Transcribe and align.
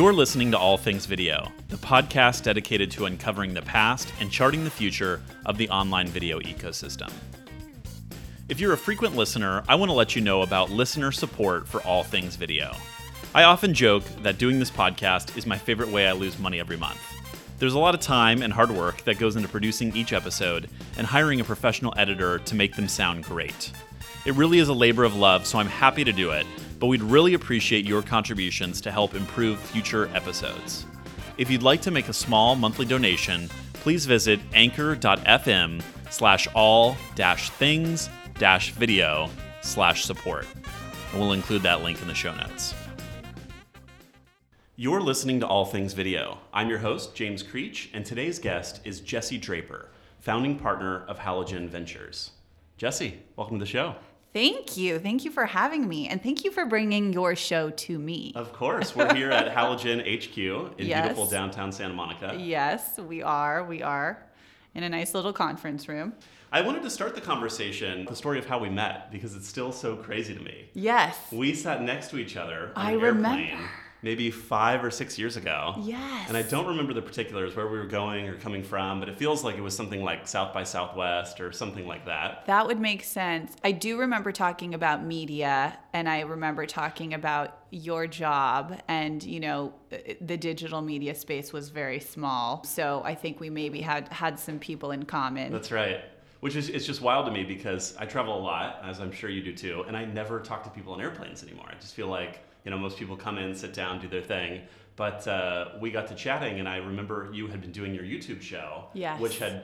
You're 0.00 0.14
listening 0.14 0.50
to 0.52 0.58
All 0.58 0.78
Things 0.78 1.04
Video, 1.04 1.52
the 1.68 1.76
podcast 1.76 2.44
dedicated 2.44 2.90
to 2.92 3.04
uncovering 3.04 3.52
the 3.52 3.60
past 3.60 4.10
and 4.18 4.30
charting 4.30 4.64
the 4.64 4.70
future 4.70 5.20
of 5.44 5.58
the 5.58 5.68
online 5.68 6.08
video 6.08 6.40
ecosystem. 6.40 7.12
If 8.48 8.60
you're 8.60 8.72
a 8.72 8.78
frequent 8.78 9.14
listener, 9.14 9.62
I 9.68 9.74
want 9.74 9.90
to 9.90 9.94
let 9.94 10.16
you 10.16 10.22
know 10.22 10.40
about 10.40 10.70
listener 10.70 11.12
support 11.12 11.68
for 11.68 11.82
All 11.82 12.02
Things 12.02 12.34
Video. 12.34 12.74
I 13.34 13.42
often 13.42 13.74
joke 13.74 14.02
that 14.22 14.38
doing 14.38 14.58
this 14.58 14.70
podcast 14.70 15.36
is 15.36 15.44
my 15.44 15.58
favorite 15.58 15.90
way 15.90 16.08
I 16.08 16.12
lose 16.12 16.38
money 16.38 16.60
every 16.60 16.78
month. 16.78 17.02
There's 17.58 17.74
a 17.74 17.78
lot 17.78 17.94
of 17.94 18.00
time 18.00 18.40
and 18.40 18.54
hard 18.54 18.70
work 18.70 19.02
that 19.02 19.18
goes 19.18 19.36
into 19.36 19.50
producing 19.50 19.94
each 19.94 20.14
episode 20.14 20.70
and 20.96 21.06
hiring 21.06 21.42
a 21.42 21.44
professional 21.44 21.92
editor 21.98 22.38
to 22.38 22.54
make 22.54 22.74
them 22.74 22.88
sound 22.88 23.24
great. 23.24 23.70
It 24.24 24.34
really 24.34 24.60
is 24.60 24.70
a 24.70 24.72
labor 24.72 25.04
of 25.04 25.14
love, 25.14 25.46
so 25.46 25.58
I'm 25.58 25.66
happy 25.66 26.04
to 26.04 26.12
do 26.12 26.30
it, 26.30 26.46
but 26.80 26.86
we'd 26.86 27.02
really 27.02 27.34
appreciate 27.34 27.86
your 27.86 28.02
contributions 28.02 28.80
to 28.80 28.90
help 28.90 29.14
improve 29.14 29.60
future 29.60 30.10
episodes. 30.14 30.86
If 31.36 31.50
you'd 31.50 31.62
like 31.62 31.82
to 31.82 31.90
make 31.90 32.08
a 32.08 32.12
small 32.12 32.56
monthly 32.56 32.86
donation, 32.86 33.48
please 33.74 34.06
visit 34.06 34.40
anchor.fm 34.54 35.82
slash 36.10 36.48
all 36.54 36.96
dash 37.14 37.50
things 37.50 38.08
dash 38.38 38.72
video 38.72 39.28
slash 39.60 40.04
support. 40.04 40.46
And 41.12 41.20
we'll 41.20 41.32
include 41.32 41.62
that 41.62 41.82
link 41.82 42.00
in 42.00 42.08
the 42.08 42.14
show 42.14 42.34
notes. 42.34 42.74
You're 44.76 45.02
listening 45.02 45.40
to 45.40 45.46
All 45.46 45.66
Things 45.66 45.92
Video. 45.92 46.38
I'm 46.54 46.70
your 46.70 46.78
host, 46.78 47.14
James 47.14 47.42
Creech, 47.42 47.90
and 47.92 48.04
today's 48.04 48.38
guest 48.38 48.80
is 48.84 49.00
Jesse 49.00 49.36
Draper, 49.36 49.90
founding 50.20 50.58
partner 50.58 51.04
of 51.06 51.18
Halogen 51.18 51.68
Ventures. 51.68 52.30
Jesse, 52.78 53.18
welcome 53.36 53.58
to 53.58 53.64
the 53.64 53.70
show. 53.70 53.94
Thank 54.32 54.76
you. 54.76 54.98
Thank 55.00 55.24
you 55.24 55.30
for 55.30 55.44
having 55.46 55.88
me. 55.88 56.06
And 56.08 56.22
thank 56.22 56.44
you 56.44 56.52
for 56.52 56.64
bringing 56.64 57.12
your 57.12 57.34
show 57.34 57.70
to 57.70 57.98
me. 57.98 58.32
Of 58.36 58.52
course. 58.52 58.94
We're 58.94 59.12
here 59.14 59.30
at 59.30 59.52
Halogen 59.54 60.00
HQ 60.00 60.38
in 60.78 60.86
Yes. 60.86 61.02
beautiful 61.02 61.26
downtown 61.26 61.72
Santa 61.72 61.94
Monica. 61.94 62.36
Yes, 62.38 62.98
we 62.98 63.22
are. 63.22 63.64
We 63.64 63.82
are 63.82 64.22
in 64.74 64.84
a 64.84 64.88
nice 64.88 65.14
little 65.14 65.32
conference 65.32 65.88
room. 65.88 66.12
I 66.52 66.60
wanted 66.62 66.82
to 66.82 66.90
start 66.90 67.14
the 67.14 67.20
conversation, 67.20 68.04
the 68.06 68.14
story 68.16 68.38
of 68.38 68.46
how 68.46 68.58
we 68.58 68.68
met, 68.68 69.10
because 69.10 69.34
it's 69.34 69.48
still 69.48 69.72
so 69.72 69.96
crazy 69.96 70.34
to 70.34 70.40
me. 70.40 70.68
Yes. 70.74 71.16
We 71.32 71.54
sat 71.54 71.82
next 71.82 72.08
to 72.10 72.18
each 72.18 72.36
other 72.36 72.72
on 72.76 72.86
I 72.86 72.92
an 72.92 73.00
remember. 73.00 73.58
Maybe 74.02 74.30
five 74.30 74.84
or 74.84 74.90
six 74.90 75.18
years 75.18 75.36
ago. 75.36 75.74
Yes. 75.82 76.28
And 76.28 76.36
I 76.36 76.42
don't 76.42 76.66
remember 76.66 76.94
the 76.94 77.02
particulars 77.02 77.54
where 77.54 77.66
we 77.66 77.78
were 77.78 77.86
going 77.86 78.28
or 78.28 78.36
coming 78.36 78.62
from, 78.62 79.00
but 79.00 79.08
it 79.08 79.16
feels 79.16 79.44
like 79.44 79.56
it 79.56 79.60
was 79.60 79.76
something 79.76 80.02
like 80.02 80.26
South 80.26 80.54
by 80.54 80.64
Southwest 80.64 81.40
or 81.40 81.52
something 81.52 81.86
like 81.86 82.06
that. 82.06 82.46
That 82.46 82.66
would 82.66 82.80
make 82.80 83.04
sense. 83.04 83.54
I 83.62 83.72
do 83.72 83.98
remember 83.98 84.32
talking 84.32 84.74
about 84.74 85.04
media 85.04 85.78
and 85.92 86.08
I 86.08 86.20
remember 86.20 86.66
talking 86.66 87.14
about 87.14 87.58
your 87.72 88.06
job 88.06 88.80
and 88.88 89.22
you 89.22 89.38
know 89.38 89.72
the 90.20 90.36
digital 90.36 90.82
media 90.82 91.14
space 91.14 91.52
was 91.52 91.68
very 91.68 92.00
small. 92.00 92.64
So 92.64 93.02
I 93.04 93.14
think 93.14 93.38
we 93.40 93.50
maybe 93.50 93.80
had 93.80 94.08
had 94.08 94.38
some 94.38 94.58
people 94.58 94.92
in 94.92 95.04
common. 95.04 95.52
That's 95.52 95.70
right. 95.70 96.00
Which 96.40 96.56
is 96.56 96.70
it's 96.70 96.86
just 96.86 97.02
wild 97.02 97.26
to 97.26 97.32
me 97.32 97.44
because 97.44 97.94
I 97.98 98.06
travel 98.06 98.38
a 98.38 98.40
lot, 98.40 98.80
as 98.82 98.98
I'm 98.98 99.12
sure 99.12 99.28
you 99.28 99.42
do 99.42 99.54
too, 99.54 99.84
and 99.86 99.94
I 99.94 100.06
never 100.06 100.40
talk 100.40 100.64
to 100.64 100.70
people 100.70 100.94
on 100.94 101.00
airplanes 101.00 101.42
anymore. 101.42 101.66
I 101.70 101.74
just 101.74 101.94
feel 101.94 102.08
like 102.08 102.40
you 102.64 102.70
know 102.70 102.78
most 102.78 102.98
people 102.98 103.16
come 103.16 103.38
in, 103.38 103.54
sit 103.54 103.72
down, 103.72 104.00
do 104.00 104.08
their 104.08 104.22
thing. 104.22 104.62
But 104.96 105.26
uh, 105.26 105.68
we 105.80 105.90
got 105.90 106.08
to 106.08 106.14
chatting, 106.14 106.58
and 106.60 106.68
I 106.68 106.76
remember 106.76 107.30
you 107.32 107.46
had 107.46 107.60
been 107.62 107.72
doing 107.72 107.94
your 107.94 108.04
YouTube 108.04 108.42
show, 108.42 108.84
Yes. 108.92 109.18
which 109.20 109.38
had 109.38 109.62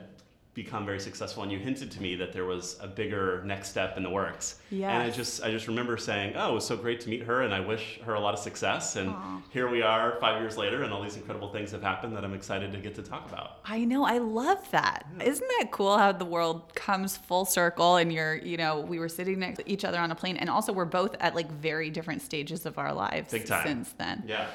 become 0.57 0.87
very 0.87 0.99
successful, 0.99 1.43
and 1.43 1.53
you 1.53 1.59
hinted 1.59 1.91
to 1.91 2.01
me 2.01 2.17
that 2.17 2.33
there 2.33 2.47
was 2.47 2.79
a 2.81 2.89
bigger 2.89 3.43
next 3.45 3.69
step 3.69 3.99
in 3.99 4.03
the 4.03 4.09
works. 4.09 4.59
And 4.73 5.03
I 5.03 5.11
just 5.11 5.45
I 5.45 5.51
just 5.51 5.69
remember 5.69 5.99
saying, 5.99 6.33
"Oh, 6.35 6.53
it 6.53 6.55
was 6.55 6.67
so 6.67 6.77
great 6.79 6.99
to 7.03 7.11
meet 7.11 7.23
her, 7.25 7.43
and 7.43 7.53
I 7.55 7.61
wish 7.61 8.01
her 8.07 8.15
a 8.15 8.21
lot 8.21 8.33
of 8.33 8.41
success." 8.41 8.97
And 8.97 9.11
Aw. 9.11 9.43
here 9.51 9.69
we 9.69 9.83
are, 9.83 10.17
five 10.19 10.41
years 10.41 10.57
later, 10.57 10.83
and 10.83 10.95
all 10.95 11.03
these 11.03 11.17
incredible 11.17 11.53
things 11.53 11.71
have 11.73 11.83
happened 11.83 12.17
that 12.17 12.25
I'm 12.25 12.33
excited 12.33 12.73
to 12.73 12.79
get 12.79 12.95
to 12.95 13.03
talk 13.03 13.29
about. 13.29 13.59
I 13.67 13.85
know, 13.85 14.05
I 14.07 14.17
love 14.17 14.69
that. 14.71 15.07
Isn't 15.23 15.47
that 15.59 15.71
cool 15.71 15.99
how 15.99 16.13
the 16.13 16.25
world 16.25 16.75
comes 16.75 17.19
full 17.19 17.45
circle 17.45 17.97
and 17.97 18.11
you're, 18.11 18.37
you 18.37 18.57
know, 18.57 18.81
we 18.81 18.99
were 18.99 19.11
sitting 19.11 19.39
next 19.39 19.59
to 19.59 19.71
each 19.71 19.85
other 19.85 19.99
on 19.99 20.11
a 20.11 20.15
plane 20.15 20.39
and 20.39 20.49
also 20.49 20.73
we're 20.73 20.87
both 20.87 21.15
at 21.21 21.35
like 21.35 21.51
very 21.53 21.91
different 21.91 22.23
stages 22.23 22.65
of 22.65 22.79
our 22.79 22.95
lives 22.95 23.31
Big 23.31 23.45
time. 23.45 23.67
since 23.67 23.93
then. 23.99 24.25
Yeah. 24.27 24.47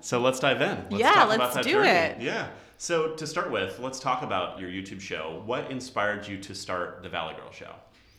So 0.00 0.20
let's 0.20 0.40
dive 0.40 0.60
in. 0.60 0.76
Let's 0.90 0.98
Yeah, 0.98 1.12
talk 1.12 1.28
let's 1.28 1.36
about 1.36 1.54
that 1.54 1.64
do 1.64 1.70
journey. 1.72 1.88
it. 1.88 2.20
Yeah. 2.20 2.48
So 2.78 3.14
to 3.14 3.26
start 3.26 3.50
with, 3.50 3.78
let's 3.78 3.98
talk 3.98 4.22
about 4.22 4.60
your 4.60 4.70
YouTube 4.70 5.00
show. 5.00 5.42
What 5.46 5.70
inspired 5.70 6.26
you 6.28 6.38
to 6.38 6.54
start 6.54 7.02
the 7.02 7.08
Valley 7.08 7.34
Girl 7.34 7.50
Show? 7.50 7.74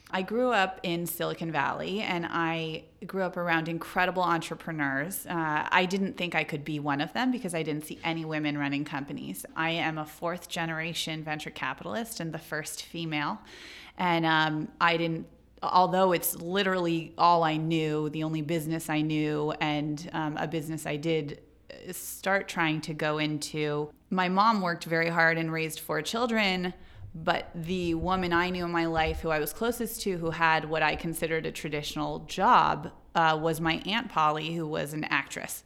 I 0.10 0.22
grew 0.22 0.52
up 0.52 0.80
in 0.84 1.06
Silicon 1.06 1.52
Valley 1.52 2.00
and 2.00 2.26
I 2.26 2.86
grew 3.06 3.24
up 3.24 3.36
around 3.36 3.68
incredible 3.68 4.24
entrepreneurs. 4.24 5.26
Uh, 5.26 5.68
I 5.70 5.86
didn't 5.86 6.16
think 6.16 6.34
I 6.34 6.46
could 6.46 6.64
be 6.64 6.80
one 6.80 7.02
of 7.02 7.12
them 7.12 7.30
because 7.30 7.54
I 7.54 7.62
didn't 7.62 7.86
see 7.86 8.00
any 8.06 8.24
women 8.24 8.58
running 8.58 8.86
companies. 8.86 9.46
I 9.56 9.72
am 9.72 9.98
a 9.98 10.06
fourth 10.06 10.48
generation 10.48 11.24
venture 11.26 11.50
capitalist 11.50 12.22
and 12.22 12.34
the 12.34 12.40
first 12.40 12.84
female. 12.84 13.38
And 13.98 14.26
um, 14.26 14.70
I 14.80 14.96
didn't, 14.96 15.28
although 15.62 16.14
it's 16.14 16.36
literally 16.38 17.14
all 17.18 17.44
I 17.44 17.58
knew, 17.58 18.10
the 18.10 18.24
only 18.24 18.42
business 18.42 18.90
I 18.90 19.02
knew, 19.02 19.52
and 19.60 20.10
um, 20.14 20.38
a 20.38 20.48
business 20.48 20.86
I 20.86 20.96
did 20.96 21.42
start 21.92 22.48
trying 22.48 22.82
to 22.82 22.94
go 22.94 23.18
into. 23.18 23.90
My 24.10 24.30
mom 24.30 24.62
worked 24.62 24.86
very 24.86 25.10
hard 25.10 25.38
and 25.38 25.52
raised 25.52 25.80
four 25.80 26.02
children, 26.02 26.74
but 27.14 27.50
the 27.56 27.96
woman 27.96 28.34
I 28.34 28.50
knew 28.50 28.66
in 28.66 28.72
my 28.72 28.86
life 28.86 29.22
who 29.22 29.30
I 29.30 29.40
was 29.40 29.54
closest 29.54 30.02
to, 30.02 30.18
who 30.18 30.32
had 30.32 30.70
what 30.70 30.84
I 30.84 30.96
considered 30.96 31.46
a 31.46 31.52
traditional 31.52 32.20
job, 32.20 32.92
uh, 33.16 33.38
was 33.42 33.60
my 33.60 33.82
Aunt 33.88 34.10
Polly, 34.10 34.54
who 34.54 34.68
was 34.68 34.94
an 34.94 35.04
actress. 35.06 35.64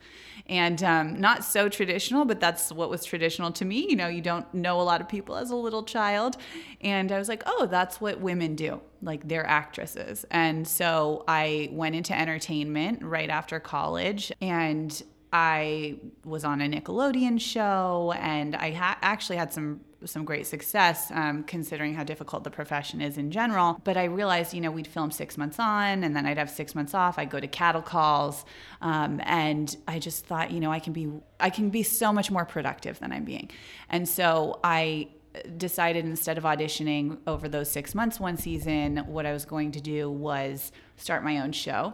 And 0.48 0.82
um, 0.84 1.20
not 1.20 1.44
so 1.44 1.68
traditional, 1.68 2.24
but 2.24 2.40
that's 2.40 2.72
what 2.72 2.90
was 2.90 3.04
traditional 3.04 3.52
to 3.52 3.66
me. 3.66 3.86
You 3.90 3.98
know, 3.98 4.08
you 4.08 4.22
don't 4.22 4.52
know 4.54 4.80
a 4.80 4.84
lot 4.84 5.02
of 5.02 5.10
people 5.10 5.36
as 5.36 5.52
a 5.52 5.56
little 5.56 5.84
child. 5.84 6.38
And 6.80 7.12
I 7.12 7.20
was 7.20 7.28
like, 7.28 7.44
oh, 7.46 7.68
that's 7.68 8.00
what 8.00 8.22
women 8.22 8.56
do. 8.56 8.80
Like 9.02 9.28
they're 9.28 9.46
actresses. 9.46 10.26
And 10.32 10.66
so 10.66 11.26
I 11.28 11.70
went 11.72 11.96
into 11.96 12.18
entertainment 12.18 13.04
right 13.04 13.30
after 13.30 13.60
college 13.60 14.32
and 14.42 15.04
I 15.34 16.00
was 16.26 16.44
on 16.44 16.62
a 16.62 16.68
Nickelodeon 16.68 17.40
show, 17.40 18.14
and 18.18 18.56
I 18.56 18.72
ha- 18.72 18.98
actually 19.02 19.38
had 19.38 19.54
some 19.54 19.82
some 20.04 20.26
great 20.26 20.48
success, 20.48 21.12
um, 21.12 21.44
considering 21.44 21.94
how 21.94 22.04
difficult 22.04 22.44
the 22.44 22.50
profession 22.50 23.02
is 23.02 23.20
in 23.20 23.30
general. 23.30 23.80
But 23.84 23.98
I 23.98 24.06
realized, 24.06 24.52
you 24.52 24.60
know, 24.60 24.72
we'd 24.72 24.88
film 24.88 25.12
six 25.12 25.38
months 25.38 25.60
on, 25.60 26.04
and 26.04 26.16
then 26.16 26.26
I'd 26.26 26.40
have 26.40 26.50
six 26.50 26.74
months 26.74 26.96
off. 26.96 27.20
I'd 27.20 27.30
go 27.30 27.40
to 27.40 27.48
cattle 27.48 27.84
calls, 27.84 28.44
um, 28.82 29.22
and 29.24 29.76
I 29.88 30.00
just 30.00 30.26
thought, 30.26 30.52
you 30.52 30.60
know, 30.60 30.72
I 30.72 30.80
can 30.80 30.94
be 30.94 31.10
I 31.40 31.50
can 31.50 31.70
be 31.70 31.84
so 31.84 32.12
much 32.12 32.32
more 32.32 32.46
productive 32.46 33.00
than 33.00 33.12
I'm 33.12 33.26
being, 33.26 33.52
and 33.90 34.08
so 34.08 34.60
I 34.64 35.10
decided 35.58 36.04
instead 36.04 36.38
of 36.38 36.44
auditioning 36.44 37.18
over 37.26 37.48
those 37.48 37.72
six 37.72 37.96
months 37.96 38.20
one 38.20 38.36
season, 38.36 38.98
what 39.08 39.26
I 39.26 39.32
was 39.32 39.46
going 39.46 39.72
to 39.74 39.82
do 39.82 40.10
was 40.10 40.74
start 40.98 41.24
my 41.24 41.40
own 41.40 41.54
show 41.54 41.94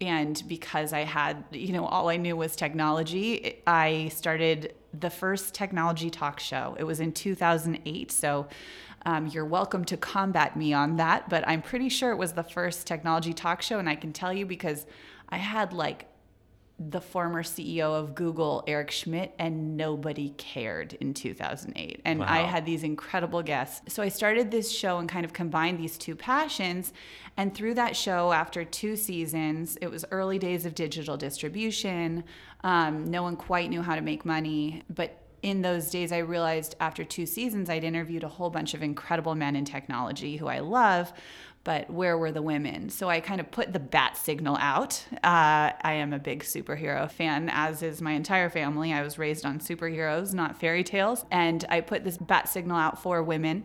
and 0.00 0.42
because 0.46 0.92
I 0.92 1.00
had, 1.00 1.44
you 1.52 1.72
know, 1.72 1.86
all 1.86 2.08
I 2.08 2.16
knew 2.16 2.36
was 2.36 2.54
technology, 2.54 3.62
I 3.66 4.08
started 4.08 4.74
the 4.92 5.08
first 5.08 5.54
technology 5.54 6.10
talk 6.10 6.38
show. 6.38 6.76
It 6.78 6.84
was 6.84 7.00
in 7.00 7.12
2008. 7.12 8.12
So 8.12 8.46
um, 9.06 9.26
you're 9.28 9.46
welcome 9.46 9.84
to 9.86 9.96
combat 9.96 10.56
me 10.56 10.72
on 10.72 10.96
that, 10.96 11.28
but 11.28 11.46
I'm 11.48 11.62
pretty 11.62 11.88
sure 11.88 12.10
it 12.10 12.16
was 12.16 12.32
the 12.32 12.42
first 12.42 12.86
technology 12.86 13.32
talk 13.32 13.62
show. 13.62 13.78
And 13.78 13.88
I 13.88 13.94
can 13.94 14.12
tell 14.12 14.32
you 14.32 14.44
because 14.44 14.84
I 15.28 15.38
had 15.38 15.72
like 15.72 16.06
the 16.78 17.00
former 17.00 17.42
CEO 17.42 17.98
of 17.98 18.14
Google, 18.14 18.62
Eric 18.66 18.90
Schmidt, 18.90 19.34
and 19.38 19.78
nobody 19.78 20.30
cared 20.36 20.92
in 20.94 21.14
2008. 21.14 22.02
And 22.04 22.22
I 22.22 22.42
had 22.42 22.66
these 22.66 22.82
incredible 22.82 23.42
guests. 23.42 23.94
So 23.94 24.02
I 24.02 24.10
started 24.10 24.50
this 24.50 24.70
show 24.70 24.98
and 24.98 25.08
kind 25.08 25.24
of 25.24 25.32
combined 25.32 25.78
these 25.78 25.96
two 25.96 26.14
passions. 26.14 26.92
And 27.38 27.54
through 27.54 27.74
that 27.74 27.96
show, 27.96 28.30
after 28.32 28.62
two 28.62 28.94
seasons, 28.96 29.78
it 29.80 29.90
was 29.90 30.04
early 30.10 30.38
days 30.38 30.66
of 30.66 30.74
digital 30.74 31.16
distribution. 31.16 32.24
Um, 32.62 33.06
no 33.06 33.22
one 33.22 33.36
quite 33.36 33.70
knew 33.70 33.80
how 33.80 33.94
to 33.94 34.02
make 34.02 34.26
money. 34.26 34.82
But 34.90 35.22
in 35.42 35.62
those 35.62 35.90
days, 35.90 36.12
I 36.12 36.18
realized 36.18 36.76
after 36.80 37.04
two 37.04 37.24
seasons, 37.24 37.70
I'd 37.70 37.84
interviewed 37.84 38.24
a 38.24 38.28
whole 38.28 38.50
bunch 38.50 38.74
of 38.74 38.82
incredible 38.82 39.34
men 39.34 39.56
in 39.56 39.64
technology 39.64 40.36
who 40.36 40.48
I 40.48 40.58
love 40.58 41.12
but 41.66 41.90
where 41.90 42.16
were 42.16 42.30
the 42.30 42.42
women? 42.42 42.88
So 42.90 43.08
I 43.08 43.18
kind 43.18 43.40
of 43.40 43.50
put 43.50 43.72
the 43.72 43.80
bat 43.80 44.16
signal 44.16 44.56
out. 44.60 45.04
Uh, 45.14 45.74
I 45.82 45.94
am 45.94 46.12
a 46.12 46.18
big 46.20 46.44
superhero 46.44 47.10
fan, 47.10 47.50
as 47.52 47.82
is 47.82 48.00
my 48.00 48.12
entire 48.12 48.48
family. 48.48 48.92
I 48.92 49.02
was 49.02 49.18
raised 49.18 49.44
on 49.44 49.58
superheroes, 49.58 50.32
not 50.32 50.60
fairy 50.60 50.84
tales. 50.84 51.24
And 51.28 51.64
I 51.68 51.80
put 51.80 52.04
this 52.04 52.18
bat 52.18 52.48
signal 52.48 52.76
out 52.76 53.02
for 53.02 53.20
women. 53.20 53.64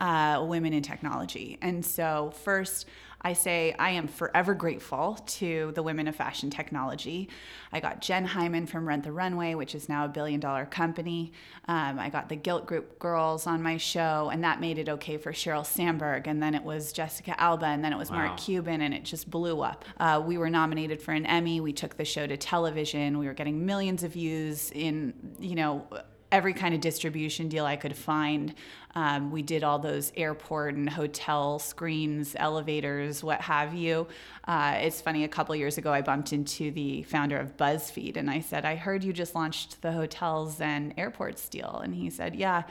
Uh, 0.00 0.44
women 0.46 0.72
in 0.72 0.82
technology. 0.82 1.58
And 1.60 1.84
so, 1.84 2.32
first, 2.44 2.86
I 3.20 3.32
say 3.32 3.74
I 3.78 3.90
am 3.90 4.06
forever 4.06 4.54
grateful 4.54 5.14
to 5.14 5.72
the 5.74 5.82
women 5.82 6.06
of 6.06 6.14
fashion 6.14 6.50
technology. 6.50 7.28
I 7.72 7.80
got 7.80 8.00
Jen 8.00 8.24
Hyman 8.24 8.66
from 8.66 8.86
Rent 8.86 9.02
the 9.02 9.12
Runway, 9.12 9.54
which 9.54 9.74
is 9.74 9.88
now 9.88 10.04
a 10.04 10.08
billion 10.08 10.38
dollar 10.38 10.64
company. 10.66 11.32
Um, 11.66 11.98
I 11.98 12.10
got 12.10 12.28
the 12.28 12.36
Gilt 12.36 12.66
Group 12.66 12.98
girls 13.00 13.46
on 13.46 13.60
my 13.60 13.76
show, 13.76 14.30
and 14.32 14.44
that 14.44 14.60
made 14.60 14.78
it 14.78 14.88
okay 14.88 15.16
for 15.16 15.32
Sheryl 15.32 15.66
Sandberg. 15.66 16.28
And 16.28 16.40
then 16.40 16.54
it 16.54 16.62
was 16.62 16.92
Jessica 16.92 17.38
Alba, 17.40 17.66
and 17.66 17.84
then 17.84 17.92
it 17.92 17.98
was 17.98 18.10
wow. 18.10 18.26
Mark 18.26 18.38
Cuban, 18.38 18.82
and 18.82 18.94
it 18.94 19.04
just 19.04 19.28
blew 19.28 19.62
up. 19.62 19.84
Uh, 19.98 20.22
we 20.24 20.38
were 20.38 20.50
nominated 20.50 21.02
for 21.02 21.10
an 21.12 21.26
Emmy. 21.26 21.60
We 21.60 21.72
took 21.72 21.96
the 21.96 22.04
show 22.04 22.26
to 22.26 22.36
television. 22.36 23.18
We 23.18 23.26
were 23.26 23.34
getting 23.34 23.66
millions 23.66 24.04
of 24.04 24.12
views 24.12 24.70
in, 24.70 25.12
you 25.40 25.56
know, 25.56 25.86
every 26.30 26.52
kind 26.52 26.74
of 26.74 26.80
distribution 26.80 27.48
deal 27.48 27.64
I 27.64 27.76
could 27.76 27.96
find. 27.96 28.54
Um, 28.94 29.30
we 29.30 29.42
did 29.42 29.64
all 29.64 29.78
those 29.78 30.12
airport 30.16 30.74
and 30.74 30.88
hotel 30.88 31.58
screens, 31.58 32.34
elevators, 32.38 33.22
what 33.22 33.40
have 33.42 33.74
you. 33.74 34.06
Uh, 34.46 34.78
it's 34.80 35.00
funny, 35.00 35.24
a 35.24 35.28
couple 35.28 35.54
years 35.54 35.78
ago, 35.78 35.92
I 35.92 36.02
bumped 36.02 36.32
into 36.32 36.70
the 36.70 37.02
founder 37.04 37.38
of 37.38 37.56
BuzzFeed 37.56 38.16
and 38.16 38.30
I 38.30 38.40
said, 38.40 38.64
I 38.64 38.76
heard 38.76 39.04
you 39.04 39.12
just 39.12 39.34
launched 39.34 39.82
the 39.82 39.92
hotels 39.92 40.60
and 40.60 40.94
airports 40.96 41.48
deal. 41.48 41.80
And 41.82 41.94
he 41.94 42.10
said, 42.10 42.34
Yeah 42.34 42.64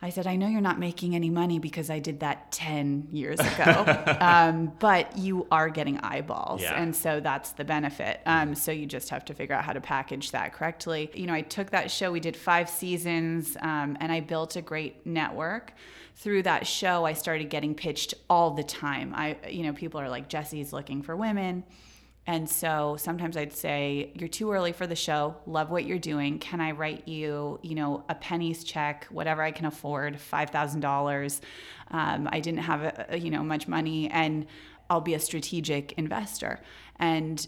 I 0.00 0.10
said, 0.10 0.28
I 0.28 0.36
know 0.36 0.46
you're 0.46 0.60
not 0.60 0.78
making 0.78 1.16
any 1.16 1.28
money 1.28 1.58
because 1.58 1.90
I 1.90 1.98
did 1.98 2.20
that 2.20 2.52
10 2.52 3.08
years 3.10 3.40
ago, 3.40 4.16
um, 4.20 4.72
but 4.78 5.18
you 5.18 5.48
are 5.50 5.68
getting 5.68 5.98
eyeballs. 5.98 6.62
Yeah. 6.62 6.80
And 6.80 6.94
so 6.94 7.18
that's 7.18 7.50
the 7.52 7.64
benefit. 7.64 8.20
Um, 8.24 8.54
so 8.54 8.70
you 8.70 8.86
just 8.86 9.08
have 9.08 9.24
to 9.24 9.34
figure 9.34 9.56
out 9.56 9.64
how 9.64 9.72
to 9.72 9.80
package 9.80 10.30
that 10.30 10.52
correctly. 10.52 11.10
You 11.14 11.26
know, 11.26 11.34
I 11.34 11.40
took 11.40 11.70
that 11.70 11.90
show, 11.90 12.12
we 12.12 12.20
did 12.20 12.36
five 12.36 12.70
seasons, 12.70 13.56
um, 13.60 13.96
and 13.98 14.12
I 14.12 14.20
built 14.20 14.54
a 14.54 14.62
great 14.62 15.04
network. 15.04 15.72
Through 16.14 16.44
that 16.44 16.66
show, 16.66 17.04
I 17.04 17.12
started 17.12 17.50
getting 17.50 17.74
pitched 17.74 18.14
all 18.30 18.52
the 18.52 18.64
time. 18.64 19.12
I, 19.16 19.36
you 19.48 19.64
know, 19.64 19.72
people 19.72 20.00
are 20.00 20.08
like, 20.08 20.28
Jesse's 20.28 20.72
looking 20.72 21.02
for 21.02 21.16
women. 21.16 21.64
And 22.28 22.48
so 22.48 22.96
sometimes 22.98 23.38
I'd 23.38 23.54
say, 23.54 24.12
You're 24.14 24.28
too 24.28 24.52
early 24.52 24.72
for 24.72 24.86
the 24.86 24.94
show. 24.94 25.34
Love 25.46 25.70
what 25.70 25.86
you're 25.86 25.98
doing. 25.98 26.38
Can 26.38 26.60
I 26.60 26.72
write 26.72 27.08
you, 27.08 27.58
you 27.62 27.74
know, 27.74 28.04
a 28.10 28.14
penny's 28.14 28.62
check, 28.64 29.06
whatever 29.10 29.42
I 29.42 29.50
can 29.50 29.64
afford, 29.64 30.18
$5,000? 30.18 31.40
Um, 31.90 32.28
I 32.30 32.40
didn't 32.40 32.60
have, 32.60 32.82
a, 33.08 33.18
you 33.18 33.30
know, 33.30 33.42
much 33.42 33.66
money 33.66 34.10
and 34.10 34.46
I'll 34.90 35.00
be 35.00 35.14
a 35.14 35.18
strategic 35.18 35.92
investor. 35.92 36.60
And 36.96 37.46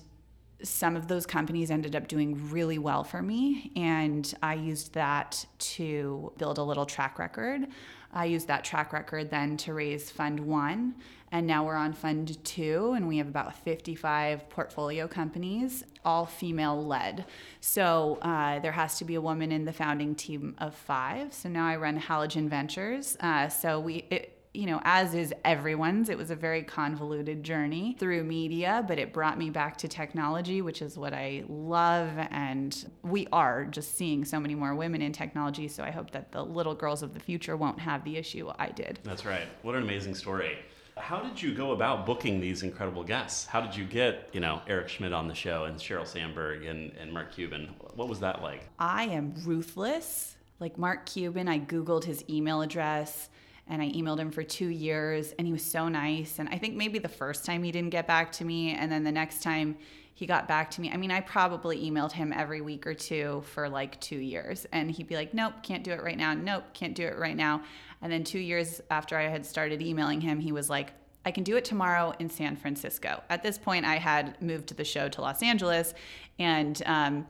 some 0.62 0.96
of 0.96 1.08
those 1.08 1.26
companies 1.26 1.70
ended 1.70 1.94
up 1.94 2.08
doing 2.08 2.50
really 2.50 2.78
well 2.78 3.04
for 3.04 3.20
me. 3.20 3.72
And 3.76 4.32
I 4.42 4.54
used 4.54 4.94
that 4.94 5.44
to 5.58 6.32
build 6.38 6.56
a 6.56 6.62
little 6.62 6.86
track 6.86 7.18
record. 7.18 7.66
I 8.12 8.24
used 8.24 8.48
that 8.48 8.64
track 8.64 8.94
record 8.94 9.30
then 9.30 9.58
to 9.58 9.74
raise 9.74 10.10
Fund 10.10 10.40
One 10.40 10.94
and 11.32 11.46
now 11.46 11.64
we're 11.64 11.76
on 11.76 11.92
fund 11.92 12.42
two, 12.44 12.92
and 12.96 13.06
we 13.06 13.18
have 13.18 13.28
about 13.28 13.54
55 13.54 14.48
portfolio 14.48 15.06
companies, 15.06 15.84
all 16.04 16.26
female 16.26 16.84
led. 16.84 17.24
So 17.60 18.18
uh, 18.22 18.58
there 18.58 18.72
has 18.72 18.98
to 18.98 19.04
be 19.04 19.14
a 19.14 19.20
woman 19.20 19.52
in 19.52 19.64
the 19.64 19.72
founding 19.72 20.14
team 20.14 20.56
of 20.58 20.74
five. 20.74 21.32
So 21.32 21.48
now 21.48 21.66
I 21.66 21.76
run 21.76 22.00
Halogen 22.00 22.48
Ventures. 22.48 23.16
Uh, 23.20 23.48
so 23.48 23.78
we, 23.78 24.06
it, 24.10 24.40
you 24.52 24.66
know, 24.66 24.80
as 24.82 25.14
is 25.14 25.32
everyone's, 25.44 26.08
it 26.08 26.18
was 26.18 26.32
a 26.32 26.34
very 26.34 26.64
convoluted 26.64 27.44
journey 27.44 27.94
through 28.00 28.24
media, 28.24 28.84
but 28.88 28.98
it 28.98 29.12
brought 29.12 29.38
me 29.38 29.48
back 29.50 29.76
to 29.76 29.86
technology, 29.86 30.60
which 30.60 30.82
is 30.82 30.98
what 30.98 31.14
I 31.14 31.44
love. 31.48 32.10
And 32.30 32.90
we 33.02 33.28
are 33.32 33.64
just 33.66 33.96
seeing 33.96 34.24
so 34.24 34.40
many 34.40 34.56
more 34.56 34.74
women 34.74 35.02
in 35.02 35.12
technology. 35.12 35.68
So 35.68 35.84
I 35.84 35.92
hope 35.92 36.10
that 36.10 36.32
the 36.32 36.44
little 36.44 36.74
girls 36.74 37.04
of 37.04 37.14
the 37.14 37.20
future 37.20 37.56
won't 37.56 37.78
have 37.78 38.02
the 38.02 38.16
issue 38.16 38.50
I 38.58 38.70
did. 38.70 38.98
That's 39.04 39.24
right. 39.24 39.46
What 39.62 39.76
an 39.76 39.84
amazing 39.84 40.16
story. 40.16 40.58
How 41.00 41.20
did 41.20 41.40
you 41.40 41.54
go 41.54 41.72
about 41.72 42.06
booking 42.06 42.40
these 42.40 42.62
incredible 42.62 43.02
guests? 43.02 43.46
How 43.46 43.60
did 43.60 43.74
you 43.74 43.84
get, 43.84 44.28
you 44.32 44.40
know, 44.40 44.62
Eric 44.66 44.88
Schmidt 44.88 45.12
on 45.12 45.28
the 45.28 45.34
show 45.34 45.64
and 45.64 45.76
Sheryl 45.76 46.06
Sandberg 46.06 46.64
and, 46.64 46.92
and 47.00 47.12
Mark 47.12 47.32
Cuban? 47.32 47.74
What 47.94 48.08
was 48.08 48.20
that 48.20 48.42
like? 48.42 48.68
I 48.78 49.04
am 49.04 49.34
ruthless. 49.44 50.36
Like 50.60 50.76
Mark 50.78 51.06
Cuban, 51.06 51.48
I 51.48 51.58
Googled 51.58 52.04
his 52.04 52.22
email 52.28 52.60
address 52.60 53.30
and 53.66 53.80
I 53.80 53.90
emailed 53.92 54.18
him 54.18 54.30
for 54.30 54.42
two 54.42 54.68
years 54.68 55.32
and 55.38 55.46
he 55.46 55.52
was 55.52 55.64
so 55.64 55.88
nice. 55.88 56.38
And 56.38 56.48
I 56.50 56.58
think 56.58 56.74
maybe 56.74 56.98
the 56.98 57.08
first 57.08 57.44
time 57.44 57.62
he 57.62 57.72
didn't 57.72 57.90
get 57.90 58.06
back 58.06 58.30
to 58.32 58.44
me, 58.44 58.74
and 58.74 58.92
then 58.92 59.04
the 59.04 59.12
next 59.12 59.42
time 59.42 59.76
he 60.20 60.26
got 60.26 60.46
back 60.46 60.70
to 60.70 60.82
me. 60.82 60.90
I 60.92 60.98
mean, 60.98 61.10
I 61.10 61.22
probably 61.22 61.90
emailed 61.90 62.12
him 62.12 62.30
every 62.30 62.60
week 62.60 62.86
or 62.86 62.92
two 62.92 63.42
for 63.54 63.70
like 63.70 63.98
two 64.02 64.18
years, 64.18 64.66
and 64.70 64.90
he'd 64.90 65.08
be 65.08 65.16
like, 65.16 65.32
Nope, 65.32 65.54
can't 65.62 65.82
do 65.82 65.92
it 65.92 66.02
right 66.02 66.18
now. 66.18 66.34
Nope, 66.34 66.64
can't 66.74 66.94
do 66.94 67.06
it 67.06 67.18
right 67.18 67.34
now. 67.34 67.62
And 68.02 68.12
then 68.12 68.22
two 68.22 68.38
years 68.38 68.82
after 68.90 69.16
I 69.16 69.28
had 69.28 69.46
started 69.46 69.80
emailing 69.80 70.20
him, 70.20 70.38
he 70.38 70.52
was 70.52 70.68
like, 70.68 70.92
I 71.24 71.30
can 71.30 71.42
do 71.42 71.56
it 71.56 71.64
tomorrow 71.64 72.12
in 72.18 72.28
San 72.28 72.54
Francisco. 72.54 73.22
At 73.30 73.42
this 73.42 73.56
point, 73.56 73.86
I 73.86 73.96
had 73.96 74.42
moved 74.42 74.76
the 74.76 74.84
show 74.84 75.08
to 75.08 75.22
Los 75.22 75.42
Angeles, 75.42 75.94
and 76.38 76.82
um, 76.84 77.26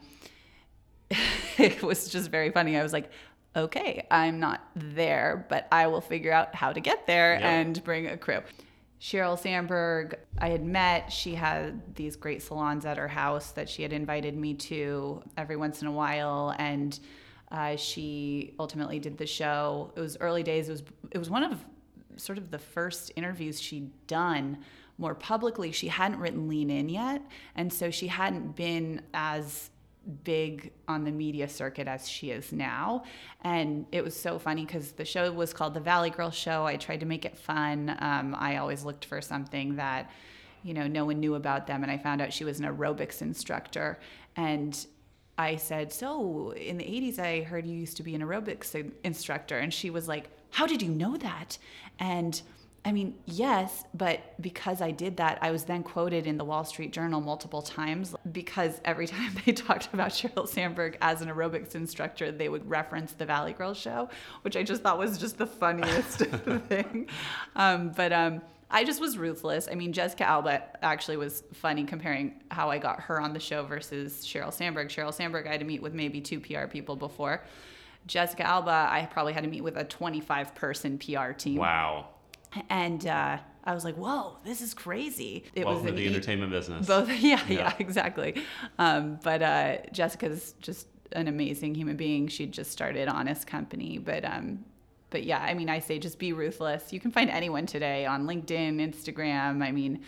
it 1.58 1.84
was 1.84 2.08
just 2.08 2.28
very 2.28 2.50
funny. 2.50 2.76
I 2.76 2.82
was 2.82 2.92
like, 2.92 3.08
okay, 3.54 4.04
I'm 4.10 4.40
not 4.40 4.68
there, 4.74 5.46
but 5.48 5.68
I 5.70 5.86
will 5.86 6.00
figure 6.00 6.32
out 6.32 6.56
how 6.56 6.72
to 6.72 6.80
get 6.80 7.06
there 7.06 7.34
yep. 7.34 7.42
and 7.44 7.84
bring 7.84 8.08
a 8.08 8.16
crew. 8.16 8.40
Sheryl 9.00 9.38
Sandberg, 9.38 10.18
I 10.38 10.50
had 10.50 10.62
met. 10.62 11.10
She 11.10 11.34
had 11.34 11.94
these 11.94 12.16
great 12.16 12.42
salons 12.42 12.84
at 12.84 12.98
her 12.98 13.08
house 13.08 13.52
that 13.52 13.68
she 13.68 13.82
had 13.82 13.94
invited 13.94 14.36
me 14.36 14.54
to 14.54 15.22
every 15.38 15.56
once 15.56 15.80
in 15.80 15.88
a 15.88 15.92
while, 15.92 16.54
and 16.58 16.98
uh, 17.50 17.76
she 17.76 18.54
ultimately 18.60 18.98
did 18.98 19.16
the 19.16 19.26
show. 19.26 19.90
It 19.96 20.00
was 20.00 20.18
early 20.20 20.42
days. 20.42 20.68
It 20.68 20.72
was 20.72 20.82
it 21.12 21.18
was 21.18 21.30
one 21.30 21.44
of 21.44 21.64
sort 22.16 22.36
of 22.36 22.50
the 22.50 22.58
first 22.58 23.10
interviews 23.16 23.58
she'd 23.58 23.90
done 24.06 24.58
more 24.98 25.14
publicly. 25.14 25.72
She 25.72 25.88
hadn't 25.88 26.18
written 26.18 26.46
Lean 26.46 26.68
In 26.68 26.90
yet, 26.90 27.22
and 27.56 27.72
so 27.72 27.90
she 27.90 28.06
hadn't 28.06 28.54
been 28.54 29.00
as 29.14 29.70
big 30.24 30.72
on 30.88 31.04
the 31.04 31.10
media 31.10 31.48
circuit 31.48 31.86
as 31.86 32.08
she 32.08 32.30
is 32.30 32.52
now. 32.52 33.04
And 33.42 33.86
it 33.92 34.02
was 34.02 34.18
so 34.18 34.38
funny 34.38 34.64
because 34.64 34.92
the 34.92 35.04
show 35.04 35.30
was 35.32 35.52
called 35.52 35.74
The 35.74 35.80
Valley 35.80 36.10
Girl 36.10 36.30
Show. 36.30 36.64
I 36.64 36.76
tried 36.76 37.00
to 37.00 37.06
make 37.06 37.24
it 37.24 37.36
fun. 37.36 37.96
Um, 37.98 38.34
I 38.38 38.56
always 38.56 38.84
looked 38.84 39.04
for 39.04 39.20
something 39.20 39.76
that, 39.76 40.10
you 40.62 40.74
know, 40.74 40.86
no 40.86 41.04
one 41.04 41.20
knew 41.20 41.34
about 41.34 41.66
them. 41.66 41.82
And 41.82 41.92
I 41.92 41.98
found 41.98 42.20
out 42.20 42.32
she 42.32 42.44
was 42.44 42.60
an 42.60 42.66
aerobics 42.66 43.22
instructor. 43.22 43.98
And 44.36 44.86
I 45.38 45.56
said, 45.56 45.92
So 45.92 46.52
in 46.52 46.78
the 46.78 46.84
80s, 46.84 47.18
I 47.18 47.42
heard 47.42 47.66
you 47.66 47.76
used 47.76 47.96
to 47.98 48.02
be 48.02 48.14
an 48.14 48.22
aerobics 48.22 48.90
instructor. 49.04 49.58
And 49.58 49.72
she 49.72 49.90
was 49.90 50.08
like, 50.08 50.30
How 50.50 50.66
did 50.66 50.82
you 50.82 50.90
know 50.90 51.16
that? 51.18 51.58
And 51.98 52.40
I 52.82 52.92
mean, 52.92 53.14
yes, 53.26 53.84
but 53.92 54.20
because 54.40 54.80
I 54.80 54.90
did 54.90 55.18
that, 55.18 55.38
I 55.42 55.50
was 55.50 55.64
then 55.64 55.82
quoted 55.82 56.26
in 56.26 56.38
the 56.38 56.44
Wall 56.44 56.64
Street 56.64 56.92
Journal 56.92 57.20
multiple 57.20 57.60
times 57.60 58.14
because 58.32 58.80
every 58.84 59.06
time 59.08 59.34
they 59.44 59.52
talked 59.52 59.92
about 59.92 60.10
Sheryl 60.10 60.48
Sandberg 60.48 60.96
as 61.02 61.20
an 61.20 61.28
aerobics 61.28 61.74
instructor, 61.74 62.32
they 62.32 62.48
would 62.48 62.68
reference 62.68 63.12
the 63.12 63.26
Valley 63.26 63.52
Girl 63.52 63.74
show, 63.74 64.08
which 64.42 64.56
I 64.56 64.62
just 64.62 64.82
thought 64.82 64.98
was 64.98 65.18
just 65.18 65.36
the 65.36 65.46
funniest 65.46 66.18
thing. 66.68 67.08
Um, 67.54 67.90
but 67.90 68.14
um, 68.14 68.40
I 68.70 68.84
just 68.84 69.00
was 69.00 69.18
ruthless. 69.18 69.68
I 69.70 69.74
mean, 69.74 69.92
Jessica 69.92 70.24
Alba 70.24 70.62
actually 70.82 71.18
was 71.18 71.42
funny 71.52 71.84
comparing 71.84 72.40
how 72.50 72.70
I 72.70 72.78
got 72.78 73.00
her 73.00 73.20
on 73.20 73.34
the 73.34 73.40
show 73.40 73.62
versus 73.64 74.24
Sheryl 74.24 74.52
Sandberg. 74.52 74.88
Sheryl 74.88 75.12
Sandberg, 75.12 75.46
I 75.46 75.50
had 75.50 75.60
to 75.60 75.66
meet 75.66 75.82
with 75.82 75.92
maybe 75.92 76.22
two 76.22 76.40
PR 76.40 76.66
people 76.66 76.96
before. 76.96 77.44
Jessica 78.06 78.46
Alba, 78.46 78.88
I 78.90 79.06
probably 79.10 79.34
had 79.34 79.44
to 79.44 79.50
meet 79.50 79.62
with 79.62 79.76
a 79.76 79.84
25 79.84 80.54
person 80.54 80.98
PR 80.98 81.32
team. 81.32 81.56
Wow. 81.56 82.08
And 82.68 83.06
uh, 83.06 83.38
I 83.64 83.74
was 83.74 83.84
like, 83.84 83.96
whoa, 83.96 84.38
this 84.44 84.60
is 84.60 84.74
crazy. 84.74 85.44
It 85.54 85.64
Welcome 85.64 85.84
was 85.84 85.92
to 85.92 85.96
the 85.96 86.02
e- 86.02 86.08
entertainment 86.08 86.50
business. 86.50 86.86
Both, 86.86 87.08
yeah, 87.20 87.40
yeah, 87.48 87.58
yeah 87.58 87.72
exactly. 87.78 88.42
Um, 88.78 89.18
but 89.22 89.42
uh, 89.42 89.76
Jessica's 89.92 90.54
just 90.60 90.88
an 91.12 91.28
amazing 91.28 91.74
human 91.74 91.96
being. 91.96 92.28
She 92.28 92.46
just 92.46 92.70
started 92.70 93.08
Honest 93.08 93.46
Company, 93.46 93.98
but 93.98 94.24
um, 94.24 94.64
but 95.10 95.24
yeah, 95.24 95.38
I 95.38 95.54
mean, 95.54 95.68
I 95.68 95.80
say 95.80 95.98
just 95.98 96.18
be 96.18 96.32
ruthless. 96.32 96.92
You 96.92 97.00
can 97.00 97.10
find 97.10 97.30
anyone 97.30 97.66
today 97.66 98.06
on 98.06 98.26
LinkedIn, 98.26 98.76
Instagram. 98.76 99.62
I 99.62 99.72
mean, 99.72 100.02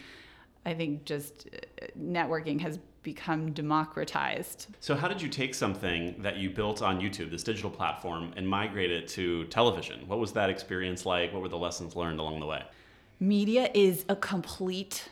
I 0.64 0.74
think 0.74 1.04
just 1.04 1.48
uh, 1.52 1.86
networking 1.98 2.60
has 2.60 2.78
become 3.02 3.52
democratized. 3.52 4.66
So, 4.80 4.94
how 4.94 5.08
did 5.08 5.20
you 5.20 5.28
take 5.28 5.54
something 5.54 6.14
that 6.22 6.36
you 6.36 6.50
built 6.50 6.82
on 6.82 7.00
YouTube, 7.00 7.30
this 7.30 7.42
digital 7.42 7.70
platform, 7.70 8.32
and 8.36 8.48
migrate 8.48 8.90
it 8.90 9.08
to 9.08 9.44
television? 9.46 10.06
What 10.06 10.18
was 10.18 10.32
that 10.32 10.50
experience 10.50 11.04
like? 11.04 11.32
What 11.32 11.42
were 11.42 11.48
the 11.48 11.58
lessons 11.58 11.96
learned 11.96 12.20
along 12.20 12.40
the 12.40 12.46
way? 12.46 12.62
Media 13.18 13.70
is 13.74 14.04
a 14.08 14.16
complete 14.16 15.10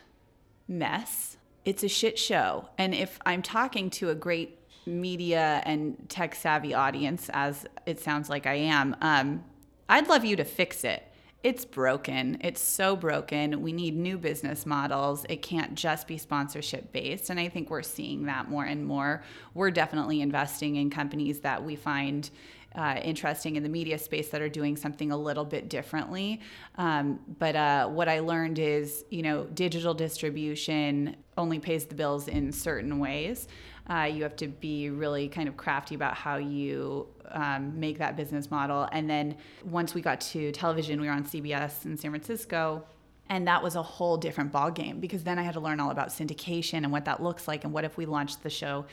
mess. 0.67 1.37
It's 1.65 1.83
a 1.83 1.89
shit 1.89 2.17
show. 2.17 2.69
And 2.77 2.95
if 2.95 3.19
I'm 3.25 3.41
talking 3.41 3.89
to 3.91 4.09
a 4.09 4.15
great 4.15 4.57
media 4.85 5.61
and 5.65 5.97
tech 6.09 6.33
savvy 6.33 6.73
audience, 6.73 7.29
as 7.33 7.65
it 7.85 7.99
sounds 7.99 8.29
like 8.29 8.47
I 8.47 8.55
am, 8.55 8.95
um, 9.01 9.43
I'd 9.87 10.07
love 10.07 10.25
you 10.25 10.35
to 10.37 10.45
fix 10.45 10.83
it 10.83 11.03
it's 11.43 11.65
broken. 11.65 12.37
It's 12.41 12.61
so 12.61 12.95
broken. 12.95 13.61
We 13.61 13.73
need 13.73 13.95
new 13.95 14.17
business 14.17 14.65
models. 14.65 15.25
It 15.27 15.41
can't 15.41 15.73
just 15.73 16.07
be 16.07 16.17
sponsorship 16.17 16.91
based. 16.91 17.29
And 17.29 17.39
I 17.39 17.49
think 17.49 17.69
we're 17.69 17.81
seeing 17.81 18.25
that 18.25 18.49
more 18.49 18.65
and 18.65 18.85
more. 18.85 19.23
We're 19.53 19.71
definitely 19.71 20.21
investing 20.21 20.75
in 20.75 20.89
companies 20.89 21.39
that 21.39 21.63
we 21.63 21.75
find 21.75 22.29
uh, 22.75 22.99
interesting 23.03 23.55
in 23.55 23.63
the 23.63 23.69
media 23.69 23.97
space 23.97 24.29
that 24.29 24.41
are 24.41 24.49
doing 24.49 24.77
something 24.77 25.11
a 25.11 25.17
little 25.17 25.43
bit 25.43 25.67
differently. 25.67 26.39
Um, 26.75 27.19
but 27.39 27.55
uh, 27.55 27.87
what 27.87 28.07
I 28.07 28.19
learned 28.19 28.59
is, 28.59 29.03
you 29.09 29.23
know, 29.23 29.45
digital 29.45 29.93
distribution 29.93 31.17
only 31.37 31.59
pays 31.59 31.85
the 31.85 31.95
bills 31.95 32.27
in 32.27 32.51
certain 32.51 32.99
ways. 32.99 33.47
Uh, 33.89 34.09
you 34.11 34.23
have 34.23 34.35
to 34.37 34.47
be 34.47 34.89
really 34.89 35.27
kind 35.27 35.47
of 35.49 35.57
crafty 35.57 35.95
about 35.95 36.15
how 36.15 36.37
you 36.37 37.07
um, 37.31 37.79
make 37.79 37.97
that 37.97 38.15
business 38.15 38.49
model. 38.49 38.87
And 38.91 39.09
then 39.09 39.35
once 39.63 39.93
we 39.93 40.01
got 40.01 40.21
to 40.21 40.51
television, 40.51 41.01
we 41.01 41.07
were 41.07 41.13
on 41.13 41.23
CBS 41.23 41.85
in 41.85 41.97
San 41.97 42.11
Francisco 42.11 42.85
and 43.31 43.47
that 43.47 43.63
was 43.63 43.75
a 43.75 43.81
whole 43.81 44.17
different 44.17 44.51
ball 44.51 44.69
game 44.69 44.99
because 44.99 45.23
then 45.23 45.39
I 45.39 45.43
had 45.43 45.53
to 45.53 45.61
learn 45.61 45.79
all 45.79 45.89
about 45.89 46.09
syndication 46.09 46.79
and 46.79 46.91
what 46.91 47.05
that 47.05 47.23
looks 47.23 47.47
like 47.47 47.63
and 47.63 47.71
what 47.71 47.85
if 47.85 47.95
we 47.95 48.05
launched 48.05 48.43
the 48.43 48.49
show 48.49 48.85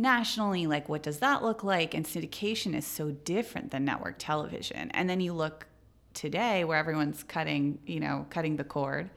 nationally 0.00 0.66
like 0.66 0.88
what 0.88 1.04
does 1.04 1.20
that 1.20 1.44
look 1.44 1.62
like? 1.62 1.94
And 1.94 2.04
syndication 2.04 2.74
is 2.74 2.84
so 2.84 3.12
different 3.12 3.70
than 3.70 3.84
network 3.84 4.16
television. 4.18 4.90
And 4.90 5.08
then 5.08 5.20
you 5.20 5.32
look 5.32 5.68
today 6.12 6.64
where 6.64 6.76
everyone's 6.76 7.22
cutting 7.22 7.78
you 7.86 8.00
know 8.00 8.26
cutting 8.30 8.56
the 8.56 8.64
cord. 8.64 9.10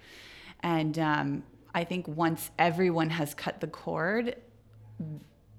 And 0.61 0.99
um, 0.99 1.43
I 1.73 1.83
think 1.83 2.07
once 2.07 2.51
everyone 2.59 3.09
has 3.09 3.33
cut 3.33 3.59
the 3.61 3.67
cord 3.67 4.35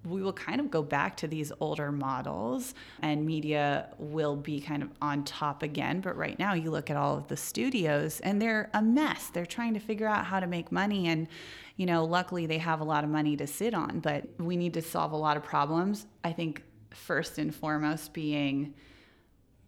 we 0.04 0.22
will 0.22 0.32
kind 0.32 0.60
of 0.60 0.70
go 0.70 0.82
back 0.82 1.16
to 1.18 1.26
these 1.28 1.52
older 1.60 1.92
models 1.92 2.74
and 3.02 3.26
media 3.26 3.88
will 3.98 4.36
be 4.36 4.60
kind 4.60 4.82
of 4.82 4.90
on 5.02 5.24
top 5.24 5.62
again. 5.62 6.00
But 6.00 6.16
right 6.16 6.38
now, 6.38 6.54
you 6.54 6.70
look 6.70 6.88
at 6.90 6.96
all 6.96 7.16
of 7.16 7.28
the 7.28 7.36
studios 7.36 8.20
and 8.20 8.40
they're 8.40 8.70
a 8.74 8.80
mess. 8.80 9.28
They're 9.28 9.46
trying 9.46 9.74
to 9.74 9.80
figure 9.80 10.06
out 10.06 10.24
how 10.24 10.40
to 10.40 10.46
make 10.46 10.72
money. 10.72 11.08
And, 11.08 11.28
you 11.76 11.86
know, 11.86 12.04
luckily 12.04 12.46
they 12.46 12.58
have 12.58 12.80
a 12.80 12.84
lot 12.84 13.04
of 13.04 13.10
money 13.10 13.36
to 13.36 13.46
sit 13.46 13.74
on, 13.74 14.00
but 14.00 14.24
we 14.38 14.56
need 14.56 14.74
to 14.74 14.82
solve 14.82 15.12
a 15.12 15.16
lot 15.16 15.36
of 15.36 15.42
problems. 15.42 16.06
I 16.24 16.32
think 16.32 16.62
first 16.90 17.38
and 17.38 17.54
foremost 17.54 18.12
being 18.12 18.74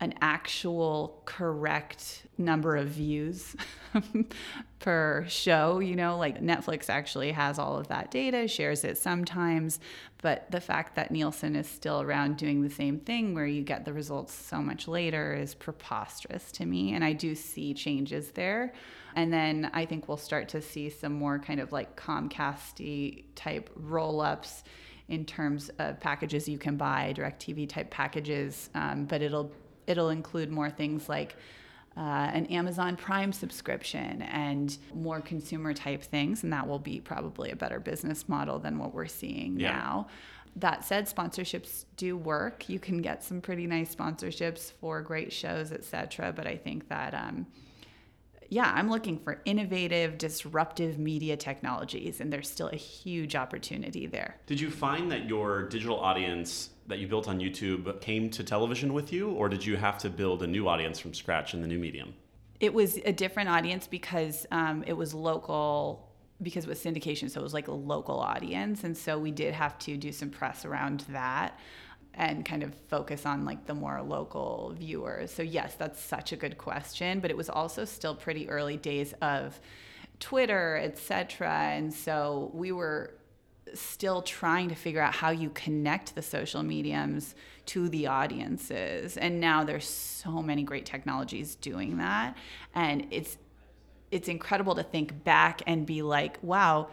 an 0.01 0.15
actual 0.23 1.23
correct 1.27 2.23
number 2.39 2.75
of 2.75 2.89
views 2.89 3.55
per 4.79 5.27
show. 5.29 5.79
You 5.79 5.95
know, 5.95 6.17
like 6.17 6.41
Netflix 6.41 6.89
actually 6.89 7.33
has 7.33 7.59
all 7.59 7.77
of 7.77 7.89
that 7.89 8.11
data, 8.11 8.49
shares 8.49 8.83
it 8.83 8.97
sometimes, 8.97 9.79
but 10.23 10.51
the 10.51 10.61
fact 10.61 10.97
that 10.97 11.11
Nielsen 11.11 11.55
is 11.55 11.69
still 11.69 12.01
around 12.01 12.39
doing 12.39 12.63
the 12.63 12.71
same 12.71 12.99
thing 12.99 13.35
where 13.35 13.47
you 13.47 13.63
get 13.63 13.85
the 13.85 13.93
results 13.93 14.35
so 14.35 14.63
much 14.63 14.89
later 14.89 15.35
is 15.35 15.55
preposterous 15.55 16.51
to 16.53 16.65
me. 16.65 16.95
And 16.95 17.05
I 17.05 17.13
do 17.13 17.35
see 17.35 17.75
changes 17.75 18.31
there. 18.31 18.73
And 19.15 19.31
then 19.31 19.71
I 19.75 19.85
think 19.85 20.09
we'll 20.09 20.17
start 20.17 20.49
to 20.51 20.63
see 20.63 20.89
some 20.89 21.13
more 21.13 21.39
kind 21.39 21.61
of 21.61 21.73
like 21.73 21.97
Comcasty 22.01 23.25
type 23.35 23.69
roll 23.75 24.21
ups 24.21 24.65
in 25.09 25.27
terms 25.27 25.71
of 25.79 26.01
packages 26.01 26.49
you 26.49 26.57
can 26.57 26.77
buy, 26.77 27.13
DirecTV 27.17 27.69
type 27.69 27.91
packages, 27.91 28.71
um, 28.75 29.07
but 29.07 29.21
it'll 29.21 29.53
it'll 29.91 30.11
include 30.11 30.51
more 30.51 30.71
things 30.71 31.09
like 31.09 31.37
uh, 31.97 32.31
an 32.33 32.47
Amazon 32.47 32.97
Prime 32.97 33.33
subscription 33.33 34.23
and 34.23 34.79
more 34.95 35.21
consumer 35.21 35.75
type 35.75 36.03
things, 36.03 36.45
and 36.45 36.53
that 36.53 36.67
will 36.67 36.79
be 36.79 37.01
probably 37.01 37.51
a 37.51 37.57
better 37.57 37.81
business 37.81 38.29
model 38.29 38.59
than 38.59 38.79
what 38.79 38.95
we're 38.95 39.07
seeing 39.07 39.59
yeah. 39.59 39.73
now. 39.73 40.07
That 40.57 40.85
said, 40.85 41.07
sponsorships 41.07 41.85
do 41.97 42.17
work. 42.17 42.69
You 42.69 42.79
can 42.79 43.03
get 43.03 43.23
some 43.23 43.41
pretty 43.41 43.67
nice 43.67 43.95
sponsorships 43.95 44.73
for 44.81 45.03
great 45.03 45.33
shows, 45.33 45.73
etc. 45.73 46.33
But 46.33 46.47
I 46.47 46.57
think 46.57 46.89
that 46.89 47.15
um, 47.15 47.47
yeah, 48.51 48.73
I'm 48.75 48.91
looking 48.91 49.17
for 49.17 49.41
innovative, 49.45 50.19
disruptive 50.19 50.99
media 50.99 51.37
technologies, 51.37 52.21
and 52.21 52.33
there's 52.33 52.51
still 52.51 52.69
a 52.69 52.77
huge 52.77 53.37
opportunity 53.37 54.07
there. 54.07 54.37
Did 54.47 54.61
you 54.61 54.71
find 54.71 55.11
that 55.13 55.29
your 55.29 55.69
digital 55.69 55.99
audience 55.99 56.71
that 56.91 56.99
you 56.99 57.09
built 57.09 57.29
on 57.29 57.41
YouTube 57.41 58.01
came 58.01 58.31
to 58.31 58.45
television 58.45 58.93
with 58.93 59.13
you, 59.13 59.31
or 59.31 59.49
did 59.49 59.65
you 59.65 59.77
have 59.77 59.99
to 59.99 60.11
build 60.11 60.43
a 60.43 60.47
new 60.47 60.69
audience 60.69 60.99
from 60.99 61.15
scratch 61.15 61.55
in 61.55 61.63
the 61.63 61.67
new 61.67 61.79
medium? 61.79 62.15
It 62.61 62.75
was 62.75 62.99
a 63.05 63.13
different 63.13 63.49
audience 63.49 63.87
because 63.87 64.47
um, 64.51 64.85
it 64.87 64.93
was 64.93 65.15
local 65.15 66.07
because 66.43 66.65
it 66.65 66.69
was 66.69 66.83
syndication, 66.83 67.31
so 67.31 67.41
it 67.41 67.43
was 67.43 67.53
like 67.53 67.69
a 67.69 67.73
local 67.73 68.19
audience, 68.19 68.85
and 68.85 68.97
so 68.97 69.19
we 69.19 69.31
did 69.31 69.53
have 69.53 69.79
to 69.81 69.97
do 69.97 70.11
some 70.11 70.31
press 70.31 70.65
around 70.65 71.05
that 71.11 71.59
and 72.15 72.45
kind 72.45 72.63
of 72.63 72.75
focus 72.89 73.25
on 73.25 73.45
like 73.45 73.67
the 73.67 73.75
more 73.75 74.03
local 74.03 74.75
viewers. 74.77 75.31
So 75.31 75.43
yes, 75.43 75.75
that's 75.75 76.03
such 76.03 76.33
a 76.33 76.37
good 76.37 76.59
question, 76.59 77.21
but 77.21 77.31
it 77.31 77.37
was 77.37 77.49
also 77.49 77.85
still 77.85 78.15
pretty 78.15 78.49
early 78.49 78.77
days 78.77 79.15
of 79.23 79.61
Twitter, 80.19 80.81
etc. 80.83 81.51
And 81.51 81.93
so 81.93 82.51
we 82.53 82.73
were 82.73 83.15
still 83.75 84.23
trying 84.23 84.69
to 84.69 84.75
figure 84.75 85.01
out 85.01 85.15
how 85.15 85.31
you 85.31 85.51
connect 85.51 86.15
the 86.15 86.23
social 86.23 86.63
mediums 86.63 87.35
to 87.67 87.89
the 87.89 88.07
audiences. 88.07 89.17
And 89.17 89.41
now 89.41 89.65
there's 89.65 89.87
so 89.87 90.43
many 90.43 90.63
great 90.63 90.87
technologies 90.87 91.55
doing 91.57 91.99
that. 91.99 92.37
And 92.75 93.07
it's 93.11 93.39
it's 94.11 94.29
incredible 94.29 94.75
to 94.75 94.83
think 94.83 95.23
back 95.23 95.63
and 95.69 95.87
be 95.87 96.03
like, 96.03 96.39
wow, 96.43 96.89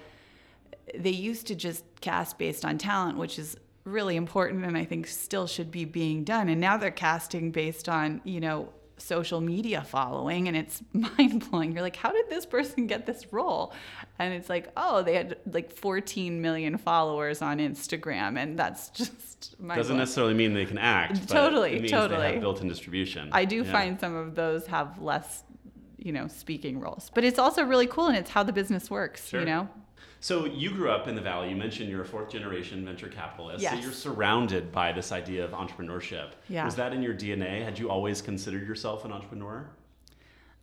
they 0.96 1.10
used 1.10 1.48
to 1.48 1.56
just 1.56 1.84
cast 2.00 2.38
based 2.38 2.64
on 2.64 2.78
talent, 2.78 3.18
which 3.18 3.40
is 3.40 3.58
really 3.86 4.16
important 4.16 4.66
and 4.66 4.78
I 4.78 4.86
think 4.86 5.08
still 5.08 5.48
should 5.48 5.72
be 5.72 5.86
being 5.86 6.24
done. 6.24 6.50
And 6.50 6.62
now 6.62 6.78
they're 6.78 6.92
casting 6.92 7.52
based 7.52 7.90
on, 7.90 8.22
you 8.24 8.40
know, 8.40 8.70
social 8.98 9.42
media 9.42 9.84
following 9.84 10.48
and 10.48 10.58
it's 10.58 10.84
mind 10.94 11.50
blowing. 11.50 11.72
You're 11.72 11.82
like, 11.82 11.96
how 11.96 12.12
did 12.12 12.30
this 12.30 12.46
person 12.46 12.88
get 12.88 13.06
this 13.06 13.32
role? 13.32 13.74
And 14.20 14.34
it's 14.34 14.50
like, 14.50 14.70
oh, 14.76 15.04
they 15.04 15.14
had 15.16 15.38
like 15.52 15.72
14 15.72 16.42
million 16.42 16.78
followers 16.78 17.42
on 17.42 17.60
Instagram, 17.60 18.38
and 18.38 18.58
that's 18.58 18.90
just 18.98 19.56
doesn't 19.66 19.98
necessarily 19.98 20.34
mean 20.34 20.54
they 20.54 20.66
can 20.66 20.78
act. 20.78 21.28
totally, 21.30 21.88
totally. 21.88 22.40
built-in 22.40 22.68
distribution. 22.68 23.30
I 23.32 23.46
do 23.46 23.64
yeah. 23.64 23.72
find 23.72 24.00
some 24.00 24.16
of 24.16 24.36
those 24.36 24.66
have 24.68 25.00
less, 25.02 25.44
you 25.98 26.12
know, 26.12 26.28
speaking 26.28 26.80
roles, 26.80 27.12
but 27.14 27.24
it's 27.24 27.40
also 27.40 27.64
really 27.64 27.88
cool, 27.88 28.08
and 28.08 28.18
it's 28.18 28.32
how 28.32 28.44
the 28.44 28.54
business 28.54 28.90
works. 28.90 29.30
Sure. 29.30 29.42
You 29.42 29.46
know. 29.46 29.70
So 30.20 30.46
you 30.46 30.72
grew 30.72 30.90
up 30.90 31.08
in 31.08 31.16
the 31.16 31.22
Valley. 31.22 31.50
You 31.50 31.56
mentioned 31.56 31.90
you're 31.90 32.02
a 32.02 32.06
fourth 32.06 32.30
generation 32.30 32.84
venture 32.84 33.08
capitalist. 33.08 33.62
Yes. 33.62 33.74
So 33.74 33.80
you're 33.80 33.92
surrounded 33.92 34.72
by 34.72 34.92
this 34.92 35.12
idea 35.12 35.46
of 35.46 35.52
entrepreneurship. 35.52 36.32
Yeah. 36.50 36.66
Was 36.66 36.76
that 36.76 36.94
in 36.94 37.04
your 37.04 37.14
DNA? 37.14 37.64
Had 37.64 37.78
you 37.78 37.90
always 37.90 38.22
considered 38.22 38.68
yourself 38.68 39.06
an 39.06 39.12
entrepreneur? 39.12 39.70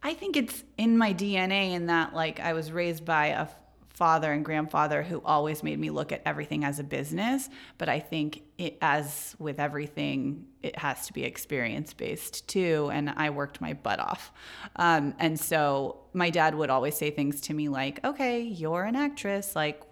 I 0.03 0.13
think 0.13 0.37
it's 0.37 0.65
in 0.77 0.99
my 0.99 1.15
DNA 1.15 1.73
in 1.73 1.87
that 1.87 2.15
like 2.15 2.41
I 2.41 2.53
was 2.53 2.71
raised 2.73 3.05
by 3.05 3.29
a 3.29 3.49
father 3.89 4.33
and 4.33 4.45
grandfather 4.45 5.03
who 5.03 5.23
always 5.25 5.63
made 5.63 5.79
me 5.79 5.89
look 5.89 6.11
at 6.13 6.21
everything 6.27 6.65
as 6.65 6.81
a 6.81 6.85
business, 6.85 7.49
but 7.79 7.89
I 7.89 8.01
think 8.01 8.43
it, 8.59 8.79
as 8.81 9.35
with 9.39 9.59
everything 9.59 10.47
it 10.65 10.79
has 10.79 11.07
to 11.07 11.13
be 11.13 11.25
experience 11.25 11.93
based 11.93 12.49
too. 12.49 12.89
And 12.93 13.11
I 13.11 13.31
worked 13.31 13.61
my 13.61 13.75
butt 13.75 14.01
off. 14.01 14.33
Um, 14.77 15.15
and 15.19 15.39
so 15.39 16.01
my 16.15 16.31
dad 16.31 16.55
would 16.55 16.71
always 16.71 16.97
say 16.97 17.11
things 17.11 17.41
to 17.43 17.55
me 17.55 17.69
like, 17.69 18.03
okay, 18.05 18.41
you're 18.41 18.85
an 18.85 18.97
actress. 18.97 19.55
Like, 19.55 19.83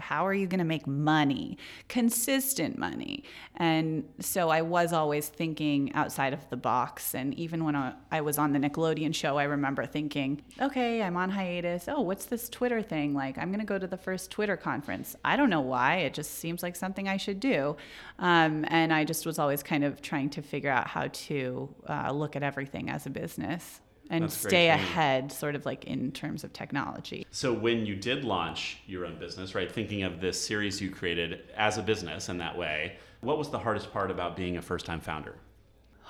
how 0.00 0.26
are 0.26 0.34
you 0.34 0.46
going 0.46 0.58
to 0.58 0.64
make 0.64 0.86
money? 0.86 1.56
Consistent 1.88 2.76
money. 2.76 3.24
And 3.56 4.04
so 4.20 4.50
I 4.50 4.62
was 4.62 4.92
always 4.92 5.28
thinking 5.28 5.94
outside 5.94 6.32
of 6.32 6.50
the 6.50 6.56
box. 6.56 7.14
And 7.14 7.32
even 7.34 7.64
when 7.64 7.76
I 8.10 8.20
was 8.20 8.36
on 8.36 8.52
the 8.52 8.58
Nickelodeon 8.58 9.14
show, 9.14 9.38
I 9.38 9.44
remember 9.44 9.86
thinking, 9.86 10.42
okay, 10.60 11.02
I'm 11.02 11.16
on 11.16 11.30
hiatus. 11.30 11.88
Oh, 11.88 12.02
what's 12.02 12.26
this 12.26 12.48
Twitter 12.48 12.82
thing? 12.82 13.14
Like, 13.14 13.38
I'm 13.38 13.48
going 13.48 13.60
to 13.60 13.64
go 13.64 13.78
to 13.78 13.86
the 13.86 13.96
first 13.96 14.30
Twitter 14.30 14.56
conference. 14.56 15.16
I 15.24 15.36
don't 15.36 15.50
know 15.50 15.60
why. 15.60 15.98
It 15.98 16.14
just 16.14 16.32
seems 16.32 16.62
like 16.62 16.76
something 16.76 17.08
I 17.08 17.16
should 17.16 17.40
do. 17.40 17.76
Um, 18.18 18.64
and 18.68 18.92
I 18.92 19.04
just 19.04 19.26
was 19.26 19.38
always 19.38 19.62
kind 19.62 19.84
of 19.84 20.00
trying 20.00 20.30
to 20.30 20.42
figure 20.42 20.70
out 20.70 20.86
how 20.86 21.08
to 21.08 21.74
uh, 21.88 22.12
look 22.12 22.36
at 22.36 22.42
everything 22.42 22.90
as 22.90 23.06
a 23.06 23.10
business 23.10 23.80
and 24.10 24.24
That's 24.24 24.36
stay 24.36 24.68
ahead, 24.68 25.32
sort 25.32 25.54
of 25.54 25.64
like 25.64 25.84
in 25.84 26.12
terms 26.12 26.44
of 26.44 26.52
technology. 26.52 27.26
So, 27.30 27.52
when 27.52 27.86
you 27.86 27.96
did 27.96 28.24
launch 28.24 28.78
your 28.86 29.06
own 29.06 29.18
business, 29.18 29.54
right, 29.54 29.70
thinking 29.70 30.02
of 30.02 30.20
this 30.20 30.40
series 30.40 30.80
you 30.80 30.90
created 30.90 31.44
as 31.56 31.78
a 31.78 31.82
business 31.82 32.28
in 32.28 32.38
that 32.38 32.56
way, 32.56 32.98
what 33.22 33.38
was 33.38 33.48
the 33.48 33.58
hardest 33.58 33.92
part 33.92 34.10
about 34.10 34.36
being 34.36 34.56
a 34.58 34.62
first 34.62 34.84
time 34.84 35.00
founder? 35.00 35.36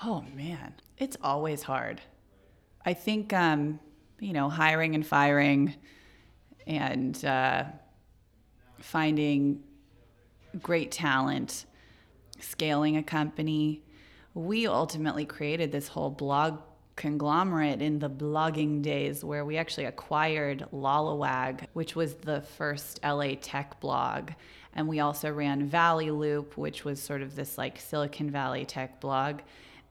Oh, 0.03 0.25
man, 0.35 0.75
it's 0.99 1.17
always 1.23 1.63
hard. 1.63 2.01
I 2.85 2.95
think, 2.95 3.33
um, 3.33 3.79
you 4.19 4.33
know, 4.33 4.49
hiring 4.49 4.95
and 4.95 5.07
firing 5.07 5.75
and 6.67 7.25
uh, 7.25 7.65
finding 8.81 9.63
great 10.63 10.91
talent 10.91 11.67
scaling 12.41 12.97
a 12.97 13.03
company. 13.03 13.83
We 14.35 14.67
ultimately 14.67 15.25
created 15.25 15.73
this 15.73 15.89
whole 15.89 16.11
blog 16.11 16.61
conglomerate 16.97 17.83
in 17.83 17.99
the 17.99 18.11
blogging 18.11 18.83
days 18.83 19.25
where 19.25 19.45
we 19.45 19.57
actually 19.57 19.87
acquired 19.87 20.65
LALAwag, 20.73 21.67
which 21.73 21.97
was 21.97 22.15
the 22.15 22.41
first 22.41 23.01
LA 23.03 23.33
tech 23.41 23.81
blog. 23.81 24.31
And 24.75 24.89
we 24.89 25.01
also 25.01 25.31
ran 25.31 25.67
Valley 25.67 26.11
Loop, 26.11 26.57
which 26.57 26.85
was 26.85 27.03
sort 27.03 27.23
of 27.23 27.35
this 27.35 27.59
like 27.59 27.81
Silicon 27.81 28.31
Valley 28.31 28.65
tech 28.65 29.01
blog. 29.01 29.41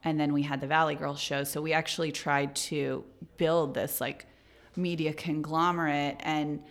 And 0.02 0.20
then 0.20 0.32
we 0.32 0.42
had 0.42 0.60
the 0.60 0.66
Valley 0.66 0.94
Girls 0.94 1.20
show. 1.20 1.44
So 1.44 1.62
we 1.62 1.72
actually 1.72 2.12
tried 2.12 2.54
to 2.56 3.04
build 3.36 3.74
this 3.74 4.00
like 4.00 4.26
media 4.76 5.12
conglomerate 5.12 6.16
and 6.20 6.62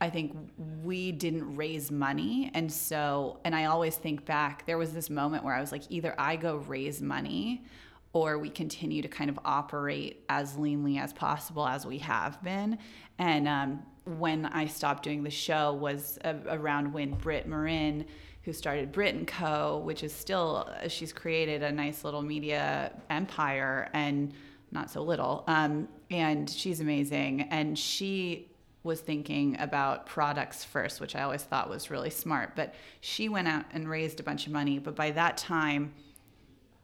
I 0.00 0.10
think 0.10 0.36
we 0.82 1.12
didn't 1.12 1.56
raise 1.56 1.90
money. 1.90 2.50
And 2.54 2.72
so, 2.72 3.40
and 3.44 3.54
I 3.54 3.64
always 3.64 3.96
think 3.96 4.24
back, 4.24 4.64
there 4.66 4.78
was 4.78 4.92
this 4.92 5.10
moment 5.10 5.44
where 5.44 5.54
I 5.54 5.60
was 5.60 5.72
like, 5.72 5.82
either 5.88 6.14
I 6.18 6.36
go 6.36 6.56
raise 6.56 7.02
money 7.02 7.64
or 8.12 8.38
we 8.38 8.48
continue 8.48 9.02
to 9.02 9.08
kind 9.08 9.28
of 9.28 9.38
operate 9.44 10.24
as 10.28 10.54
leanly 10.54 11.00
as 11.00 11.12
possible 11.12 11.66
as 11.66 11.84
we 11.84 11.98
have 11.98 12.42
been. 12.42 12.78
And 13.18 13.48
um, 13.48 13.82
when 14.04 14.46
I 14.46 14.66
stopped 14.66 15.02
doing 15.02 15.22
the 15.22 15.30
show 15.30 15.74
was 15.74 16.18
a, 16.24 16.36
around 16.48 16.92
when 16.92 17.12
Brit 17.14 17.46
Morin, 17.46 18.06
who 18.42 18.52
started 18.52 18.92
Brit 18.92 19.14
and 19.14 19.26
Co., 19.26 19.78
which 19.84 20.02
is 20.02 20.12
still, 20.12 20.72
she's 20.88 21.12
created 21.12 21.62
a 21.62 21.72
nice 21.72 22.04
little 22.04 22.22
media 22.22 22.92
empire 23.10 23.90
and 23.92 24.32
not 24.70 24.90
so 24.90 25.02
little. 25.02 25.44
Um, 25.46 25.88
and 26.10 26.48
she's 26.48 26.80
amazing. 26.80 27.42
And 27.50 27.78
she 27.78 28.48
was 28.82 29.00
thinking 29.00 29.58
about 29.60 30.06
products 30.06 30.64
first, 30.64 31.00
which 31.00 31.16
I 31.16 31.22
always 31.22 31.42
thought 31.42 31.68
was 31.68 31.90
really 31.90 32.10
smart. 32.10 32.54
But 32.54 32.74
she 33.00 33.28
went 33.28 33.48
out 33.48 33.64
and 33.72 33.88
raised 33.88 34.20
a 34.20 34.22
bunch 34.22 34.46
of 34.46 34.52
money. 34.52 34.78
But 34.78 34.94
by 34.94 35.10
that 35.12 35.36
time, 35.36 35.94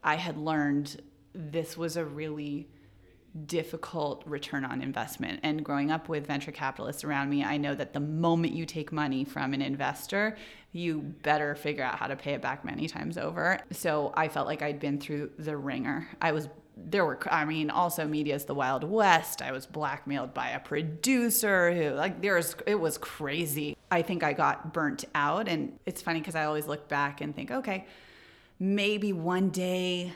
I 0.03 0.15
had 0.15 0.37
learned 0.37 1.01
this 1.33 1.77
was 1.77 1.97
a 1.97 2.05
really 2.05 2.69
difficult 3.35 4.23
return 4.25 4.63
on 4.63 4.81
investment. 4.81 5.39
And 5.43 5.63
growing 5.63 5.91
up 5.91 6.07
with 6.07 6.25
venture 6.25 6.51
capitalists 6.51 7.03
around 7.03 7.29
me, 7.29 7.43
I 7.43 7.57
know 7.57 7.75
that 7.75 7.93
the 7.93 7.99
moment 7.99 8.53
you 8.53 8.65
take 8.65 8.91
money 8.91 9.25
from 9.25 9.53
an 9.53 9.61
investor, 9.61 10.37
you 10.71 11.01
better 11.01 11.55
figure 11.55 11.83
out 11.83 11.97
how 11.97 12.07
to 12.07 12.15
pay 12.15 12.33
it 12.33 12.41
back 12.41 12.63
many 12.63 12.87
times 12.87 13.17
over. 13.17 13.59
So 13.71 14.13
I 14.15 14.29
felt 14.29 14.47
like 14.47 14.61
I'd 14.61 14.79
been 14.79 14.99
through 14.99 15.31
the 15.37 15.57
ringer. 15.57 16.07
I 16.21 16.31
was 16.31 16.47
there 16.77 17.05
were 17.05 17.17
i 17.31 17.45
mean 17.45 17.69
also 17.69 18.05
media 18.05 18.35
is 18.35 18.43
the 18.43 18.53
wild 18.53 18.83
west 18.83 19.41
i 19.41 19.49
was 19.49 19.65
blackmailed 19.65 20.33
by 20.33 20.49
a 20.49 20.59
producer 20.59 21.73
who 21.73 21.91
like 21.91 22.21
there 22.21 22.35
was 22.35 22.53
it 22.67 22.75
was 22.75 22.97
crazy 22.97 23.77
i 23.91 24.01
think 24.01 24.23
i 24.23 24.33
got 24.33 24.73
burnt 24.73 25.05
out 25.15 25.47
and 25.47 25.79
it's 25.85 26.01
funny 26.01 26.19
because 26.19 26.35
i 26.35 26.43
always 26.43 26.67
look 26.67 26.89
back 26.89 27.21
and 27.21 27.33
think 27.33 27.49
okay 27.49 27.85
maybe 28.59 29.13
one 29.13 29.49
day 29.49 30.11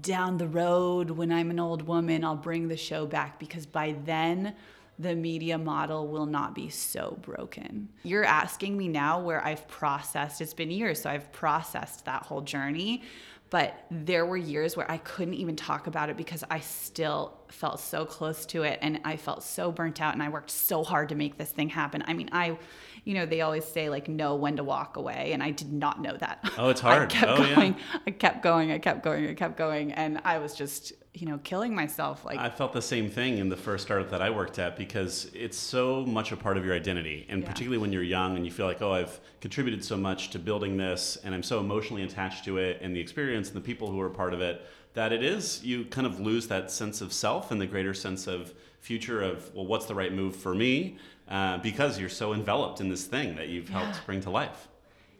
down 0.00 0.36
the 0.38 0.48
road 0.48 1.10
when 1.10 1.32
I'm 1.32 1.50
an 1.50 1.58
old 1.58 1.82
woman, 1.82 2.24
I'll 2.24 2.36
bring 2.36 2.68
the 2.68 2.76
show 2.76 3.06
back 3.06 3.38
because 3.38 3.66
by 3.66 3.96
then 4.04 4.54
the 4.98 5.14
media 5.14 5.58
model 5.58 6.06
will 6.06 6.26
not 6.26 6.54
be 6.54 6.68
so 6.68 7.18
broken. 7.22 7.88
You're 8.02 8.24
asking 8.24 8.76
me 8.76 8.88
now 8.88 9.20
where 9.20 9.44
I've 9.44 9.66
processed, 9.68 10.40
it's 10.40 10.54
been 10.54 10.70
years, 10.70 11.00
so 11.02 11.10
I've 11.10 11.32
processed 11.32 12.04
that 12.04 12.22
whole 12.22 12.42
journey. 12.42 13.02
But 13.50 13.84
there 13.90 14.24
were 14.24 14.38
years 14.38 14.78
where 14.78 14.90
I 14.90 14.96
couldn't 14.98 15.34
even 15.34 15.56
talk 15.56 15.86
about 15.86 16.08
it 16.08 16.16
because 16.16 16.42
I 16.50 16.60
still 16.60 17.36
felt 17.48 17.80
so 17.80 18.06
close 18.06 18.46
to 18.46 18.62
it 18.62 18.78
and 18.80 18.98
I 19.04 19.16
felt 19.16 19.42
so 19.42 19.70
burnt 19.70 20.00
out 20.00 20.14
and 20.14 20.22
I 20.22 20.30
worked 20.30 20.50
so 20.50 20.82
hard 20.82 21.10
to 21.10 21.14
make 21.14 21.36
this 21.36 21.50
thing 21.50 21.68
happen. 21.68 22.02
I 22.06 22.14
mean, 22.14 22.30
I 22.32 22.56
you 23.04 23.14
know, 23.14 23.26
they 23.26 23.40
always 23.40 23.64
say 23.64 23.88
like 23.88 24.08
know 24.08 24.36
when 24.36 24.56
to 24.56 24.64
walk 24.64 24.96
away, 24.96 25.32
and 25.32 25.42
I 25.42 25.50
did 25.50 25.72
not 25.72 26.00
know 26.00 26.16
that. 26.18 26.48
Oh, 26.56 26.68
it's 26.68 26.80
hard. 26.82 27.02
I 27.02 27.06
kept 27.06 27.32
oh, 27.32 27.54
going. 27.54 27.74
Yeah. 27.74 27.98
I 28.06 28.10
kept 28.10 28.42
going. 28.42 28.70
I 28.70 28.78
kept 28.78 29.02
going. 29.02 29.28
I 29.28 29.34
kept 29.34 29.56
going, 29.56 29.92
and 29.92 30.20
I 30.24 30.38
was 30.38 30.54
just 30.54 30.92
you 31.14 31.26
know 31.26 31.38
killing 31.38 31.74
myself. 31.74 32.24
Like 32.24 32.38
I 32.38 32.48
felt 32.48 32.72
the 32.72 32.82
same 32.82 33.10
thing 33.10 33.38
in 33.38 33.48
the 33.48 33.56
first 33.56 33.84
startup 33.84 34.10
that 34.10 34.22
I 34.22 34.30
worked 34.30 34.58
at 34.58 34.76
because 34.76 35.30
it's 35.34 35.58
so 35.58 36.06
much 36.06 36.30
a 36.32 36.36
part 36.36 36.56
of 36.56 36.64
your 36.64 36.74
identity, 36.74 37.26
and 37.28 37.42
yeah. 37.42 37.48
particularly 37.48 37.78
when 37.78 37.92
you're 37.92 38.02
young 38.02 38.36
and 38.36 38.46
you 38.46 38.52
feel 38.52 38.66
like, 38.66 38.80
oh, 38.82 38.92
I've 38.92 39.20
contributed 39.40 39.84
so 39.84 39.96
much 39.96 40.30
to 40.30 40.38
building 40.38 40.76
this, 40.76 41.18
and 41.24 41.34
I'm 41.34 41.42
so 41.42 41.58
emotionally 41.58 42.04
attached 42.04 42.44
to 42.44 42.58
it, 42.58 42.78
and 42.82 42.94
the 42.94 43.00
experience 43.00 43.48
and 43.48 43.56
the 43.56 43.62
people 43.62 43.90
who 43.90 44.00
are 44.00 44.10
part 44.10 44.32
of 44.32 44.40
it 44.40 44.64
that 44.94 45.12
it 45.12 45.22
is 45.22 45.64
you 45.64 45.84
kind 45.86 46.06
of 46.06 46.20
lose 46.20 46.48
that 46.48 46.70
sense 46.70 47.00
of 47.00 47.12
self 47.12 47.50
and 47.50 47.60
the 47.60 47.66
greater 47.66 47.94
sense 47.94 48.26
of 48.26 48.52
future 48.80 49.22
of 49.22 49.52
well 49.54 49.66
what's 49.66 49.86
the 49.86 49.94
right 49.94 50.12
move 50.12 50.34
for 50.34 50.54
me 50.54 50.98
uh, 51.32 51.58
because 51.58 51.98
you're 51.98 52.08
so 52.08 52.34
enveloped 52.34 52.80
in 52.80 52.88
this 52.88 53.06
thing 53.06 53.34
that 53.36 53.48
you've 53.48 53.68
yeah. 53.70 53.80
helped 53.80 54.06
bring 54.06 54.20
to 54.20 54.30
life. 54.30 54.68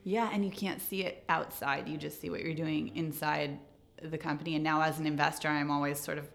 Yeah, 0.03 0.29
and 0.31 0.45
you 0.45 0.51
can't 0.51 0.81
see 0.81 1.03
it 1.03 1.23
outside. 1.27 1.89
You 1.89 1.97
just 1.97 2.21
see 2.21 2.29
what 2.29 2.41
you're 2.41 2.53
doing 2.53 2.95
inside 2.95 3.57
the 4.01 4.17
company. 4.17 4.55
And 4.55 4.63
now, 4.63 4.81
as 4.81 4.99
an 4.99 5.07
investor, 5.07 5.47
I'm 5.47 5.71
always 5.71 5.99
sort 5.99 6.17
of 6.17 6.29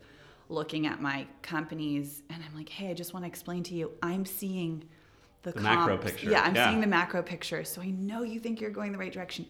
looking 0.49 0.87
at 0.87 1.01
my 1.01 1.27
companies 1.43 2.23
and 2.31 2.43
I'm 2.43 2.57
like, 2.57 2.69
hey, 2.69 2.91
I 2.91 2.95
just 2.95 3.13
want 3.13 3.25
to 3.25 3.29
explain 3.29 3.63
to 3.65 3.75
you, 3.75 3.93
I'm 4.03 4.25
seeing 4.25 4.85
the, 5.43 5.53
the 5.53 5.61
macro 5.61 5.99
picture. 5.99 6.31
Yeah, 6.31 6.43
I'm 6.43 6.55
yeah. 6.55 6.69
seeing 6.69 6.81
the 6.81 6.87
macro 6.87 7.23
picture. 7.23 7.65
So 7.65 7.83
I 7.83 7.91
know 7.91 8.23
you 8.23 8.41
think 8.41 8.61
you're 8.61 8.71
going 8.71 8.93
the 8.93 8.99
right 8.99 9.13
direction, 9.13 9.47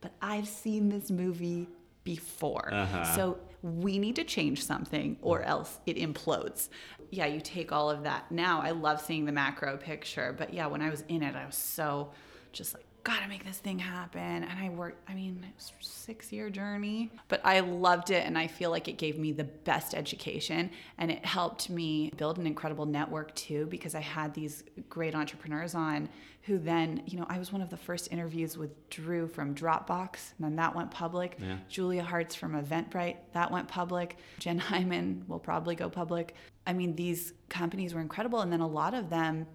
but 0.00 0.12
I've 0.20 0.46
seen 0.46 0.88
this 0.88 1.10
movie 1.10 1.68
before. 2.04 2.72
Uh-huh. 2.72 3.16
So 3.16 3.38
we 3.62 3.98
need 3.98 4.16
to 4.16 4.24
change 4.24 4.64
something 4.64 5.16
or 5.22 5.40
mm. 5.40 5.46
else 5.46 5.80
it 5.86 5.96
implodes. 5.96 6.68
Yeah, 7.10 7.26
you 7.26 7.40
take 7.40 7.72
all 7.72 7.90
of 7.90 8.02
that. 8.04 8.30
Now 8.30 8.60
I 8.60 8.70
love 8.70 9.00
seeing 9.00 9.24
the 9.24 9.32
macro 9.32 9.76
picture, 9.76 10.34
but 10.36 10.52
yeah, 10.52 10.66
when 10.66 10.82
I 10.82 10.90
was 10.90 11.04
in 11.08 11.22
it, 11.22 11.36
I 11.36 11.46
was 11.46 11.56
so 11.56 12.10
just 12.52 12.74
like 12.74 12.84
gotta 13.04 13.28
make 13.28 13.44
this 13.44 13.58
thing 13.58 13.78
happen. 13.78 14.20
And 14.20 14.58
I 14.58 14.68
worked, 14.68 15.08
I 15.08 15.14
mean, 15.14 15.44
it 15.46 15.54
was 15.56 15.72
a 15.80 15.84
six 15.84 16.32
year 16.32 16.50
journey, 16.50 17.10
but 17.28 17.40
I 17.44 17.60
loved 17.60 18.10
it. 18.10 18.24
And 18.26 18.38
I 18.38 18.46
feel 18.46 18.70
like 18.70 18.88
it 18.88 18.98
gave 18.98 19.18
me 19.18 19.32
the 19.32 19.44
best 19.44 19.94
education 19.94 20.70
and 20.98 21.10
it 21.10 21.24
helped 21.24 21.70
me 21.70 22.12
build 22.16 22.38
an 22.38 22.46
incredible 22.46 22.86
network 22.86 23.34
too, 23.34 23.66
because 23.66 23.94
I 23.94 24.00
had 24.00 24.34
these 24.34 24.64
great 24.88 25.14
entrepreneurs 25.14 25.74
on 25.74 26.08
who 26.42 26.58
then, 26.58 27.02
you 27.06 27.18
know, 27.18 27.26
I 27.28 27.38
was 27.38 27.52
one 27.52 27.62
of 27.62 27.70
the 27.70 27.76
first 27.76 28.10
interviews 28.10 28.58
with 28.58 28.90
Drew 28.90 29.28
from 29.28 29.54
Dropbox, 29.54 30.32
and 30.36 30.44
then 30.44 30.56
that 30.56 30.74
went 30.74 30.90
public. 30.90 31.38
Yeah. 31.40 31.58
Julia 31.68 32.02
Hartz 32.02 32.34
from 32.34 32.60
Eventbrite, 32.60 33.16
that 33.32 33.50
went 33.50 33.68
public. 33.68 34.16
Jen 34.40 34.58
Hyman 34.58 35.24
will 35.28 35.38
probably 35.38 35.76
go 35.76 35.88
public. 35.88 36.34
I 36.66 36.72
mean, 36.72 36.96
these 36.96 37.32
companies 37.48 37.94
were 37.94 38.00
incredible. 38.00 38.40
And 38.40 38.52
then 38.52 38.60
a 38.60 38.66
lot 38.66 38.92
of 38.92 39.08
them, 39.08 39.46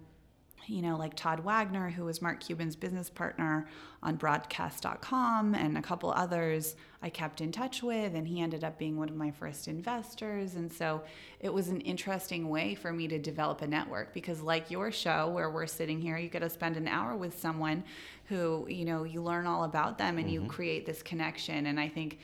you 0.68 0.82
know, 0.82 0.96
like 0.96 1.14
Todd 1.14 1.40
Wagner, 1.40 1.90
who 1.90 2.04
was 2.04 2.20
Mark 2.20 2.40
Cuban's 2.40 2.76
business 2.76 3.08
partner 3.08 3.66
on 4.02 4.16
broadcast.com, 4.16 5.54
and 5.54 5.78
a 5.78 5.82
couple 5.82 6.10
others 6.10 6.76
I 7.02 7.08
kept 7.10 7.40
in 7.40 7.50
touch 7.50 7.82
with, 7.82 8.14
and 8.14 8.28
he 8.28 8.40
ended 8.40 8.62
up 8.62 8.78
being 8.78 8.96
one 8.96 9.08
of 9.08 9.16
my 9.16 9.30
first 9.30 9.66
investors. 9.66 10.54
And 10.54 10.70
so 10.70 11.02
it 11.40 11.52
was 11.52 11.68
an 11.68 11.80
interesting 11.80 12.48
way 12.48 12.74
for 12.74 12.92
me 12.92 13.08
to 13.08 13.18
develop 13.18 13.62
a 13.62 13.66
network 13.66 14.12
because, 14.12 14.40
like 14.40 14.70
your 14.70 14.92
show, 14.92 15.28
where 15.28 15.50
we're 15.50 15.66
sitting 15.66 16.00
here, 16.00 16.18
you 16.18 16.28
get 16.28 16.40
to 16.40 16.50
spend 16.50 16.76
an 16.76 16.86
hour 16.86 17.16
with 17.16 17.38
someone 17.38 17.82
who, 18.26 18.66
you 18.68 18.84
know, 18.84 19.04
you 19.04 19.22
learn 19.22 19.46
all 19.46 19.64
about 19.64 19.96
them 19.98 20.18
and 20.18 20.26
mm-hmm. 20.26 20.44
you 20.44 20.48
create 20.48 20.84
this 20.84 21.02
connection. 21.02 21.66
And 21.66 21.80
I 21.80 21.88
think 21.88 22.18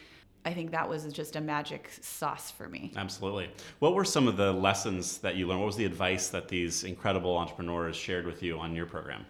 I 0.45 0.53
think 0.53 0.71
that 0.73 0.89
was 0.89 1.05
just 1.13 1.37
a 1.37 1.41
magic 1.41 1.91
sauce 2.01 2.51
for 2.51 2.69
me. 2.69 2.93
Absolutely. 2.97 3.51
What 3.79 3.95
were 3.95 4.05
some 4.05 4.29
of 4.29 4.37
the 4.37 4.53
lessons 4.53 5.19
that 5.19 5.37
you 5.37 5.47
learned? 5.47 5.61
What 5.61 5.67
was 5.67 5.77
the 5.77 5.87
advice 5.87 6.29
that 6.29 6.49
these 6.49 6.85
incredible 6.85 7.37
entrepreneurs 7.37 7.97
shared 7.97 8.27
with 8.27 8.43
you 8.43 8.59
on 8.59 8.75
your 8.75 8.87
program? 8.87 9.25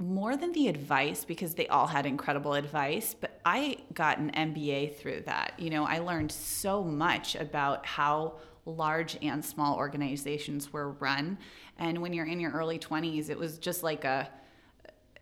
More 0.00 0.36
than 0.36 0.52
the 0.52 0.68
advice, 0.68 1.24
because 1.24 1.54
they 1.54 1.66
all 1.68 1.86
had 1.86 2.06
incredible 2.06 2.54
advice, 2.54 3.14
but 3.20 3.40
I 3.44 3.78
got 3.94 4.18
an 4.18 4.30
MBA 4.30 4.96
through 4.96 5.22
that. 5.26 5.54
You 5.58 5.70
know, 5.70 5.84
I 5.84 5.98
learned 5.98 6.30
so 6.30 6.84
much 6.84 7.34
about 7.34 7.84
how 7.86 8.34
large 8.64 9.16
and 9.22 9.44
small 9.44 9.76
organizations 9.76 10.72
were 10.72 10.90
run. 10.92 11.38
And 11.78 11.98
when 11.98 12.12
you're 12.12 12.26
in 12.26 12.38
your 12.38 12.52
early 12.52 12.78
20s, 12.78 13.30
it 13.30 13.38
was 13.38 13.58
just 13.58 13.82
like 13.82 14.04
a, 14.04 14.28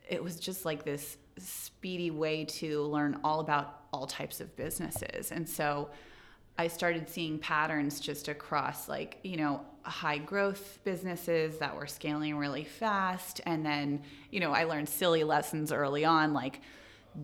it 0.09 0.23
was 0.23 0.39
just 0.39 0.65
like 0.65 0.85
this 0.85 1.17
speedy 1.39 2.11
way 2.11 2.45
to 2.45 2.83
learn 2.83 3.21
all 3.23 3.41
about 3.41 3.76
all 3.93 4.07
types 4.07 4.41
of 4.41 4.55
businesses. 4.57 5.33
And 5.33 5.49
so 5.49 5.91
I 6.59 6.69
started 6.69 7.09
seeing 7.09 7.39
patterns 7.39 8.01
just 8.01 8.29
across 8.29 8.89
like, 8.89 9.19
you 9.23 9.37
know, 9.37 9.61
high 9.83 10.19
growth 10.19 10.79
businesses 10.85 11.59
that 11.59 11.77
were 11.77 11.87
scaling 11.87 12.37
really 12.37 12.65
fast. 12.65 13.41
And 13.47 13.65
then, 13.65 14.03
you 14.31 14.41
know, 14.41 14.53
I 14.53 14.65
learned 14.65 14.89
silly 14.89 15.25
lessons 15.25 15.71
early 15.71 16.05
on 16.05 16.33
like, 16.33 16.61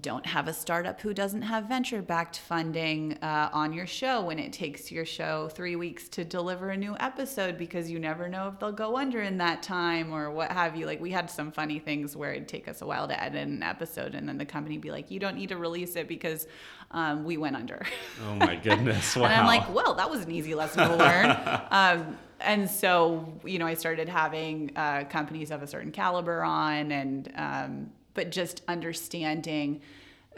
don't 0.00 0.24
have 0.24 0.48
a 0.48 0.52
startup 0.52 1.00
who 1.00 1.12
doesn't 1.12 1.42
have 1.42 1.64
venture 1.64 2.00
backed 2.00 2.38
funding 2.38 3.18
uh, 3.22 3.50
on 3.52 3.72
your 3.72 3.86
show 3.86 4.22
when 4.22 4.38
it 4.38 4.52
takes 4.52 4.90
your 4.90 5.04
show 5.04 5.48
three 5.48 5.76
weeks 5.76 6.08
to 6.08 6.24
deliver 6.24 6.70
a 6.70 6.76
new 6.76 6.96
episode 6.98 7.58
because 7.58 7.90
you 7.90 7.98
never 7.98 8.28
know 8.28 8.48
if 8.48 8.58
they'll 8.58 8.72
go 8.72 8.96
under 8.96 9.20
in 9.20 9.38
that 9.38 9.62
time 9.62 10.12
or 10.12 10.30
what 10.30 10.50
have 10.50 10.76
you. 10.76 10.86
Like, 10.86 11.00
we 11.00 11.10
had 11.10 11.30
some 11.30 11.52
funny 11.52 11.78
things 11.78 12.16
where 12.16 12.32
it'd 12.32 12.48
take 12.48 12.68
us 12.68 12.80
a 12.80 12.86
while 12.86 13.06
to 13.06 13.22
edit 13.22 13.46
an 13.46 13.62
episode, 13.62 14.14
and 14.14 14.28
then 14.28 14.38
the 14.38 14.46
company 14.46 14.78
be 14.78 14.90
like, 14.90 15.10
you 15.10 15.20
don't 15.20 15.36
need 15.36 15.50
to 15.50 15.56
release 15.56 15.94
it 15.96 16.08
because 16.08 16.46
um, 16.92 17.24
we 17.24 17.36
went 17.36 17.56
under. 17.56 17.84
Oh 18.26 18.34
my 18.36 18.56
goodness. 18.56 19.14
Wow. 19.16 19.24
and 19.26 19.34
I'm 19.34 19.46
like, 19.46 19.72
well, 19.74 19.94
that 19.94 20.10
was 20.10 20.22
an 20.22 20.30
easy 20.30 20.54
lesson 20.54 20.88
to 20.88 20.96
learn. 20.96 21.60
um, 21.70 22.18
and 22.40 22.68
so, 22.68 23.32
you 23.44 23.58
know, 23.58 23.66
I 23.66 23.74
started 23.74 24.08
having 24.08 24.72
uh, 24.74 25.04
companies 25.04 25.50
of 25.50 25.62
a 25.62 25.66
certain 25.66 25.92
caliber 25.92 26.42
on 26.42 26.90
and, 26.90 27.32
um, 27.36 27.90
but 28.14 28.30
just 28.30 28.62
understanding 28.68 29.80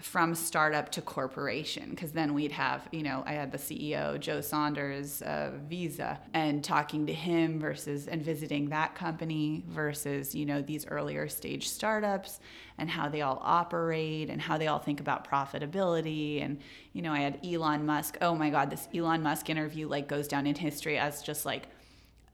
from 0.00 0.34
startup 0.34 0.90
to 0.90 1.00
corporation 1.00 1.90
because 1.90 2.12
then 2.12 2.34
we'd 2.34 2.52
have 2.52 2.88
you 2.90 3.02
know 3.02 3.22
i 3.26 3.32
had 3.32 3.52
the 3.52 3.58
ceo 3.58 4.18
joe 4.18 4.40
saunders 4.40 5.22
visa 5.68 6.18
and 6.32 6.64
talking 6.64 7.06
to 7.06 7.12
him 7.12 7.60
versus 7.60 8.08
and 8.08 8.22
visiting 8.22 8.68
that 8.68 8.94
company 8.94 9.62
versus 9.68 10.34
you 10.34 10.44
know 10.44 10.60
these 10.60 10.86
earlier 10.88 11.28
stage 11.28 11.68
startups 11.68 12.40
and 12.78 12.90
how 12.90 13.08
they 13.08 13.20
all 13.20 13.40
operate 13.42 14.28
and 14.30 14.42
how 14.42 14.58
they 14.58 14.66
all 14.66 14.80
think 14.80 14.98
about 14.98 15.28
profitability. 15.28 16.44
And 16.44 16.58
you 16.92 17.02
know 17.02 17.12
i 17.12 17.20
had 17.20 17.38
elon 17.44 17.86
musk 17.86 18.18
oh 18.20 18.34
my 18.34 18.50
god 18.50 18.70
this 18.70 18.88
elon 18.94 19.22
musk 19.22 19.48
interview 19.48 19.86
like 19.88 20.08
goes 20.08 20.26
down 20.26 20.46
in 20.46 20.54
history 20.54 20.98
as 20.98 21.22
just 21.22 21.46
like 21.46 21.68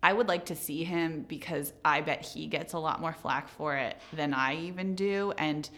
I 0.02 0.12
would 0.12 0.28
like 0.28 0.46
to 0.46 0.56
see 0.56 0.84
him 0.84 1.24
because 1.28 1.72
I 1.84 2.00
bet 2.00 2.24
he 2.24 2.46
gets 2.46 2.72
a 2.72 2.78
lot 2.78 3.00
more 3.00 3.12
flack 3.12 3.48
for 3.48 3.76
it 3.76 3.98
than 4.12 4.32
I 4.32 4.56
even 4.56 4.94
do. 4.94 5.32
And 5.36 5.68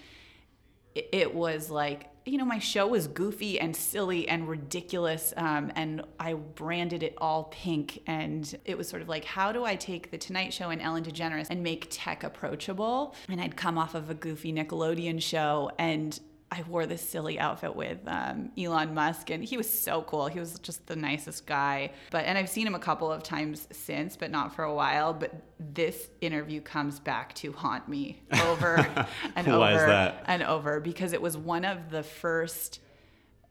it, 0.94 1.34
was 1.34 1.70
like, 1.70 2.08
you 2.24 2.38
know, 2.38 2.44
my 2.44 2.58
show 2.58 2.86
was 2.86 3.08
goofy 3.08 3.58
and 3.58 3.74
silly 3.74 4.28
and 4.28 4.48
ridiculous. 4.48 5.32
Um, 5.36 5.72
and 5.74 6.04
I 6.20 6.34
branded 6.34 7.02
it 7.02 7.14
all 7.18 7.44
pink. 7.44 8.02
And 8.06 8.54
it 8.64 8.78
was 8.78 8.88
sort 8.88 9.02
of 9.02 9.08
like, 9.08 9.24
how 9.24 9.52
do 9.52 9.64
I 9.64 9.74
take 9.74 10.10
The 10.10 10.18
Tonight 10.18 10.52
Show 10.52 10.70
and 10.70 10.80
Ellen 10.80 11.02
DeGeneres 11.02 11.48
and 11.50 11.62
make 11.62 11.88
tech 11.90 12.22
approachable? 12.22 13.14
And 13.28 13.40
I'd 13.40 13.56
come 13.56 13.78
off 13.78 13.94
of 13.94 14.10
a 14.10 14.14
goofy 14.14 14.52
Nickelodeon 14.52 15.20
show 15.20 15.70
and 15.78 16.18
I 16.52 16.62
wore 16.68 16.84
this 16.84 17.00
silly 17.00 17.40
outfit 17.40 17.74
with 17.74 18.00
um, 18.06 18.52
Elon 18.58 18.92
Musk, 18.92 19.30
and 19.30 19.42
he 19.42 19.56
was 19.56 19.66
so 19.66 20.02
cool. 20.02 20.26
He 20.26 20.38
was 20.38 20.58
just 20.58 20.86
the 20.86 20.94
nicest 20.94 21.46
guy. 21.46 21.92
But 22.10 22.26
and 22.26 22.36
I've 22.36 22.50
seen 22.50 22.66
him 22.66 22.74
a 22.74 22.78
couple 22.78 23.10
of 23.10 23.22
times 23.22 23.66
since, 23.72 24.18
but 24.18 24.30
not 24.30 24.54
for 24.54 24.62
a 24.62 24.74
while. 24.74 25.14
But 25.14 25.32
this 25.58 26.10
interview 26.20 26.60
comes 26.60 27.00
back 27.00 27.32
to 27.36 27.52
haunt 27.52 27.88
me 27.88 28.20
over 28.44 28.86
and 29.34 29.48
over 29.48 30.14
and 30.26 30.42
over 30.42 30.78
because 30.78 31.14
it 31.14 31.22
was 31.22 31.38
one 31.38 31.64
of 31.64 31.88
the 31.88 32.02
first 32.02 32.80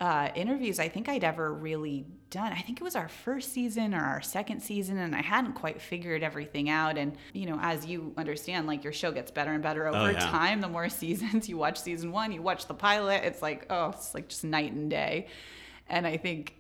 uh, 0.02 0.30
interviews 0.34 0.80
I 0.80 0.90
think 0.90 1.08
I'd 1.08 1.24
ever 1.24 1.54
really 1.54 2.08
done. 2.32 2.52
I 2.52 2.60
think 2.60 2.82
it 2.82 2.84
was 2.84 2.96
our 2.96 3.08
first 3.08 3.54
season 3.54 3.94
or 3.94 4.04
our 4.04 4.22
second 4.22 4.62
season, 4.62 4.98
and 4.98 5.16
I 5.16 5.22
hadn't 5.22 5.54
quite 5.54 5.80
figured 5.80 6.24
everything 6.24 6.70
out. 6.70 6.98
And, 6.98 7.16
you 7.34 7.46
know, 7.46 7.60
as 7.62 7.86
you 7.86 8.12
understand, 8.18 8.66
like 8.66 8.84
your 8.84 8.94
show 8.94 9.12
gets 9.12 9.30
better 9.30 9.52
and 9.52 9.62
better 9.62 9.88
over 9.88 9.98
oh, 9.98 10.10
yeah. 10.10 10.20
time. 10.20 10.60
The 10.60 10.68
more 10.68 10.90
seasons 10.90 11.48
you 11.48 11.56
watch 11.56 11.80
season 11.80 12.12
one, 12.12 12.32
you 12.32 12.42
watch 12.42 12.66
the 12.66 12.74
pilot, 12.74 13.24
it's 13.24 13.44
like, 13.44 13.68
oh, 13.70 13.90
it's 13.90 14.16
like 14.16 14.28
just 14.28 14.44
night 14.44 14.72
and 14.74 14.90
day. 14.90 15.28
And 15.88 16.08
I 16.08 16.18
think 16.18 16.56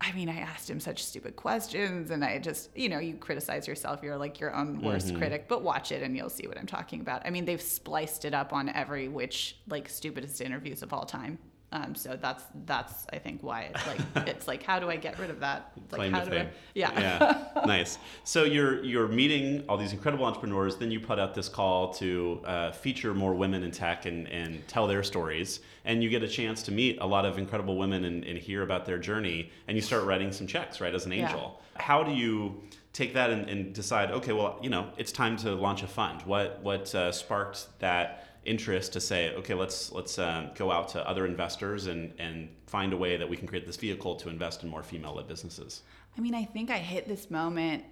I 0.00 0.12
mean, 0.12 0.28
I 0.28 0.38
asked 0.38 0.70
him 0.70 0.78
such 0.78 1.04
stupid 1.04 1.34
questions, 1.34 2.12
and 2.12 2.24
I 2.24 2.38
just, 2.38 2.76
you 2.76 2.88
know, 2.88 3.00
you 3.00 3.14
criticize 3.14 3.66
yourself. 3.66 4.00
You're 4.02 4.16
like 4.16 4.38
your 4.38 4.54
own 4.54 4.80
worst 4.80 5.08
mm-hmm. 5.08 5.18
critic, 5.18 5.46
but 5.48 5.62
watch 5.62 5.90
it 5.90 6.04
and 6.04 6.16
you'll 6.16 6.30
see 6.30 6.46
what 6.46 6.56
I'm 6.56 6.66
talking 6.66 7.00
about. 7.00 7.26
I 7.26 7.30
mean, 7.30 7.44
they've 7.44 7.60
spliced 7.60 8.24
it 8.24 8.32
up 8.32 8.52
on 8.52 8.68
every 8.68 9.08
which, 9.08 9.56
like, 9.68 9.88
stupidest 9.88 10.40
interviews 10.40 10.84
of 10.84 10.92
all 10.92 11.04
time. 11.04 11.38
Um, 11.70 11.94
so 11.94 12.18
that's 12.20 12.44
that's 12.64 13.06
I 13.12 13.18
think 13.18 13.42
why 13.42 13.70
it's 13.74 13.86
like 13.86 14.00
it's 14.28 14.48
like 14.48 14.62
how 14.62 14.78
do 14.78 14.88
I 14.88 14.96
get 14.96 15.18
rid 15.18 15.28
of 15.28 15.40
that? 15.40 15.72
Claim 15.90 16.12
like 16.12 16.22
how 16.22 16.30
do 16.30 16.38
I, 16.38 16.48
yeah. 16.74 16.98
yeah. 16.98 17.62
nice. 17.66 17.98
So 18.24 18.44
you're 18.44 18.82
you're 18.82 19.08
meeting 19.08 19.64
all 19.68 19.76
these 19.76 19.92
incredible 19.92 20.24
entrepreneurs. 20.24 20.76
Then 20.76 20.90
you 20.90 20.98
put 20.98 21.18
out 21.18 21.34
this 21.34 21.48
call 21.48 21.92
to 21.94 22.40
uh, 22.44 22.72
feature 22.72 23.12
more 23.12 23.34
women 23.34 23.64
in 23.64 23.70
tech 23.70 24.06
and 24.06 24.26
and 24.28 24.66
tell 24.66 24.86
their 24.86 25.02
stories. 25.02 25.60
And 25.84 26.02
you 26.02 26.08
get 26.08 26.22
a 26.22 26.28
chance 26.28 26.62
to 26.64 26.72
meet 26.72 26.98
a 27.00 27.06
lot 27.06 27.26
of 27.26 27.38
incredible 27.38 27.76
women 27.76 28.04
and, 28.04 28.24
and 28.24 28.38
hear 28.38 28.62
about 28.62 28.86
their 28.86 28.98
journey. 28.98 29.50
And 29.66 29.76
you 29.76 29.82
start 29.82 30.04
writing 30.04 30.32
some 30.32 30.46
checks, 30.46 30.80
right, 30.80 30.94
as 30.94 31.06
an 31.06 31.12
angel. 31.12 31.60
Yeah. 31.76 31.82
How 31.82 32.02
do 32.02 32.12
you 32.12 32.62
take 32.92 33.14
that 33.14 33.30
and, 33.30 33.48
and, 33.48 33.72
decide? 33.74 34.10
Okay, 34.10 34.32
well, 34.32 34.58
you 34.62 34.70
know, 34.70 34.90
it's 34.96 35.12
time 35.12 35.36
to 35.38 35.54
launch 35.54 35.82
a 35.82 35.86
fund. 35.86 36.22
What 36.22 36.60
what 36.62 36.94
uh, 36.94 37.12
sparked 37.12 37.66
that? 37.80 38.27
Interest 38.48 38.92
to 38.94 39.00
say, 39.00 39.34
okay, 39.34 39.54
let's 39.54 39.92
let's 39.92 40.18
um, 40.18 40.50
go 40.54 40.72
out 40.72 40.88
to 40.90 41.08
other 41.08 41.26
investors 41.26 41.86
and 41.86 42.12
and 42.18 42.48
find 42.66 42.92
a 42.92 42.96
way 42.96 43.16
that 43.16 43.28
we 43.28 43.36
can 43.36 43.46
create 43.46 43.66
this 43.66 43.76
vehicle 43.76 44.16
to 44.16 44.28
invest 44.28 44.62
in 44.62 44.68
more 44.68 44.82
female-led 44.82 45.28
businesses? 45.28 45.82
I 46.16 46.20
mean, 46.20 46.34
I 46.34 46.44
think 46.44 46.70
I 46.70 46.78
hit 46.78 47.06
this 47.06 47.30
moment 47.30 47.84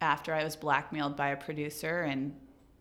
after 0.00 0.34
I 0.34 0.44
was 0.44 0.56
blackmailed 0.56 1.16
by 1.16 1.28
a 1.28 1.36
producer 1.36 2.02
and 2.02 2.34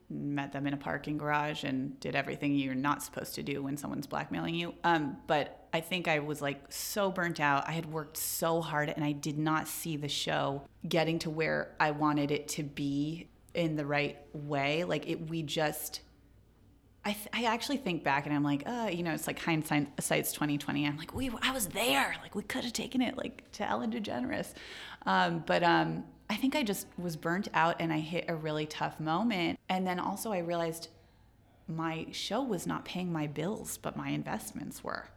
met 0.09 0.51
them 0.51 0.67
in 0.67 0.73
a 0.73 0.77
parking 0.77 1.17
garage 1.17 1.63
and 1.63 1.97
did 1.99 2.15
everything 2.15 2.53
you're 2.55 2.75
not 2.75 3.01
supposed 3.01 3.35
to 3.35 3.43
do 3.43 3.63
when 3.63 3.77
someone's 3.77 4.07
blackmailing 4.07 4.55
you. 4.55 4.73
Um, 4.83 5.17
but 5.27 5.67
I 5.73 5.79
think 5.79 6.07
I 6.07 6.19
was 6.19 6.41
like 6.41 6.61
so 6.69 7.11
burnt 7.11 7.39
out. 7.39 7.67
I 7.67 7.71
had 7.71 7.85
worked 7.85 8.17
so 8.17 8.61
hard 8.61 8.89
and 8.89 9.05
I 9.05 9.13
did 9.13 9.37
not 9.37 9.67
see 9.67 9.95
the 9.95 10.09
show 10.09 10.63
getting 10.87 11.19
to 11.19 11.29
where 11.29 11.75
I 11.79 11.91
wanted 11.91 12.31
it 12.31 12.47
to 12.49 12.63
be 12.63 13.29
in 13.53 13.75
the 13.75 13.85
right 13.85 14.17
way. 14.33 14.83
Like 14.83 15.07
it, 15.09 15.29
we 15.29 15.43
just 15.43 16.01
I, 17.03 17.13
th- 17.13 17.29
I 17.33 17.45
actually 17.45 17.77
think 17.77 18.03
back 18.03 18.27
and 18.27 18.35
I'm 18.35 18.43
like, 18.43 18.63
uh, 18.67 18.89
you 18.91 19.01
know, 19.01 19.11
it's 19.11 19.25
like 19.25 19.39
hindsight's 19.39 20.33
2020. 20.33 20.85
I'm 20.85 20.97
like, 20.97 21.15
we, 21.15 21.31
I 21.41 21.51
was 21.51 21.67
there. 21.67 22.15
Like 22.21 22.35
we 22.35 22.43
could 22.43 22.63
have 22.63 22.73
taken 22.73 23.01
it 23.01 23.17
like 23.17 23.49
to 23.53 23.67
Ellen 23.67 23.91
DeGeneres. 23.91 24.53
Um, 25.07 25.43
but 25.47 25.63
um, 25.63 26.03
I 26.29 26.35
think 26.35 26.55
I 26.55 26.61
just 26.61 26.85
was 26.99 27.15
burnt 27.15 27.47
out 27.55 27.77
and 27.79 27.91
I 27.91 27.99
hit 27.99 28.25
a 28.27 28.35
really 28.35 28.67
tough 28.67 28.99
moment. 28.99 29.59
And 29.67 29.85
then 29.85 29.99
also 29.99 30.31
I 30.31 30.39
realized 30.39 30.89
my 31.67 32.05
show 32.11 32.43
was 32.43 32.67
not 32.67 32.85
paying 32.85 33.11
my 33.11 33.27
bills, 33.27 33.77
but 33.77 33.97
my 33.97 34.09
investments 34.09 34.83
were. 34.83 35.07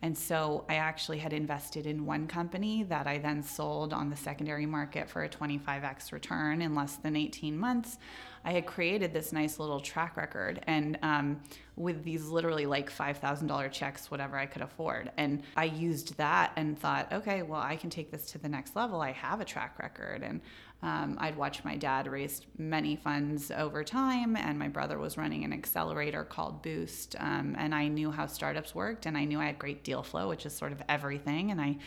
And 0.00 0.16
so 0.16 0.64
I 0.68 0.76
actually 0.76 1.18
had 1.18 1.32
invested 1.32 1.86
in 1.86 2.06
one 2.06 2.26
company 2.26 2.84
that 2.84 3.06
I 3.06 3.18
then 3.18 3.42
sold 3.42 3.92
on 3.92 4.10
the 4.10 4.16
secondary 4.16 4.66
market 4.66 5.08
for 5.08 5.24
a 5.24 5.28
25x 5.28 6.12
return 6.12 6.62
in 6.62 6.74
less 6.74 6.96
than 6.96 7.16
18 7.16 7.58
months. 7.58 7.98
I 8.44 8.52
had 8.52 8.66
created 8.66 9.12
this 9.12 9.32
nice 9.32 9.58
little 9.58 9.80
track 9.80 10.16
record 10.16 10.62
and 10.66 10.98
um, 11.02 11.40
with 11.76 12.04
these 12.04 12.28
literally 12.28 12.66
like 12.66 12.90
$5,000 12.90 13.72
checks, 13.72 14.10
whatever 14.10 14.36
I 14.36 14.46
could 14.46 14.62
afford. 14.62 15.10
And 15.16 15.42
I 15.56 15.64
used 15.64 16.16
that 16.18 16.52
and 16.56 16.78
thought, 16.78 17.12
okay, 17.12 17.42
well, 17.42 17.60
I 17.60 17.76
can 17.76 17.90
take 17.90 18.10
this 18.10 18.26
to 18.32 18.38
the 18.38 18.48
next 18.48 18.76
level. 18.76 19.00
I 19.00 19.12
have 19.12 19.40
a 19.40 19.44
track 19.44 19.78
record. 19.78 20.22
And 20.22 20.40
um, 20.82 21.16
I'd 21.18 21.36
watched 21.36 21.64
my 21.64 21.76
dad 21.76 22.06
raise 22.06 22.42
many 22.58 22.94
funds 22.94 23.50
over 23.50 23.82
time, 23.82 24.36
and 24.36 24.58
my 24.58 24.68
brother 24.68 24.98
was 24.98 25.16
running 25.16 25.42
an 25.42 25.52
accelerator 25.52 26.24
called 26.24 26.62
Boost. 26.62 27.16
Um, 27.18 27.56
and 27.58 27.74
I 27.74 27.88
knew 27.88 28.10
how 28.10 28.26
startups 28.26 28.74
worked, 28.74 29.06
and 29.06 29.16
I 29.16 29.24
knew 29.24 29.40
I 29.40 29.46
had 29.46 29.58
great 29.58 29.82
deal 29.82 30.02
flow, 30.02 30.28
which 30.28 30.44
is 30.44 30.54
sort 30.54 30.72
of 30.72 30.82
everything. 30.88 31.50
And 31.50 31.60
I 31.60 31.78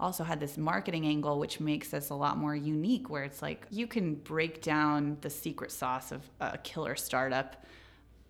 also 0.00 0.24
had 0.24 0.40
this 0.40 0.56
marketing 0.56 1.06
angle, 1.06 1.38
which 1.38 1.60
makes 1.60 1.92
us 1.92 2.08
a 2.08 2.14
lot 2.14 2.38
more 2.38 2.56
unique, 2.56 3.10
where 3.10 3.24
it's 3.24 3.42
like 3.42 3.66
you 3.70 3.86
can 3.86 4.14
break 4.14 4.62
down 4.62 5.18
the 5.20 5.30
secret 5.30 5.70
sauce 5.70 6.10
of 6.10 6.22
a 6.40 6.56
killer 6.56 6.96
startup 6.96 7.66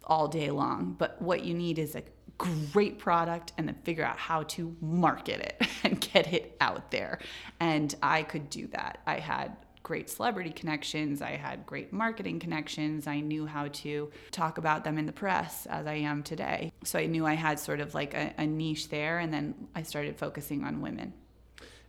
all 0.03 0.27
day 0.27 0.51
long. 0.51 0.97
But 0.99 1.23
what 1.23 1.45
you 1.45 1.55
need 1.55 1.79
is 1.79 1.95
a 1.95 2.03
great 2.39 2.99
product 2.99 3.53
and 3.57 3.69
then 3.69 3.77
figure 3.85 4.05
out 4.05 4.19
how 4.19 4.43
to 4.43 4.77
market 4.81 5.41
it 5.41 5.69
and 5.85 6.01
get 6.01 6.33
it 6.33 6.57
out 6.61 6.91
there. 6.91 7.21
And 7.61 7.95
I 8.03 8.25
could 8.25 8.51
do 8.51 8.67
that. 8.69 9.03
I 9.07 9.19
had 9.19 9.57
great 9.87 10.11
celebrity 10.11 10.51
connections. 10.51 11.23
I 11.23 11.37
had 11.37 11.65
great 11.65 11.93
marketing 11.93 12.41
connections. 12.41 13.07
I 13.07 13.21
knew 13.21 13.47
how 13.47 13.69
to 13.69 14.11
talk 14.33 14.59
about 14.59 14.83
them 14.83 14.99
in 14.99 15.07
the 15.07 15.13
press 15.13 15.65
as 15.67 15.87
I 15.87 15.95
am 15.95 16.25
today. 16.25 16.73
So 16.83 16.99
I 16.99 17.07
knew 17.07 17.25
I 17.25 17.35
had 17.35 17.61
sort 17.61 17.79
of 17.79 17.95
like 17.95 18.13
a, 18.13 18.35
a 18.37 18.45
niche 18.45 18.89
there. 18.89 19.21
And 19.21 19.33
then 19.33 19.55
I 19.77 19.85
started 19.85 20.19
focusing 20.19 20.65
on 20.65 20.81
women 20.81 21.13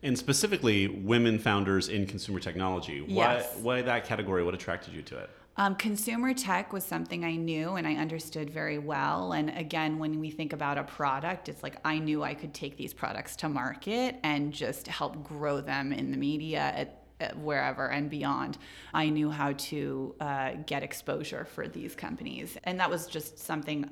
and 0.03 0.15
specifically 0.15 0.87
women 0.87 1.39
founders 1.39 1.89
in 1.89 2.05
consumer 2.05 2.39
technology. 2.39 3.03
Yes. 3.07 3.55
Why, 3.55 3.61
why 3.61 3.81
that 3.81 4.05
category? 4.05 4.43
What 4.43 4.53
attracted 4.53 4.93
you 4.93 5.01
to 5.01 5.17
it? 5.17 5.31
Um, 5.59 5.73
consumer 5.73 6.35
tech 6.35 6.71
was 6.71 6.83
something 6.83 7.25
I 7.25 7.35
knew 7.35 7.77
and 7.77 7.87
I 7.87 7.95
understood 7.95 8.51
very 8.51 8.77
well. 8.77 9.31
And 9.31 9.49
again, 9.57 9.97
when 9.97 10.19
we 10.19 10.29
think 10.29 10.53
about 10.53 10.77
a 10.77 10.83
product, 10.83 11.49
it's 11.49 11.63
like 11.63 11.77
I 11.83 11.97
knew 11.97 12.21
I 12.21 12.35
could 12.35 12.53
take 12.53 12.77
these 12.77 12.93
products 12.93 13.35
to 13.37 13.49
market 13.49 14.17
and 14.21 14.53
just 14.53 14.85
help 14.85 15.23
grow 15.23 15.61
them 15.61 15.91
in 15.91 16.11
the 16.11 16.17
media 16.17 16.59
at 16.59 17.06
wherever 17.35 17.89
and 17.89 18.09
beyond. 18.09 18.57
I 18.93 19.09
knew 19.09 19.29
how 19.29 19.53
to 19.53 20.15
uh, 20.19 20.51
get 20.65 20.83
exposure 20.83 21.45
for 21.45 21.67
these 21.67 21.95
companies. 21.95 22.57
And 22.63 22.79
that 22.79 22.89
was 22.89 23.07
just 23.07 23.39
something 23.39 23.89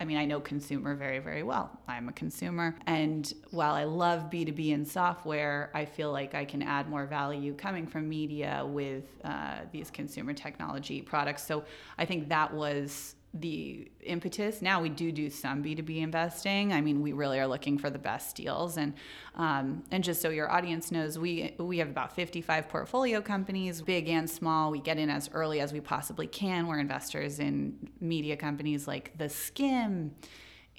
I 0.00 0.06
mean, 0.06 0.16
I 0.16 0.24
know 0.24 0.40
consumer 0.40 0.94
very, 0.94 1.18
very 1.18 1.42
well. 1.42 1.78
I'm 1.86 2.08
a 2.08 2.12
consumer. 2.12 2.74
And 2.86 3.30
while 3.50 3.74
I 3.74 3.84
love 3.84 4.30
B2B 4.30 4.72
and 4.72 4.88
software, 4.88 5.70
I 5.74 5.84
feel 5.84 6.10
like 6.10 6.34
I 6.34 6.46
can 6.46 6.62
add 6.62 6.88
more 6.88 7.04
value 7.04 7.52
coming 7.52 7.86
from 7.86 8.08
media 8.08 8.62
with 8.64 9.04
uh, 9.24 9.58
these 9.72 9.90
consumer 9.90 10.32
technology 10.32 11.02
products. 11.02 11.44
So 11.44 11.64
I 11.98 12.06
think 12.06 12.30
that 12.30 12.54
was 12.54 13.14
the 13.32 13.90
impetus. 14.02 14.60
Now 14.60 14.82
we 14.82 14.88
do 14.88 15.12
do 15.12 15.30
some 15.30 15.62
B2B 15.62 15.98
investing. 16.02 16.72
I 16.72 16.80
mean, 16.80 17.00
we 17.00 17.12
really 17.12 17.38
are 17.38 17.46
looking 17.46 17.78
for 17.78 17.88
the 17.88 17.98
best 17.98 18.34
deals. 18.34 18.76
And 18.76 18.94
um, 19.36 19.84
and 19.92 20.02
just 20.02 20.20
so 20.20 20.30
your 20.30 20.50
audience 20.50 20.90
knows, 20.90 21.18
we 21.18 21.54
we 21.58 21.78
have 21.78 21.88
about 21.88 22.14
55 22.14 22.68
portfolio 22.68 23.20
companies, 23.20 23.82
big 23.82 24.08
and 24.08 24.28
small. 24.28 24.70
We 24.70 24.80
get 24.80 24.98
in 24.98 25.10
as 25.10 25.30
early 25.32 25.60
as 25.60 25.72
we 25.72 25.80
possibly 25.80 26.26
can. 26.26 26.66
We're 26.66 26.80
investors 26.80 27.38
in 27.38 27.90
media 28.00 28.36
companies 28.36 28.88
like 28.88 29.16
The 29.16 29.26
Skimm 29.26 30.10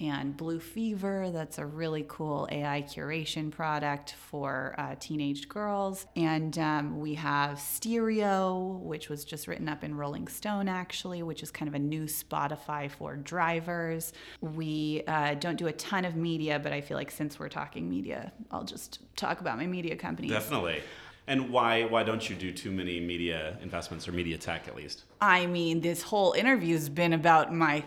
and 0.00 0.36
Blue 0.36 0.58
Fever. 0.58 1.30
That's 1.30 1.58
a 1.58 1.66
really 1.66 2.04
cool 2.08 2.48
AI 2.50 2.82
curation 2.82 3.50
product 3.50 4.14
for 4.30 4.74
uh, 4.78 4.96
teenage 4.98 5.48
girls. 5.48 6.06
And 6.16 6.58
um, 6.58 7.00
we 7.00 7.14
have 7.14 7.60
Stereo, 7.60 8.80
which 8.82 9.08
was 9.08 9.24
just 9.24 9.46
written 9.46 9.68
up 9.68 9.84
in 9.84 9.94
Rolling 9.94 10.28
Stone, 10.28 10.68
actually, 10.68 11.22
which 11.22 11.42
is 11.42 11.50
kind 11.50 11.68
of 11.68 11.74
a 11.74 11.78
new 11.78 12.04
Spotify 12.04 12.90
for 12.90 13.16
drivers. 13.16 14.12
We 14.40 15.04
uh, 15.06 15.34
don't 15.34 15.56
do 15.56 15.68
a 15.68 15.72
ton 15.72 16.04
of 16.04 16.16
media, 16.16 16.58
but 16.58 16.72
I 16.72 16.80
feel 16.80 16.96
like 16.96 17.10
since 17.10 17.38
we're 17.38 17.48
talking 17.48 17.88
media, 17.88 18.32
I'll 18.50 18.64
just 18.64 19.00
talk 19.16 19.40
about 19.40 19.58
my 19.58 19.66
media 19.66 19.96
company. 19.96 20.28
Definitely. 20.28 20.82
And 21.28 21.50
why 21.50 21.84
why 21.84 22.02
don't 22.02 22.28
you 22.28 22.34
do 22.34 22.52
too 22.52 22.72
many 22.72 22.98
media 22.98 23.56
investments 23.62 24.08
or 24.08 24.12
media 24.12 24.36
tech 24.36 24.66
at 24.66 24.74
least? 24.74 25.04
I 25.20 25.46
mean, 25.46 25.80
this 25.80 26.02
whole 26.02 26.32
interview 26.32 26.74
has 26.74 26.88
been 26.88 27.12
about 27.12 27.54
my 27.54 27.84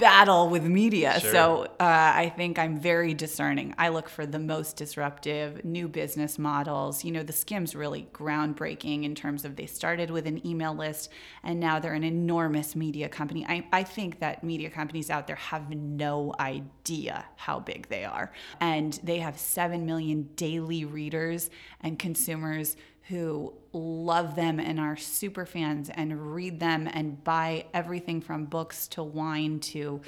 battle 0.00 0.48
with 0.48 0.64
media. 0.64 1.20
Sure. 1.20 1.30
So 1.30 1.62
uh, 1.78 2.12
I 2.14 2.32
think 2.34 2.58
I'm 2.58 2.78
very 2.78 3.12
discerning. 3.12 3.74
I 3.76 3.90
look 3.90 4.08
for 4.08 4.24
the 4.24 4.38
most 4.38 4.76
disruptive 4.76 5.62
new 5.62 5.88
business 5.88 6.38
models. 6.38 7.04
You 7.04 7.12
know, 7.12 7.22
the 7.22 7.34
Skimm's 7.34 7.76
really 7.76 8.08
groundbreaking 8.14 9.04
in 9.04 9.14
terms 9.14 9.44
of 9.44 9.56
they 9.56 9.66
started 9.66 10.10
with 10.10 10.26
an 10.26 10.44
email 10.46 10.74
list 10.74 11.10
and 11.42 11.60
now 11.60 11.78
they're 11.78 11.92
an 11.92 12.04
enormous 12.04 12.74
media 12.74 13.10
company. 13.10 13.44
I, 13.46 13.66
I 13.72 13.82
think 13.82 14.20
that 14.20 14.42
media 14.42 14.70
companies 14.70 15.10
out 15.10 15.26
there 15.26 15.36
have 15.36 15.68
no 15.70 16.34
idea 16.40 17.26
how 17.36 17.60
big 17.60 17.88
they 17.88 18.04
are. 18.04 18.32
And 18.58 18.98
they 19.02 19.18
have 19.18 19.38
7 19.38 19.84
million 19.84 20.30
daily 20.34 20.86
readers 20.86 21.50
and 21.82 21.98
consumers 21.98 22.76
who 23.10 23.52
love 23.72 24.36
them 24.36 24.60
and 24.60 24.80
are 24.80 24.96
super 24.96 25.44
fans 25.44 25.90
and 25.90 26.34
read 26.34 26.60
them 26.60 26.88
and 26.92 27.22
buy 27.24 27.66
everything 27.74 28.20
from 28.20 28.46
books 28.46 28.88
to 28.88 29.02
wine 29.02 29.58
to 29.58 30.00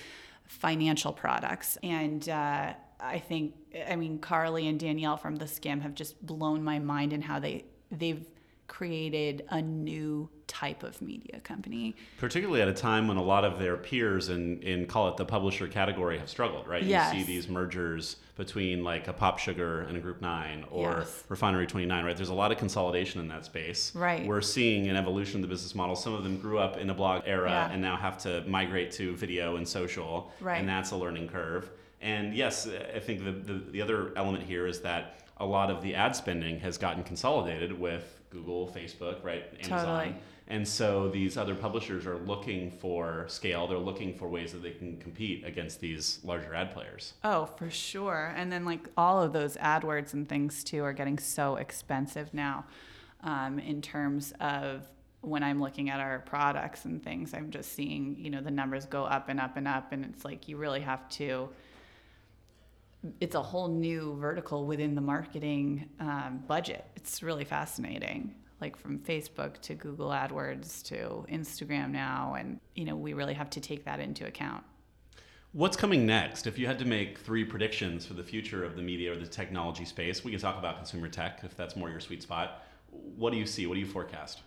financial 0.47 1.12
products. 1.12 1.77
And 1.83 2.29
uh, 2.29 2.73
I 3.01 3.19
think, 3.19 3.55
I 3.88 3.97
mean, 3.97 4.19
Carly 4.19 4.69
and 4.69 4.79
Danielle 4.79 5.17
from 5.17 5.37
The 5.37 5.47
Skimm 5.47 5.83
have 5.83 5.95
just 5.95 6.25
blown 6.25 6.62
my 6.62 6.79
mind 6.79 7.12
in 7.12 7.23
how 7.23 7.41
they 7.41 7.65
they've 7.91 8.25
created 8.72 9.44
a 9.50 9.61
new 9.61 10.26
type 10.46 10.82
of 10.82 11.00
media 11.02 11.38
company. 11.40 11.94
Particularly 12.16 12.62
at 12.62 12.68
a 12.68 12.72
time 12.72 13.06
when 13.06 13.18
a 13.18 13.22
lot 13.22 13.44
of 13.44 13.58
their 13.58 13.76
peers 13.76 14.30
in, 14.30 14.58
in 14.62 14.87
call 14.87 15.08
it 15.08 15.18
the 15.18 15.26
publisher 15.26 15.68
category 15.68 16.16
have 16.18 16.30
struggled, 16.30 16.66
right? 16.66 16.82
Yes. 16.82 17.12
You 17.14 17.20
see 17.20 17.26
these 17.26 17.48
mergers 17.48 18.16
between 18.38 18.82
like 18.82 19.08
a 19.08 19.12
Pop 19.12 19.38
Sugar 19.38 19.80
and 19.82 19.94
a 19.98 20.00
Group 20.00 20.22
Nine 20.22 20.64
or 20.70 21.00
Yes. 21.00 21.22
Refinery 21.28 21.66
29, 21.66 22.02
right? 22.02 22.16
There's 22.16 22.30
a 22.30 22.35
lot 22.35 22.50
of 22.50 22.56
consolidation 22.56 23.20
in 23.20 23.28
that 23.28 23.44
space. 23.44 23.94
Right. 23.94 24.26
We're 24.26 24.40
seeing 24.40 24.88
an 24.88 24.96
evolution 24.96 25.37
of 25.37 25.42
the 25.42 25.48
business 25.48 25.74
model. 25.74 25.94
Some 25.94 26.14
of 26.14 26.24
them 26.24 26.38
grew 26.38 26.58
up 26.58 26.78
in 26.78 26.88
a 26.88 26.94
blog 26.94 27.24
era 27.26 27.50
Yeah. 27.50 27.70
and 27.72 27.82
now 27.82 27.96
have 27.96 28.16
to 28.22 28.42
migrate 28.48 28.90
to 28.92 29.14
video 29.16 29.56
and 29.56 29.68
social. 29.68 30.32
Right. 30.40 30.58
And 30.58 30.66
that's 30.66 30.92
a 30.92 30.96
learning 30.96 31.28
curve. 31.28 31.70
And 32.00 32.35
yes, 32.35 32.66
I 32.96 33.00
think 33.00 33.22
the, 33.22 33.32
the, 33.32 33.52
the 33.70 33.82
other 33.82 34.12
element 34.16 34.44
here 34.44 34.66
is 34.66 34.80
that 34.80 35.18
a 35.37 35.44
lot 35.44 35.70
of 35.70 35.82
the 35.82 35.94
ad 35.94 36.16
spending 36.16 36.58
has 36.61 36.78
gotten 36.78 37.02
consolidated 37.04 37.78
with 37.78 38.18
Google, 38.33 38.66
Facebook, 38.75 39.23
right? 39.23 39.45
Amazon. 39.61 39.85
Totally. 39.85 40.16
And 40.49 40.66
so 40.66 41.09
these 41.09 41.37
other 41.37 41.55
publishers 41.55 42.07
are 42.07 42.18
looking 42.18 42.71
for 42.71 43.27
scale. 43.29 43.66
They're 43.66 43.79
looking 43.79 44.14
for 44.14 44.29
ways 44.29 44.53
that 44.53 44.62
they 44.62 44.73
can 44.73 44.97
compete 44.97 45.45
against 45.47 45.81
these 45.81 46.18
larger 46.25 46.55
ad 46.55 46.73
players. 46.73 47.14
Oh, 47.23 47.47
for 47.47 47.71
sure. 47.71 48.35
And 48.37 48.51
then 48.51 48.64
like 48.64 48.88
all 48.97 49.23
of 49.23 49.33
those 49.33 49.57
AdWords 49.57 50.12
and 50.14 50.29
things 50.29 50.64
too 50.64 50.83
are 50.83 50.92
getting 50.92 51.18
so 51.18 51.57
expensive 51.57 52.35
now 52.35 52.64
um, 53.23 53.59
in 53.61 53.81
terms 53.81 54.33
of 54.40 54.83
when 55.21 55.45
I'm 55.45 55.61
looking 55.61 55.88
at 55.88 56.01
our 56.01 56.18
products 56.18 56.85
and 56.85 57.03
things, 57.03 57.33
I'm 57.33 57.51
just 57.51 57.73
seeing, 57.73 58.16
you 58.18 58.29
know, 58.29 58.40
the 58.40 58.51
numbers 58.51 58.87
go 58.87 59.05
up 59.05 59.29
and 59.29 59.38
up 59.38 59.57
and 59.57 59.68
up. 59.68 59.92
And 59.92 60.05
it's 60.05 60.25
like 60.25 60.49
you 60.49 60.57
really 60.57 60.81
have 60.81 61.09
to, 61.11 61.49
it's 63.21 63.35
a 63.35 63.43
whole 63.43 63.69
new 63.69 64.17
vertical 64.21 64.67
within 64.67 64.95
the 64.95 65.01
marketing 65.01 65.88
um, 66.01 66.43
budget. 66.47 66.85
It's 66.97 67.23
really 67.23 67.45
fascinating. 67.45 68.35
Like 68.61 68.77
from 68.77 69.01
Facebook 69.01 69.61
to 69.62 69.75
Google 69.75 70.11
AdWords 70.11 70.85
to 70.85 71.27
Instagram 71.29 71.91
now. 71.91 72.37
And, 72.38 72.61
you 72.77 72.85
know, 72.85 72.95
we 72.95 73.12
really 73.12 73.35
have 73.35 73.51
to 73.51 73.61
take 73.61 73.85
that 73.85 73.99
into 73.99 74.27
account. 74.27 74.62
What's 75.51 75.77
coming 75.77 76.07
next? 76.07 76.47
If 76.47 76.59
you 76.59 76.67
had 76.67 76.79
to 76.79 76.85
make 76.87 77.19
three 77.19 77.45
predictions 77.45 78.07
for 78.07 78.15
the 78.15 78.23
future 78.23 78.65
of 78.65 78.77
the 78.77 78.83
media 78.83 79.12
or 79.12 79.17
the 79.17 79.27
technology 79.27 79.85
space, 79.85 80.25
we 80.25 80.31
can 80.31 80.41
talk 80.41 80.59
about 80.59 80.77
consumer 80.77 81.09
tech 81.09 81.41
if 81.43 81.57
that's 81.57 81.77
more 81.77 81.91
your 81.91 82.01
sweet 82.01 82.23
spot. 82.23 82.65
What 82.91 83.33
do 83.33 83.38
you 83.38 83.47
see? 83.47 83.67
What 83.67 83.75
do 83.75 83.81
you 83.81 83.87
forecast? 83.87 84.43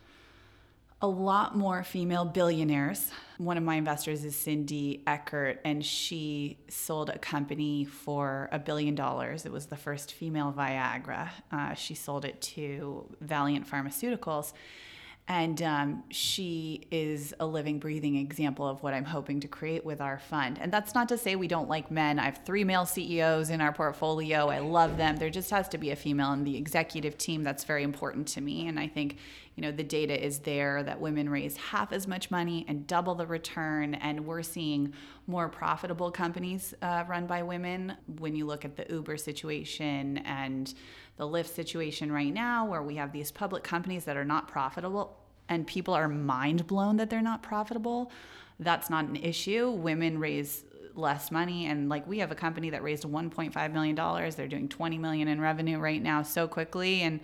A 1.02 1.08
lot 1.08 1.58
more 1.58 1.84
female 1.84 2.24
billionaires. 2.24 3.12
One 3.38 3.58
of 3.58 3.64
my 3.64 3.76
investors 3.76 4.24
is 4.24 4.34
Cindy 4.34 5.04
Eckert, 5.06 5.60
and 5.66 5.86
she 5.86 6.58
sold 6.70 7.10
a 7.10 7.20
company 7.20 7.84
for 7.84 8.48
a 8.52 8.60
billion 8.60 8.96
dollars. 8.96 9.46
It 9.46 9.52
was 9.52 9.66
the 9.66 9.76
first 9.76 10.14
female 10.14 10.54
Viagra. 10.58 11.30
Uh, 11.52 11.74
she 11.74 11.96
sold 11.96 12.24
it 12.24 12.42
to 12.42 13.14
Valeant 13.20 13.70
Pharmaceuticals. 13.70 14.54
And 15.28 15.60
um, 15.64 16.04
she 16.12 16.84
is 16.92 17.34
a 17.40 17.48
living, 17.48 17.80
breathing 17.80 18.16
example 18.16 18.68
of 18.68 18.84
what 18.84 18.94
I'm 18.94 19.06
hoping 19.06 19.40
to 19.40 19.48
create 19.48 19.84
with 19.84 20.00
our 20.00 20.20
fund. 20.20 20.60
And 20.62 20.72
that's 20.72 20.94
not 20.94 21.10
to 21.10 21.18
say 21.18 21.36
we 21.36 21.48
don't 21.48 21.68
like 21.68 21.90
men. 21.90 22.20
I 22.20 22.26
have 22.26 22.42
three 22.46 22.64
male 22.64 22.86
CEOs 22.86 23.50
in 23.50 23.60
our 23.60 23.74
portfolio. 23.74 24.50
I 24.50 24.60
love 24.60 24.98
them. 24.98 25.18
There 25.18 25.32
just 25.32 25.50
has 25.50 25.68
to 25.70 25.80
be 25.80 25.90
a 25.90 25.96
female 25.96 26.32
in 26.34 26.44
the 26.44 26.56
executive 26.56 27.18
team. 27.18 27.42
That's 27.42 27.64
very 27.64 27.82
important 27.82 28.28
to 28.30 28.42
me. 28.42 28.68
And 28.68 28.80
I 28.80 28.88
think, 28.88 29.18
you 29.56 29.62
know, 29.62 29.72
the 29.72 29.84
data 29.84 30.22
is 30.22 30.40
there 30.40 30.84
that 30.84 31.00
women 31.00 31.30
raise 31.30 31.56
half 31.56 31.94
as 31.94 32.08
much 32.08 32.30
money 32.30 32.66
and 32.68 32.86
double 32.88 33.16
the 33.16 33.26
return. 33.26 33.96
And 33.96 34.26
we're 34.26 34.44
seeing 34.44 34.94
more 35.28 35.48
profitable 35.48 36.12
companies 36.12 36.74
uh, 36.82 37.06
run 37.08 37.26
by 37.26 37.42
women. 37.42 37.96
When 38.20 38.36
you 38.36 38.46
look 38.46 38.66
at 38.66 38.76
the 38.76 38.86
Uber 38.90 39.16
situation 39.16 40.18
and 40.20 40.74
the 41.16 41.26
Lyft 41.26 41.48
situation 41.48 42.12
right 42.12 42.34
now, 42.34 42.66
where 42.66 42.84
we 42.84 42.96
have 42.96 43.14
these 43.14 43.32
public 43.32 43.64
companies 43.64 44.04
that 44.06 44.18
are 44.18 44.26
not 44.26 44.50
profitable 44.50 45.18
and 45.48 45.66
people 45.66 45.94
are 45.94 46.10
mind 46.10 46.68
blown 46.68 46.98
that 46.98 47.10
they're 47.10 47.22
not 47.22 47.42
profitable, 47.42 48.12
that's 48.60 48.90
not 48.90 49.06
an 49.06 49.16
issue. 49.16 49.70
Women 49.70 50.20
raise 50.20 50.66
less 50.96 51.30
money 51.32 51.66
and 51.68 51.90
like 51.90 52.08
we 52.08 52.20
have 52.20 52.32
a 52.32 52.36
company 52.36 52.70
that 52.70 52.82
raised 52.82 53.04
1.5 53.04 53.74
million 53.74 53.94
dollars 53.96 54.36
they're 54.36 54.48
doing 54.48 54.70
20 54.70 54.98
million 54.98 55.28
in 55.28 55.42
revenue 55.42 55.78
right 55.78 56.02
now 56.02 56.22
so 56.22 56.48
quickly 56.48 57.02
and 57.02 57.20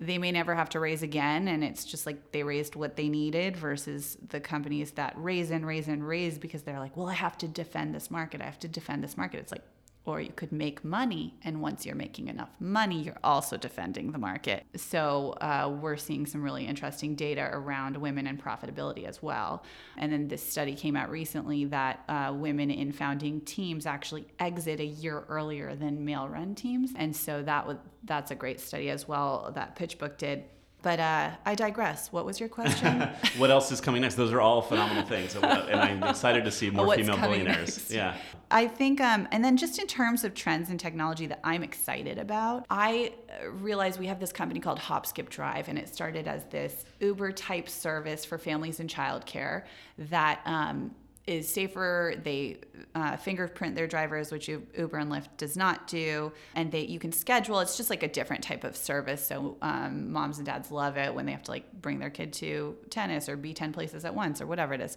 they 0.00 0.18
may 0.18 0.32
never 0.32 0.54
have 0.54 0.68
to 0.68 0.80
raise 0.80 1.02
again 1.02 1.48
and 1.48 1.62
it's 1.62 1.84
just 1.84 2.04
like 2.04 2.32
they 2.32 2.42
raised 2.42 2.74
what 2.74 2.96
they 2.96 3.08
needed 3.08 3.56
versus 3.56 4.16
the 4.28 4.40
companies 4.40 4.90
that 4.92 5.12
raise 5.16 5.50
and 5.50 5.66
raise 5.66 5.88
and 5.88 6.06
raise 6.06 6.38
because 6.38 6.62
they're 6.62 6.80
like 6.80 6.96
well 6.96 7.08
i 7.08 7.14
have 7.14 7.38
to 7.38 7.48
defend 7.48 7.94
this 7.94 8.10
market. 8.10 8.40
I 8.40 8.44
have 8.44 8.58
to 8.60 8.68
defend 8.68 9.02
this 9.02 9.16
market. 9.16 9.40
It's 9.40 9.52
like 9.52 9.62
or 10.06 10.20
you 10.20 10.32
could 10.36 10.52
make 10.52 10.84
money 10.84 11.34
and 11.44 11.60
once 11.60 11.86
you're 11.86 11.94
making 11.94 12.28
enough 12.28 12.50
money 12.60 13.00
you're 13.02 13.18
also 13.24 13.56
defending 13.56 14.12
the 14.12 14.18
market. 14.18 14.64
So 14.76 15.34
uh, 15.40 15.74
we're 15.80 15.96
seeing 15.96 16.26
some 16.26 16.42
really 16.42 16.66
interesting 16.66 17.14
data 17.14 17.48
around 17.52 17.96
women 17.96 18.26
and 18.26 18.42
profitability 18.42 19.04
as 19.04 19.22
well. 19.22 19.64
And 19.96 20.12
then 20.12 20.28
this 20.28 20.48
study 20.48 20.74
came 20.74 20.96
out 20.96 21.10
recently 21.10 21.64
that 21.66 22.04
uh, 22.08 22.32
women 22.34 22.70
in 22.70 22.92
founding 22.92 23.40
teams 23.42 23.86
actually 23.86 24.26
exit 24.38 24.80
a 24.80 24.86
year 24.86 25.24
earlier 25.28 25.74
than 25.74 26.04
male 26.04 26.28
run 26.28 26.54
teams. 26.54 26.92
And 26.96 27.14
so 27.14 27.42
that 27.42 27.66
was 27.66 27.78
that's 28.04 28.30
a 28.30 28.34
great 28.34 28.60
study 28.60 28.90
as 28.90 29.08
well 29.08 29.50
that 29.54 29.76
pitchbook 29.76 30.18
did 30.18 30.44
but 30.84 31.00
uh, 31.00 31.30
I 31.46 31.54
digress. 31.54 32.12
What 32.12 32.26
was 32.26 32.38
your 32.38 32.50
question? 32.50 33.08
what 33.38 33.50
else 33.50 33.72
is 33.72 33.80
coming 33.80 34.02
next? 34.02 34.16
Those 34.16 34.34
are 34.34 34.40
all 34.40 34.60
phenomenal 34.60 35.02
things, 35.04 35.34
and 35.34 35.46
I'm 35.46 36.02
excited 36.02 36.44
to 36.44 36.50
see 36.50 36.68
more 36.70 36.86
What's 36.86 37.00
female 37.00 37.16
billionaires. 37.16 37.78
next? 37.78 37.90
Yeah. 37.90 38.14
I 38.50 38.68
think, 38.68 39.00
um, 39.00 39.26
and 39.32 39.42
then 39.42 39.56
just 39.56 39.78
in 39.78 39.86
terms 39.86 40.24
of 40.24 40.34
trends 40.34 40.68
in 40.68 40.76
technology 40.76 41.24
that 41.26 41.40
I'm 41.42 41.62
excited 41.62 42.18
about, 42.18 42.66
I 42.68 43.14
realize 43.50 43.98
we 43.98 44.06
have 44.08 44.20
this 44.20 44.30
company 44.30 44.60
called 44.60 44.78
Hop 44.78 45.06
Skip 45.06 45.30
Drive, 45.30 45.68
and 45.68 45.78
it 45.78 45.88
started 45.88 46.28
as 46.28 46.44
this 46.50 46.84
Uber 47.00 47.32
type 47.32 47.70
service 47.70 48.26
for 48.26 48.36
families 48.36 48.78
in 48.78 48.86
childcare 48.86 49.62
that 49.96 50.40
um, 50.44 50.94
is 51.26 51.48
safer. 51.48 52.14
They 52.22 52.58
uh, 52.94 53.16
fingerprint 53.16 53.74
their 53.74 53.86
drivers, 53.86 54.30
which 54.30 54.48
Uber 54.48 54.98
and 54.98 55.10
Lyft 55.10 55.36
does 55.36 55.56
not 55.56 55.86
do, 55.86 56.32
and 56.54 56.70
they 56.70 56.82
you 56.82 56.98
can 56.98 57.12
schedule. 57.12 57.60
It's 57.60 57.76
just 57.76 57.90
like 57.90 58.02
a 58.02 58.08
different 58.08 58.44
type 58.44 58.64
of 58.64 58.76
service. 58.76 59.26
So 59.26 59.56
um, 59.62 60.12
moms 60.12 60.38
and 60.38 60.46
dads 60.46 60.70
love 60.70 60.96
it 60.96 61.14
when 61.14 61.26
they 61.26 61.32
have 61.32 61.42
to 61.44 61.50
like 61.50 61.72
bring 61.80 61.98
their 61.98 62.10
kid 62.10 62.32
to 62.34 62.76
tennis 62.90 63.28
or 63.28 63.36
be 63.36 63.54
ten 63.54 63.72
places 63.72 64.04
at 64.04 64.14
once 64.14 64.40
or 64.40 64.46
whatever 64.46 64.74
it 64.74 64.80
is. 64.80 64.96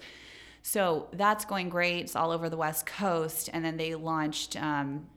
So 0.63 1.07
that's 1.13 1.45
going 1.45 1.69
great. 1.69 2.01
It's 2.01 2.15
all 2.15 2.31
over 2.31 2.49
the 2.49 2.57
West 2.57 2.85
Coast, 2.85 3.49
and 3.53 3.63
then 3.63 3.77
they 3.77 3.95
launched. 3.95 4.55
Um, 4.61 5.07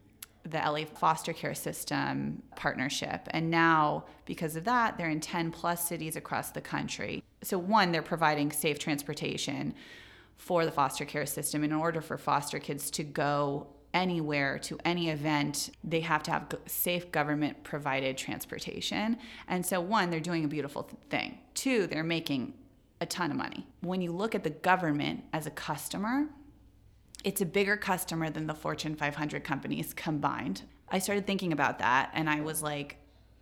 the 0.42 0.58
LA 0.58 0.86
foster 0.86 1.34
care 1.34 1.54
system 1.54 2.42
partnership. 2.56 3.28
And 3.30 3.50
now, 3.50 4.04
because 4.24 4.56
of 4.56 4.64
that, 4.64 4.96
they're 4.96 5.10
in 5.10 5.20
10 5.20 5.50
plus 5.50 5.86
cities 5.86 6.16
across 6.16 6.50
the 6.50 6.62
country. 6.62 7.22
So, 7.42 7.58
one, 7.58 7.92
they're 7.92 8.00
providing 8.00 8.50
safe 8.50 8.78
transportation 8.78 9.74
for 10.40 10.64
the 10.64 10.72
foster 10.72 11.04
care 11.04 11.26
system. 11.26 11.62
In 11.62 11.72
order 11.72 12.00
for 12.00 12.16
foster 12.16 12.58
kids 12.58 12.90
to 12.92 13.04
go 13.04 13.66
anywhere 13.92 14.58
to 14.60 14.78
any 14.86 15.10
event, 15.10 15.70
they 15.84 16.00
have 16.00 16.22
to 16.22 16.30
have 16.30 16.46
safe 16.66 17.12
government 17.12 17.62
provided 17.62 18.16
transportation. 18.16 19.18
And 19.48 19.64
so, 19.64 19.82
one, 19.82 20.08
they're 20.08 20.18
doing 20.18 20.46
a 20.46 20.48
beautiful 20.48 20.84
th- 20.84 20.96
thing. 21.10 21.38
Two, 21.54 21.86
they're 21.86 22.02
making 22.02 22.54
a 23.02 23.06
ton 23.06 23.30
of 23.30 23.36
money. 23.36 23.66
When 23.82 24.00
you 24.00 24.12
look 24.12 24.34
at 24.34 24.42
the 24.42 24.50
government 24.50 25.24
as 25.34 25.46
a 25.46 25.50
customer, 25.50 26.26
it's 27.22 27.42
a 27.42 27.46
bigger 27.46 27.76
customer 27.76 28.30
than 28.30 28.46
the 28.46 28.54
Fortune 28.54 28.96
500 28.96 29.44
companies 29.44 29.92
combined. 29.92 30.62
I 30.88 31.00
started 31.00 31.26
thinking 31.26 31.52
about 31.52 31.80
that 31.80 32.10
and 32.14 32.30
I 32.30 32.40
was 32.40 32.62
like, 32.62 32.96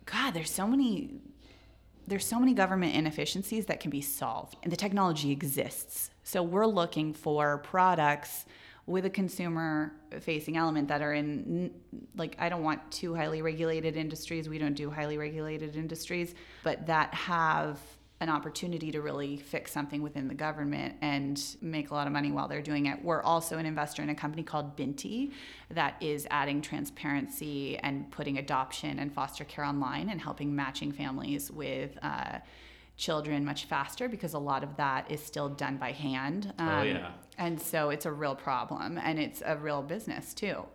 God, 0.05 0.31
there's 0.33 0.51
so 0.51 0.67
many 0.67 1.21
there's 2.07 2.25
so 2.25 2.39
many 2.39 2.55
government 2.55 2.95
inefficiencies 2.95 3.67
that 3.67 3.79
can 3.79 3.91
be 3.91 4.01
solved 4.01 4.57
and 4.63 4.71
the 4.71 4.75
technology 4.75 5.31
exists. 5.31 6.09
So 6.29 6.43
we're 6.43 6.67
looking 6.67 7.15
for 7.15 7.57
products 7.57 8.45
with 8.85 9.03
a 9.03 9.09
consumer 9.09 9.93
facing 10.19 10.57
element 10.57 10.87
that 10.89 11.01
are 11.01 11.13
in 11.13 11.71
like 12.15 12.35
I 12.37 12.49
don't 12.49 12.61
want 12.61 12.91
too 12.91 13.15
highly 13.15 13.41
regulated 13.41 13.97
industries. 13.97 14.47
We 14.47 14.59
don't 14.59 14.75
do 14.75 14.91
highly 14.91 15.17
regulated 15.17 15.75
industries, 15.75 16.35
but 16.63 16.85
that 16.85 17.11
have 17.15 17.79
an 18.19 18.29
opportunity 18.29 18.91
to 18.91 19.01
really 19.01 19.37
fix 19.37 19.71
something 19.71 20.03
within 20.03 20.27
the 20.27 20.35
government 20.35 20.97
and 21.01 21.41
make 21.61 21.89
a 21.89 21.95
lot 21.95 22.05
of 22.05 22.13
money 22.13 22.31
while 22.31 22.47
they're 22.47 22.61
doing 22.61 22.85
it. 22.85 23.03
We're 23.03 23.23
also 23.23 23.57
an 23.57 23.65
investor 23.65 24.03
in 24.03 24.09
a 24.09 24.15
company 24.15 24.43
called 24.43 24.75
Binti 24.75 25.31
that 25.71 25.95
is 25.99 26.27
adding 26.29 26.61
transparency 26.61 27.79
and 27.79 28.11
putting 28.11 28.37
adoption 28.37 28.99
and 28.99 29.11
foster 29.11 29.45
care 29.45 29.65
online 29.65 30.09
and 30.09 30.21
helping 30.21 30.55
matching 30.55 30.91
families 30.91 31.49
with. 31.49 31.97
Uh, 32.03 32.37
children 32.99 33.45
much 33.45 33.65
faster 33.65 34.07
because 34.07 34.33
a 34.33 34.39
lot 34.39 34.63
of 34.63 34.75
that 34.75 35.09
is 35.09 35.23
still 35.23 35.49
done 35.49 35.77
by 35.77 35.91
hand. 35.91 36.53
Um, 36.59 36.69
oh, 36.69 36.81
yeah. 36.83 37.11
And 37.37 37.59
so 37.59 37.89
it's 37.89 38.05
a 38.05 38.11
real 38.11 38.35
problem 38.35 38.99
and 38.99 39.17
it's 39.17 39.41
a 39.43 39.57
real 39.57 39.81
business 39.81 40.33
too. 40.33 40.65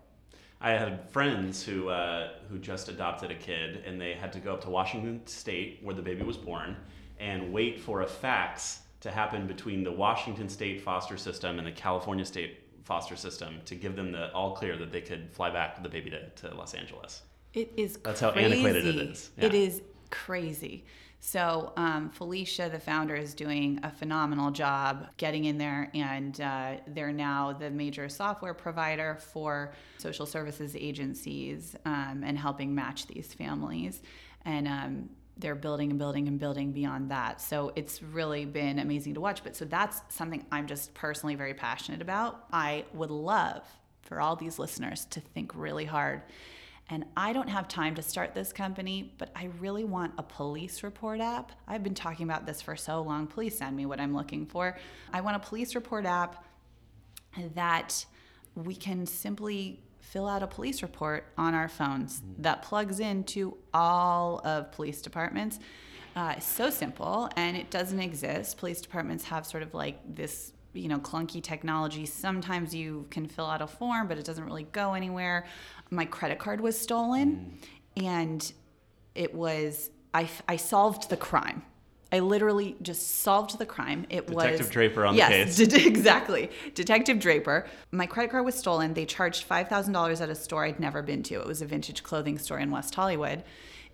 I 0.61 0.71
had 0.71 1.11
friends 1.11 1.63
who 1.63 1.91
uh, 1.91 2.31
who 2.49 2.59
just 2.59 2.89
adopted 2.89 3.31
a 3.31 3.35
kid, 3.35 3.83
and 3.85 4.01
they 4.01 4.15
had 4.15 4.33
to 4.33 4.41
go 4.41 4.55
up 4.55 4.63
to 4.63 4.71
Washington 4.71 5.21
State, 5.27 5.81
where 5.83 5.95
the 5.95 6.01
baby 6.01 6.23
was 6.23 6.39
born, 6.39 6.75
and 7.21 7.53
wait 7.53 7.79
for 7.79 8.01
a 8.01 8.07
fax 8.07 8.81
to 9.01 9.11
happen 9.11 9.47
between 9.47 9.85
the 9.85 9.93
Washington 9.93 10.49
State 10.49 10.81
foster 10.81 11.19
system 11.19 11.59
and 11.59 11.67
the 11.67 11.73
California 11.73 12.25
State 12.25 12.61
foster 12.85 13.15
system 13.15 13.61
to 13.67 13.75
give 13.75 13.95
them 13.95 14.11
the 14.11 14.33
all 14.33 14.57
clear 14.57 14.79
that 14.79 14.91
they 14.91 15.03
could 15.03 15.31
fly 15.31 15.51
back 15.51 15.75
with 15.75 15.83
the 15.83 15.91
baby 15.91 16.09
to, 16.09 16.31
to 16.31 16.55
Los 16.55 16.73
Angeles. 16.73 17.23
It 17.53 17.71
is. 17.77 17.99
That's 17.99 18.21
crazy. 18.21 18.35
how 18.35 18.41
antiquated 18.41 18.87
it 18.87 18.97
is. 18.97 19.31
Yeah. 19.37 19.47
It 19.47 19.55
is 19.55 19.83
crazy. 20.11 20.85
So 21.27 21.73
um, 21.79 22.11
Felicia, 22.11 22.69
the 22.71 22.79
founder, 22.79 23.17
is 23.17 23.33
doing 23.33 23.81
a 23.83 23.91
phenomenal 23.91 24.51
job 24.51 25.09
getting 25.17 25.47
in 25.47 25.57
there, 25.57 25.91
and 25.95 26.39
uh, 26.39 26.73
they're 26.89 27.15
now 27.15 27.55
the 27.55 27.71
major 27.71 28.11
software 28.11 28.53
provider 28.53 29.17
for 29.33 29.73
social 29.97 30.27
services 30.27 30.77
agencies 30.77 31.77
um, 31.87 32.23
and 32.27 32.39
helping 32.39 32.75
match 32.75 33.07
these 33.07 33.33
families. 33.33 34.03
And 34.45 34.69
um, 34.69 35.09
they're 35.39 35.55
building 35.55 35.89
and 35.89 35.99
building 35.99 36.29
and 36.29 36.39
building 36.39 36.73
beyond 36.73 37.11
that. 37.11 37.41
So 37.41 37.73
it's 37.75 38.03
really 38.03 38.45
been 38.45 38.79
amazing 38.79 39.15
to 39.15 39.21
watch. 39.23 39.43
But 39.43 39.57
so 39.57 39.65
that's 39.65 40.03
something 40.11 40.45
I'm 40.53 40.67
just 40.67 40.93
personally 40.93 41.37
very 41.37 41.55
passionate 41.55 42.03
about. 42.03 42.45
I 42.53 42.85
would 42.93 43.11
love 43.11 43.63
for 44.03 44.21
all 44.21 44.37
these 44.37 44.59
listeners 44.59 45.07
to 45.07 45.21
think 45.21 45.53
really 45.55 45.87
hard 45.87 46.21
and 46.91 47.05
I 47.17 47.33
don't 47.33 47.49
have 47.49 47.67
time 47.67 47.95
to 47.95 48.03
start 48.03 48.35
this 48.35 48.53
company, 48.53 49.15
but 49.17 49.31
I 49.35 49.49
really 49.59 49.85
want 49.85 50.13
a 50.19 50.23
police 50.23 50.83
report 50.83 51.21
app. 51.21 51.53
I've 51.67 51.83
been 51.83 51.95
talking 51.95 52.25
about 52.25 52.45
this 52.45 52.61
for 52.61 52.77
so 52.77 53.01
long. 53.01 53.27
Please 53.27 53.57
send 53.57 53.75
me 53.75 53.87
what 53.87 54.01
I'm 54.01 54.15
looking 54.15 54.45
for. 54.45 54.77
I 55.13 55.23
want 55.23 55.37
a 55.37 55.41
police 55.41 55.75
report 55.75 56.05
app 56.05 56.45
that 57.55 58.05
we 58.55 58.75
can 58.75 59.07
simply 59.07 59.81
fill 60.01 60.29
out 60.29 60.43
a 60.43 60.47
police 60.47 60.83
report 60.83 61.25
on 61.39 61.55
our 61.55 61.69
phones 61.69 62.21
mm-hmm. 62.21 62.43
that 62.43 62.63
plugs 62.63 63.01
into 63.01 63.57
all 63.73 64.41
of 64.45 64.71
police 64.71 65.01
departments. 65.01 65.59
Uh, 66.15 66.39
so 66.39 66.71
simple 66.71 67.29
and 67.37 67.57
it 67.57 67.71
doesn't 67.71 67.99
exist. 67.99 68.59
Police 68.59 68.81
departments 68.81 69.25
have 69.25 69.47
sort 69.47 69.63
of 69.63 69.75
like 69.75 69.99
this 70.15 70.53
you 70.75 70.89
know 70.89 70.99
clunky 70.99 71.43
technology 71.43 72.05
sometimes 72.05 72.75
you 72.75 73.07
can 73.11 73.27
fill 73.27 73.47
out 73.47 73.63
a 73.63 73.67
form 73.67 74.07
but 74.07 74.19
it 74.19 74.25
doesn't 74.25 74.45
really 74.45 74.65
go 74.73 74.95
anywhere 74.95 75.47
my 75.91 76.05
credit 76.05 76.39
card 76.39 76.61
was 76.61 76.79
stolen 76.79 77.59
mm. 77.97 78.05
and 78.05 78.53
it 79.15 79.35
was 79.35 79.91
I, 80.13 80.29
I 80.49 80.57
solved 80.57 81.09
the 81.11 81.17
crime 81.17 81.63
I 82.15 82.21
literally 82.21 82.77
just 82.81 83.23
solved 83.23 83.59
the 83.59 83.67
crime. 83.67 84.07
It 84.09 84.29
Detective 84.29 84.35
was 84.35 84.45
Detective 84.45 84.71
Draper 84.71 85.05
on 85.05 85.17
yes, 85.17 85.57
the 85.57 85.67
case. 85.67 85.75
Yes, 85.75 85.87
exactly. 85.89 86.49
Detective 86.75 87.19
Draper. 87.19 87.67
My 87.91 88.07
credit 88.07 88.31
card 88.31 88.45
was 88.45 88.55
stolen. 88.55 88.95
They 88.95 89.05
charged 89.05 89.43
five 89.43 89.69
thousand 89.69 89.95
dollars 89.95 90.21
at 90.21 90.29
a 90.29 90.35
store 90.37 90.65
I'd 90.65 90.79
never 90.79 91.03
been 91.03 91.25
to. 91.25 91.41
It 91.41 91.47
was 91.47 91.61
a 91.61 91.67
vintage 91.67 92.05
clothing 92.05 92.39
store 92.39 92.61
in 92.61 92.71
West 92.71 92.95
Hollywood. 92.95 93.43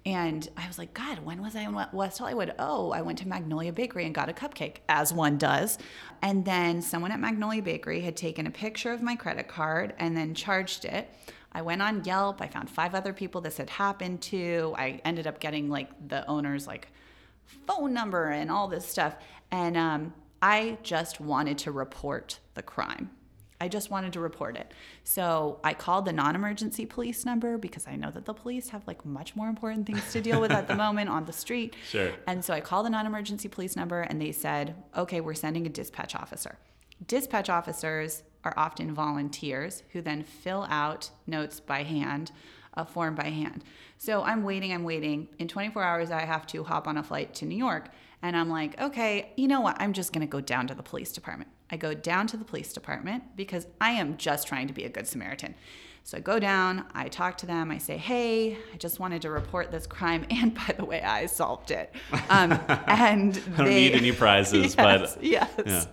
And 0.07 0.49
I 0.57 0.67
was 0.67 0.79
like, 0.79 0.95
God, 0.95 1.19
when 1.21 1.43
was 1.43 1.55
I 1.55 1.61
in 1.63 1.79
West 1.93 2.19
Hollywood? 2.19 2.55
Oh, 2.59 2.91
I 2.91 3.03
went 3.03 3.19
to 3.19 3.29
Magnolia 3.29 3.73
Bakery 3.73 4.07
and 4.07 4.15
got 4.15 4.31
a 4.31 4.33
cupcake, 4.33 4.77
as 4.89 5.13
one 5.13 5.37
does. 5.37 5.77
And 6.23 6.45
then 6.45 6.81
someone 6.81 7.13
at 7.13 7.21
Magnolia 7.21 7.63
Bakery 7.63 8.01
had 8.01 8.17
taken 8.17 8.47
a 8.47 8.51
picture 8.51 8.93
of 8.93 9.03
my 9.03 9.15
credit 9.15 9.47
card 9.47 9.93
and 9.99 10.17
then 10.17 10.35
charged 10.35 10.87
it. 10.87 11.11
I 11.53 11.63
went 11.63 11.83
on 11.83 12.05
Yelp. 12.05 12.41
I 12.41 12.47
found 12.47 12.71
five 12.71 12.95
other 12.95 13.13
people 13.13 13.41
this 13.41 13.59
had 13.59 13.69
happened 13.69 14.23
to. 14.23 14.75
I 14.79 15.01
ended 15.05 15.27
up 15.27 15.39
getting 15.39 15.69
like 15.69 15.91
the 16.09 16.27
owner's 16.27 16.67
like 16.67 16.89
phone 17.67 17.93
number 17.93 18.31
and 18.31 18.51
all 18.51 18.69
this 18.69 18.87
stuff. 18.87 19.17
And 19.51 19.77
um, 19.77 20.15
I 20.41 20.79
just 20.83 21.21
wanted 21.21 21.59
to 21.59 21.73
report 21.73 22.39
the 22.55 22.63
crime. 22.63 23.11
I 23.61 23.69
just 23.69 23.91
wanted 23.91 24.15
to 24.15 24.21
report 24.21 24.57
it. 24.57 24.73
So 25.05 25.61
I 25.63 25.75
called 25.75 26.07
the 26.07 26.13
non 26.13 26.35
emergency 26.35 26.87
police 26.87 27.27
number 27.27 27.59
because 27.59 27.87
I 27.87 27.95
know 27.97 28.11
that 28.11 28.25
the 28.25 28.33
police 28.33 28.71
have 28.71 28.87
like 28.87 29.05
much 29.05 29.37
more 29.37 29.49
important 29.49 29.87
things 29.87 30.13
to 30.13 30.21
deal 30.21 30.41
with 30.41 30.51
at 30.51 30.67
the 30.67 30.75
moment 30.87 31.11
on 31.11 31.27
the 31.27 31.33
street. 31.33 31.77
Sure. 31.89 32.11
And 32.27 32.45
so 32.45 32.55
I 32.55 32.61
called 32.61 32.87
the 32.87 32.91
non 32.91 33.07
emergency 33.07 33.49
police 33.49 33.77
number 33.77 34.01
and 34.01 34.21
they 34.21 34.33
said, 34.33 34.75
okay, 34.97 35.21
we're 35.21 35.35
sending 35.35 35.67
a 35.67 35.69
dispatch 35.69 36.15
officer. 36.15 36.59
Dispatch 37.07 37.51
officers 37.51 38.23
are 38.45 38.55
often 38.57 38.95
volunteers 38.95 39.83
who 39.93 40.01
then 40.01 40.23
fill 40.23 40.67
out 40.71 41.11
notes 41.27 41.61
by 41.61 41.83
hand, 41.83 42.33
a 42.75 42.85
form 42.85 43.15
by 43.15 43.29
hand. 43.29 43.63
So 43.99 44.23
I'm 44.23 44.43
waiting, 44.43 44.73
I'm 44.73 44.85
waiting. 44.85 45.29
In 45.39 45.49
24 45.49 45.83
hours, 45.83 46.11
I 46.11 46.23
have 46.23 46.47
to 46.49 46.65
hop 46.65 46.89
on 46.89 46.97
a 46.97 47.03
flight 47.03 47.35
to 47.35 47.45
New 47.45 47.57
York. 47.57 47.91
And 48.23 48.37
I'm 48.37 48.49
like, 48.49 48.81
okay, 48.81 49.33
you 49.37 49.49
know 49.49 49.61
what? 49.61 49.77
I'm 49.79 49.93
just 49.93 50.13
going 50.13 50.27
to 50.27 50.31
go 50.31 50.41
down 50.41 50.67
to 50.69 50.75
the 50.75 50.83
police 50.83 51.13
department. 51.13 51.51
I 51.71 51.77
go 51.77 51.95
down 51.95 52.27
to 52.29 52.37
the 52.37 52.45
police 52.45 52.73
department 52.73 53.37
because 53.37 53.67
I 53.81 53.93
am 53.93 54.17
just 54.17 54.49
trying 54.49 54.67
to 54.69 54.75
be 54.75 54.85
a 54.85 54.89
good 54.89 55.07
Samaritan. 55.07 55.55
So 56.03 56.17
I 56.17 56.21
go 56.21 56.39
down, 56.39 56.87
I 56.95 57.09
talk 57.09 57.37
to 57.39 57.47
them, 57.47 57.71
I 57.71 57.79
say, 57.79 57.97
hey, 57.97 58.57
I 58.73 58.77
just 58.79 58.99
wanted 58.99 59.23
to 59.23 59.31
report 59.31 59.71
this 59.71 59.87
crime. 59.87 60.27
And 60.31 60.55
by 60.55 60.75
the 60.77 60.85
way, 60.85 61.03
I 61.03 61.27
solved 61.27 61.71
it. 61.71 61.95
Um, 62.31 62.53
and 62.69 63.41
I 63.55 63.57
don't 63.57 63.67
they, 63.67 63.75
need 63.75 63.93
any 63.93 64.13
prizes, 64.13 64.75
yes, 64.75 65.15
but. 65.15 65.23
Yes. 65.23 65.51
Yeah. 65.67 65.85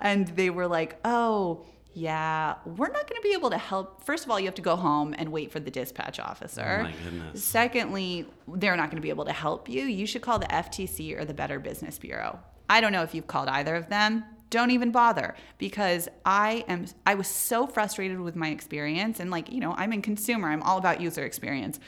And 0.00 0.28
they 0.28 0.50
were 0.50 0.66
like, 0.66 0.98
oh, 1.04 1.64
yeah, 1.94 2.56
we're 2.66 2.90
not 2.90 3.08
going 3.08 3.20
to 3.20 3.22
be 3.22 3.32
able 3.32 3.50
to 3.50 3.58
help. 3.58 4.04
First 4.04 4.24
of 4.24 4.30
all, 4.30 4.38
you 4.38 4.46
have 4.46 4.54
to 4.56 4.62
go 4.62 4.76
home 4.76 5.14
and 5.16 5.32
wait 5.32 5.50
for 5.50 5.60
the 5.60 5.70
dispatch 5.70 6.20
officer. 6.20 6.80
Oh 6.80 6.82
my 6.84 6.92
goodness. 7.04 7.42
Secondly, 7.42 8.26
they're 8.46 8.76
not 8.76 8.90
going 8.90 8.96
to 8.96 9.02
be 9.02 9.10
able 9.10 9.24
to 9.24 9.32
help 9.32 9.68
you. 9.68 9.84
You 9.84 10.06
should 10.06 10.22
call 10.22 10.38
the 10.38 10.46
FTC 10.46 11.18
or 11.18 11.24
the 11.24 11.34
Better 11.34 11.58
Business 11.58 11.98
Bureau. 11.98 12.38
I 12.68 12.80
don't 12.80 12.92
know 12.92 13.02
if 13.02 13.14
you've 13.14 13.26
called 13.26 13.48
either 13.48 13.74
of 13.74 13.88
them 13.88 14.24
don't 14.50 14.70
even 14.70 14.90
bother 14.90 15.34
because 15.58 16.08
I 16.24 16.64
am 16.68 16.86
I 17.06 17.14
was 17.14 17.28
so 17.28 17.66
frustrated 17.66 18.20
with 18.20 18.36
my 18.36 18.48
experience 18.48 19.20
and 19.20 19.30
like, 19.30 19.52
you 19.52 19.60
know, 19.60 19.74
I'm 19.76 19.92
in 19.92 20.02
consumer, 20.02 20.48
I'm 20.48 20.62
all 20.62 20.78
about 20.78 21.00
user 21.00 21.24
experience. 21.24 21.78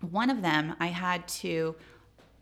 One 0.00 0.30
of 0.30 0.42
them 0.42 0.74
I 0.80 0.88
had 0.88 1.26
to 1.28 1.76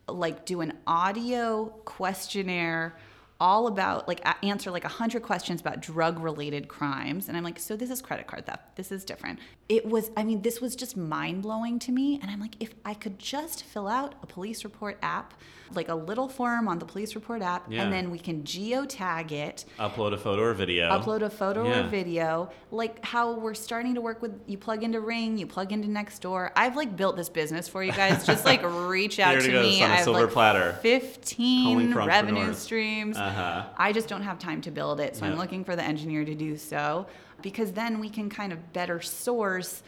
like 0.08 0.46
do 0.46 0.60
an 0.60 0.72
audio 0.86 1.66
questionnaire 1.84 2.96
all 3.38 3.66
about 3.66 4.08
like 4.08 4.26
answer 4.42 4.70
like 4.70 4.84
100 4.84 5.22
questions 5.22 5.60
about 5.60 5.80
drug 5.80 6.18
related 6.18 6.68
crimes. 6.68 7.28
And 7.28 7.36
i'm 7.36 7.44
like 7.44 7.58
so 7.58 7.76
this 7.76 7.90
is 7.90 8.00
credit 8.00 8.26
card 8.26 8.46
theft. 8.46 8.76
This 8.76 8.90
is 8.90 9.04
different. 9.04 9.40
It 9.68 9.84
was 9.84 10.10
i 10.16 10.24
mean 10.24 10.42
this 10.42 10.60
was 10.60 10.74
just 10.74 10.96
mind 10.96 11.42
blowing 11.42 11.78
to 11.80 11.92
me. 11.92 12.18
And 12.22 12.30
i'm 12.30 12.40
like 12.40 12.56
if 12.60 12.74
i 12.84 12.94
could 12.94 13.18
just 13.18 13.64
fill 13.64 13.88
out 13.88 14.14
a 14.22 14.26
police 14.26 14.64
report 14.64 14.98
app 15.02 15.34
like 15.74 15.88
a 15.88 15.94
little 15.94 16.28
form 16.28 16.68
on 16.68 16.78
the 16.78 16.84
police 16.84 17.14
report 17.14 17.42
app, 17.42 17.70
yeah. 17.70 17.82
and 17.82 17.92
then 17.92 18.10
we 18.10 18.18
can 18.18 18.42
geotag 18.42 19.32
it. 19.32 19.64
Upload 19.78 20.12
a 20.12 20.18
photo 20.18 20.42
or 20.42 20.54
video. 20.54 20.90
Upload 20.90 21.22
a 21.22 21.30
photo 21.30 21.66
yeah. 21.66 21.80
or 21.84 21.88
video. 21.88 22.50
Like 22.70 23.04
how 23.04 23.32
we're 23.32 23.54
starting 23.54 23.94
to 23.94 24.00
work 24.00 24.22
with 24.22 24.40
you 24.46 24.58
plug 24.58 24.82
into 24.82 25.00
Ring, 25.00 25.38
you 25.38 25.46
plug 25.46 25.72
into 25.72 25.88
Nextdoor. 25.88 26.50
I've 26.56 26.76
like 26.76 26.96
built 26.96 27.16
this 27.16 27.28
business 27.28 27.68
for 27.68 27.82
you 27.82 27.92
guys. 27.92 28.24
Just 28.26 28.44
like 28.44 28.62
reach 28.88 29.18
out 29.18 29.40
to 29.40 29.62
me. 29.62 29.82
I 29.82 29.88
have 29.88 30.06
like 30.08 30.30
platter. 30.30 30.78
15 30.82 31.94
revenue 31.94 32.54
streams. 32.54 33.16
Uh-huh. 33.16 33.64
I 33.76 33.92
just 33.92 34.08
don't 34.08 34.22
have 34.22 34.38
time 34.38 34.60
to 34.62 34.70
build 34.70 35.00
it. 35.00 35.16
So 35.16 35.24
yep. 35.24 35.32
I'm 35.32 35.38
looking 35.38 35.64
for 35.64 35.76
the 35.76 35.82
engineer 35.82 36.24
to 36.24 36.34
do 36.34 36.56
so 36.56 37.06
because 37.42 37.72
then 37.72 38.00
we 38.00 38.08
can 38.08 38.30
kind 38.30 38.52
of 38.52 38.72
better 38.72 39.00
source 39.00 39.82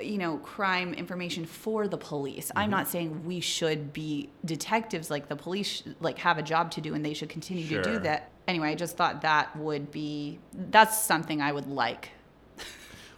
you 0.00 0.18
know 0.18 0.38
crime 0.38 0.94
information 0.94 1.44
for 1.44 1.88
the 1.88 1.96
police 1.96 2.48
mm-hmm. 2.48 2.58
i'm 2.58 2.70
not 2.70 2.88
saying 2.88 3.24
we 3.24 3.40
should 3.40 3.92
be 3.92 4.30
detectives 4.44 5.10
like 5.10 5.28
the 5.28 5.36
police 5.36 5.82
like 6.00 6.18
have 6.18 6.38
a 6.38 6.42
job 6.42 6.70
to 6.70 6.80
do 6.80 6.94
and 6.94 7.04
they 7.04 7.14
should 7.14 7.28
continue 7.28 7.66
sure. 7.66 7.82
to 7.82 7.92
do 7.92 7.98
that 7.98 8.30
anyway 8.46 8.70
i 8.70 8.74
just 8.74 8.96
thought 8.96 9.22
that 9.22 9.54
would 9.56 9.90
be 9.90 10.38
that's 10.70 11.02
something 11.02 11.42
i 11.42 11.50
would 11.50 11.66
like 11.66 12.10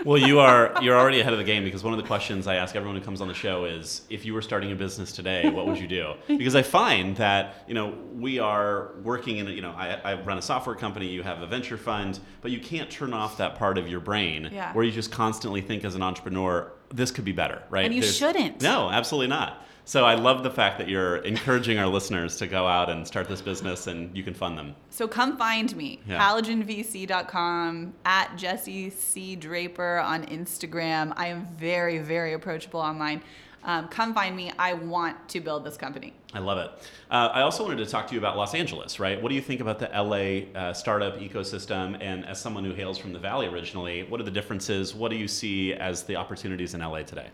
well, 0.04 0.18
you 0.18 0.40
are 0.40 0.74
you're 0.82 0.96
already 0.96 1.20
ahead 1.20 1.32
of 1.32 1.38
the 1.38 1.44
game 1.44 1.64
because 1.64 1.84
one 1.84 1.92
of 1.92 2.00
the 2.00 2.06
questions 2.06 2.46
I 2.46 2.56
ask 2.56 2.74
everyone 2.74 2.96
who 2.96 3.04
comes 3.04 3.20
on 3.20 3.28
the 3.28 3.34
show 3.34 3.64
is 3.64 4.02
if 4.10 4.24
you 4.24 4.34
were 4.34 4.42
starting 4.42 4.72
a 4.72 4.74
business 4.74 5.12
today, 5.12 5.48
what 5.48 5.66
would 5.66 5.78
you 5.78 5.88
do? 5.88 6.14
Because 6.42 6.56
I 6.56 6.62
find 6.62 7.16
that 7.16 7.64
you 7.68 7.74
know 7.74 7.94
we 8.14 8.38
are 8.38 8.92
working 9.02 9.36
in 9.36 9.46
a, 9.46 9.50
you 9.50 9.62
know 9.62 9.70
I, 9.70 10.00
I 10.04 10.22
run 10.22 10.38
a 10.38 10.42
software 10.42 10.74
company, 10.74 11.06
you 11.06 11.22
have 11.22 11.40
a 11.40 11.46
venture 11.46 11.76
fund, 11.76 12.18
but 12.40 12.50
you 12.50 12.58
can't 12.58 12.90
turn 12.90 13.12
off 13.12 13.36
that 13.38 13.56
part 13.56 13.78
of 13.78 13.86
your 13.86 14.00
brain 14.00 14.48
yeah. 14.50 14.72
where 14.72 14.84
you 14.84 14.90
just 14.90 15.12
constantly 15.12 15.60
think 15.60 15.84
as 15.84 15.94
an 15.94 16.02
entrepreneur, 16.02 16.72
this 16.92 17.10
could 17.10 17.24
be 17.24 17.32
better, 17.32 17.62
right? 17.70 17.84
And 17.84 17.94
you 17.94 18.00
There's, 18.00 18.16
shouldn't. 18.16 18.60
No, 18.60 18.90
absolutely 18.90 19.28
not. 19.28 19.64
So 19.84 20.04
I 20.04 20.14
love 20.14 20.42
the 20.44 20.50
fact 20.50 20.78
that 20.78 20.88
you're 20.88 21.16
encouraging 21.18 21.78
our 21.78 21.88
listeners 21.88 22.36
to 22.36 22.46
go 22.46 22.66
out 22.66 22.88
and 22.88 23.06
start 23.06 23.28
this 23.28 23.42
business 23.42 23.88
and 23.88 24.16
you 24.16 24.22
can 24.22 24.32
fund 24.34 24.56
them. 24.56 24.74
So 24.90 25.08
come 25.08 25.36
find 25.36 25.74
me. 25.76 26.00
Yeah. 26.06 26.20
HalogenVC.com, 26.20 27.94
at 28.04 28.36
Jesse 28.36 28.90
C. 28.90 29.36
Draper 29.36 29.98
on 29.98 30.24
Instagram. 30.26 31.12
I 31.16 31.26
am 31.28 31.46
very, 31.56 31.98
very 31.98 32.32
approachable 32.32 32.80
online. 32.80 33.22
um, 33.64 33.86
come 33.88 34.12
find 34.14 34.34
me. 34.34 34.52
I 34.58 34.74
want 34.74 35.28
to 35.30 35.40
build 35.40 35.64
this 35.64 35.76
company. 35.76 36.12
I 36.34 36.38
love 36.40 36.58
it. 36.58 36.70
Uh, 37.10 37.28
I 37.32 37.42
also 37.42 37.62
wanted 37.64 37.84
to 37.84 37.86
talk 37.86 38.06
to 38.08 38.14
you 38.14 38.18
about 38.18 38.36
Los 38.36 38.54
Angeles, 38.54 38.98
right? 38.98 39.20
What 39.20 39.28
do 39.28 39.34
you 39.34 39.40
think 39.40 39.60
about 39.60 39.78
the 39.78 39.88
LA 39.92 40.58
uh, 40.60 40.72
startup 40.72 41.18
ecosystem? 41.18 41.96
And 42.00 42.24
as 42.26 42.40
someone 42.40 42.64
who 42.64 42.72
hails 42.72 42.98
from 42.98 43.12
the 43.12 43.18
Valley 43.20 43.46
originally, 43.46 44.02
what 44.04 44.20
are 44.20 44.24
the 44.24 44.30
differences? 44.32 44.94
What 44.94 45.10
do 45.10 45.16
you 45.16 45.28
see 45.28 45.74
as 45.74 46.02
the 46.04 46.16
opportunities 46.16 46.74
in 46.74 46.80
LA 46.80 47.02
today? 47.02 47.28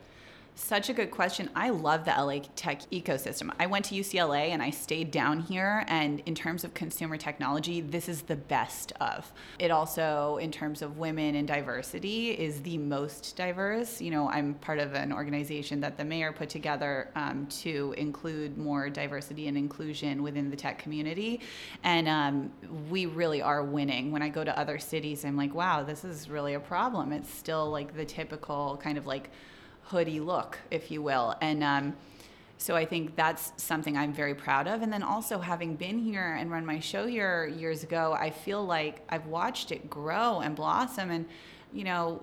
Such 0.61 0.91
a 0.91 0.93
good 0.93 1.13
question. 1.13 1.49
I 1.55 1.71
love 1.71 2.05
the 2.05 2.11
LA 2.11 2.41
tech 2.57 2.83
ecosystem. 2.91 3.53
I 3.61 3.67
went 3.67 3.85
to 3.87 3.95
UCLA 3.95 4.49
and 4.49 4.61
I 4.61 4.71
stayed 4.71 5.13
down 5.13 5.39
here. 5.39 5.85
And 5.87 6.21
in 6.27 6.35
terms 6.35 6.65
of 6.65 6.75
consumer 6.75 7.17
technology, 7.17 7.81
this 7.81 8.09
is 8.09 8.23
the 8.23 8.35
best 8.35 8.93
of. 9.01 9.33
It 9.61 9.71
also, 9.71 10.39
in 10.39 10.51
terms 10.51 10.83
of 10.83 10.99
women 10.99 11.37
and 11.37 11.47
diversity, 11.47 12.33
is 12.33 12.61
the 12.63 12.77
most 12.77 13.37
diverse. 13.37 14.03
You 14.03 14.11
know, 14.11 14.29
I'm 14.29 14.55
part 14.55 14.81
of 14.81 14.95
an 14.95 15.13
organization 15.13 15.81
that 15.81 15.97
the 15.97 16.05
mayor 16.05 16.33
put 16.33 16.49
together 16.49 17.13
um, 17.15 17.47
to 17.63 17.95
include 17.97 18.59
more 18.59 18.91
diversity 18.91 19.47
and 19.47 19.57
inclusion 19.57 20.25
within 20.25 20.51
the 20.51 20.57
tech 20.57 20.81
community. 20.81 21.41
And 21.85 22.09
um, 22.09 22.51
we 22.91 23.07
really 23.07 23.41
are 23.41 23.63
winning. 23.63 24.11
When 24.11 24.23
I 24.23 24.29
go 24.29 24.43
to 24.43 24.59
other 24.59 24.81
cities, 24.81 25.25
I'm 25.25 25.37
like, 25.37 25.55
wow, 25.55 25.85
this 25.85 26.05
is 26.05 26.29
really 26.29 26.55
a 26.55 26.61
problem. 26.61 27.13
It's 27.13 27.33
still 27.33 27.71
like 27.71 27.97
the 27.97 28.05
typical 28.05 28.77
kind 28.83 28.99
of 28.99 29.07
like, 29.07 29.31
hoodie 29.89 30.21
look, 30.21 30.59
if 30.71 30.91
you 30.91 31.03
will. 31.03 31.35
And 31.41 31.63
um, 31.65 31.97
so 32.59 32.75
I 32.75 32.85
think 32.85 33.17
that's 33.17 33.53
something 33.57 33.97
I'm 33.97 34.13
very 34.13 34.35
proud 34.35 34.67
of. 34.67 34.83
And 34.83 34.93
then 34.93 35.03
also 35.03 35.39
having 35.39 35.77
been 35.77 35.99
here 35.99 36.35
and 36.35 36.51
run 36.51 36.67
my 36.67 36.81
show 36.81 37.07
here 37.07 37.47
years 37.47 37.83
ago, 37.83 38.17
I 38.19 38.31
feel 38.31 38.65
like 38.65 39.03
I've 39.09 39.27
watched 39.27 39.73
it 39.73 39.89
grow 39.89 40.41
and 40.41 40.55
blossom. 40.57 41.11
And, 41.11 41.27
you 41.73 41.85
know, 41.85 42.23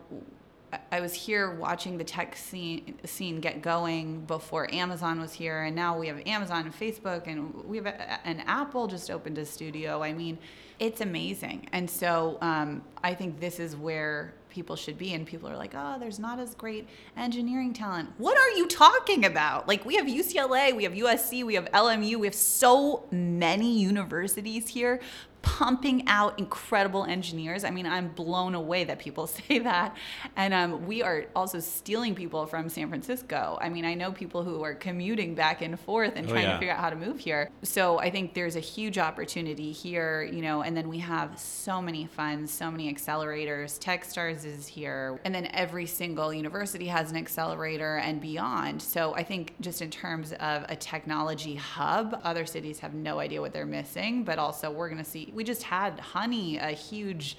I 0.91 0.99
was 0.99 1.13
here 1.13 1.51
watching 1.51 1.97
the 1.97 2.03
tech 2.03 2.35
scene, 2.35 2.97
scene 3.05 3.39
get 3.39 3.61
going 3.61 4.25
before 4.25 4.73
Amazon 4.73 5.19
was 5.19 5.33
here, 5.33 5.63
and 5.63 5.75
now 5.75 5.97
we 5.97 6.07
have 6.07 6.21
Amazon 6.25 6.65
and 6.65 6.73
Facebook, 6.73 7.27
and 7.27 7.53
we 7.65 7.77
have 7.77 7.85
a, 7.85 8.27
an 8.27 8.41
Apple 8.41 8.87
just 8.87 9.09
opened 9.09 9.37
a 9.37 9.45
studio. 9.45 10.03
I 10.03 10.11
mean, 10.11 10.37
it's 10.79 11.01
amazing, 11.01 11.69
and 11.71 11.89
so 11.89 12.37
um, 12.41 12.81
I 13.03 13.13
think 13.13 13.39
this 13.39 13.59
is 13.59 13.75
where 13.75 14.33
people 14.55 14.77
should 14.77 14.97
be 14.97 15.13
and 15.13 15.27
people 15.27 15.49
are 15.49 15.57
like 15.57 15.73
oh 15.75 15.97
there's 15.99 16.17
not 16.17 16.39
as 16.39 16.55
great 16.55 16.87
engineering 17.17 17.73
talent. 17.73 18.09
What 18.17 18.37
are 18.37 18.51
you 18.51 18.67
talking 18.67 19.25
about? 19.25 19.67
Like 19.67 19.85
we 19.85 19.95
have 19.97 20.05
ucla 20.05 20.73
we 20.73 20.83
have 20.85 20.93
usc 20.93 21.45
we 21.45 21.55
have 21.55 21.69
lmu 21.71 22.15
we 22.15 22.25
have 22.25 22.33
so 22.33 23.03
many 23.11 23.77
universities 23.77 24.69
here 24.69 25.01
pumping 25.45 26.03
out 26.07 26.37
incredible 26.39 27.05
engineers. 27.05 27.63
I 27.63 27.69
mean, 27.69 27.85
I'm 27.85 28.09
blown 28.09 28.55
away 28.55 28.83
that 28.85 28.97
people 28.97 29.27
say 29.47 29.59
that. 29.59 29.95
And 30.35 30.53
um, 30.53 30.87
we 30.87 31.03
are 31.03 31.25
also 31.35 31.59
stealing 31.59 32.15
people 32.15 32.47
from 32.47 32.67
San 32.67 32.89
Francisco. 32.89 33.57
I 33.61 33.69
mean, 33.69 33.85
I 33.85 33.93
know 33.93 34.11
people 34.11 34.43
who 34.43 34.63
are 34.63 34.73
commuting 34.73 35.35
back 35.35 35.61
and 35.61 35.79
forth 35.79 36.13
and 36.15 36.25
oh, 36.27 36.31
trying 36.31 36.45
yeah. 36.45 36.53
to 36.53 36.57
figure 36.57 36.73
out 36.73 36.79
how 36.79 36.89
to 36.89 36.95
move 36.95 37.19
here. 37.19 37.51
So 37.61 37.99
I 37.99 38.09
think 38.09 38.33
there's 38.33 38.55
a 38.55 38.59
huge 38.59 38.97
opportunity 38.97 39.71
here, 39.71 40.23
you 40.23 40.41
know, 40.41 40.63
and 40.63 40.75
then 40.75 40.89
we 40.89 40.97
have 40.97 41.39
so 41.39 41.79
many 41.79 42.07
funds, 42.07 42.51
so 42.51 42.71
many 42.71 42.91
accelerators. 42.91 43.79
Techstars 43.79 44.45
is 44.45 44.65
here. 44.65 45.19
And 45.25 45.33
then 45.33 45.45
every 45.53 45.85
single 45.85 46.33
university 46.33 46.87
has 46.87 47.11
an 47.11 47.17
accelerator 47.17 47.97
and 47.97 48.19
beyond. 48.19 48.81
So 48.81 49.13
I 49.13 49.23
think 49.23 49.53
just 49.61 49.83
in 49.83 49.91
terms 49.91 50.33
of 50.33 50.65
a 50.69 50.75
technology 50.75 51.53
hub, 51.53 52.19
other 52.23 52.47
cities 52.47 52.79
have 52.79 52.95
no 52.95 53.19
idea 53.19 53.41
what 53.41 53.53
they're 53.53 53.67
missing, 53.67 54.23
but 54.23 54.39
also 54.39 54.71
we're 54.71 54.89
going 54.89 55.03
to 55.03 55.09
see 55.09 55.31
we 55.35 55.43
just 55.43 55.63
had 55.63 55.99
Honey, 55.99 56.57
a 56.57 56.71
huge 56.71 57.37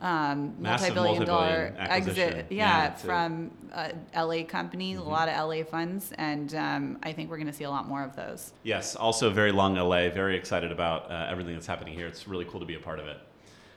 um, 0.00 0.54
multi-billion 0.58 1.24
dollar 1.24 1.74
exit, 1.78 2.46
yeah, 2.50 2.90
yeah 2.90 2.94
from 2.96 3.50
a 3.72 3.94
LA 4.14 4.44
company, 4.44 4.94
mm-hmm. 4.94 5.06
a 5.06 5.08
lot 5.08 5.28
of 5.28 5.48
LA 5.48 5.64
funds, 5.64 6.12
and 6.18 6.54
um, 6.54 6.98
I 7.02 7.12
think 7.12 7.30
we're 7.30 7.38
going 7.38 7.46
to 7.46 7.52
see 7.52 7.64
a 7.64 7.70
lot 7.70 7.88
more 7.88 8.02
of 8.02 8.14
those. 8.14 8.52
Yes, 8.62 8.94
also 8.94 9.30
very 9.30 9.52
long 9.52 9.76
LA. 9.76 10.10
Very 10.10 10.36
excited 10.36 10.70
about 10.70 11.10
uh, 11.10 11.28
everything 11.30 11.54
that's 11.54 11.66
happening 11.66 11.94
here. 11.94 12.06
It's 12.06 12.28
really 12.28 12.44
cool 12.44 12.60
to 12.60 12.66
be 12.66 12.74
a 12.74 12.80
part 12.80 12.98
of 12.98 13.06
it. 13.06 13.18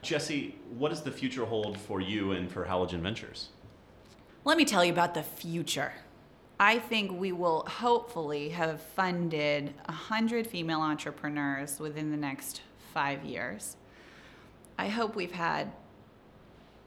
Jesse, 0.01 0.55
what 0.77 0.89
does 0.89 1.03
the 1.03 1.11
future 1.11 1.45
hold 1.45 1.77
for 1.77 2.01
you 2.01 2.31
and 2.31 2.51
for 2.51 2.65
Halogen 2.65 3.01
Ventures? 3.01 3.49
Let 4.45 4.57
me 4.57 4.65
tell 4.65 4.83
you 4.83 4.91
about 4.91 5.13
the 5.13 5.23
future. 5.23 5.93
I 6.61 6.79
think 6.79 7.17
we 7.17 7.31
will 7.31 7.63
hopefully 7.67 8.49
have 8.49 8.81
funded 8.81 9.73
100 9.85 10.47
female 10.47 10.81
entrepreneurs 10.81 11.79
within 11.79 12.11
the 12.11 12.17
next 12.17 12.61
five 12.99 13.23
years. 13.23 13.77
I 14.77 14.89
hope 14.89 15.15
we've 15.15 15.31
had 15.31 15.71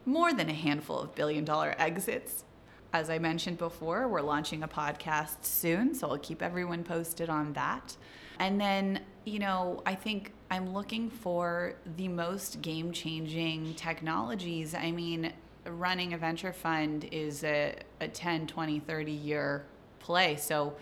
more 0.04 0.34
than 0.34 0.50
a 0.50 0.52
handful 0.52 0.98
of 0.98 1.14
billion 1.14 1.42
dollar 1.42 1.74
exits. 1.78 2.44
As 2.92 3.08
I 3.08 3.18
mentioned 3.18 3.56
before, 3.56 4.06
we're 4.08 4.20
launching 4.20 4.62
a 4.62 4.68
podcast 4.68 5.42
soon, 5.46 5.94
so 5.94 6.10
I'll 6.10 6.18
keep 6.18 6.42
everyone 6.42 6.84
posted 6.84 7.30
on 7.30 7.54
that. 7.54 7.96
And 8.38 8.60
then, 8.60 9.00
you 9.24 9.38
know, 9.38 9.82
I 9.86 9.94
think 9.94 10.32
I'm 10.50 10.74
looking 10.74 11.08
for 11.08 11.76
the 11.96 12.08
most 12.08 12.60
game 12.60 12.92
changing 12.92 13.72
technologies. 13.76 14.74
I 14.74 14.90
mean, 14.90 15.32
running 15.64 16.12
a 16.12 16.18
venture 16.18 16.52
fund 16.52 17.08
is 17.10 17.42
a, 17.42 17.74
a 18.02 18.08
10, 18.08 18.48
20, 18.48 18.80
30 18.80 19.12
year 19.12 19.64
play. 19.98 20.36
So 20.36 20.74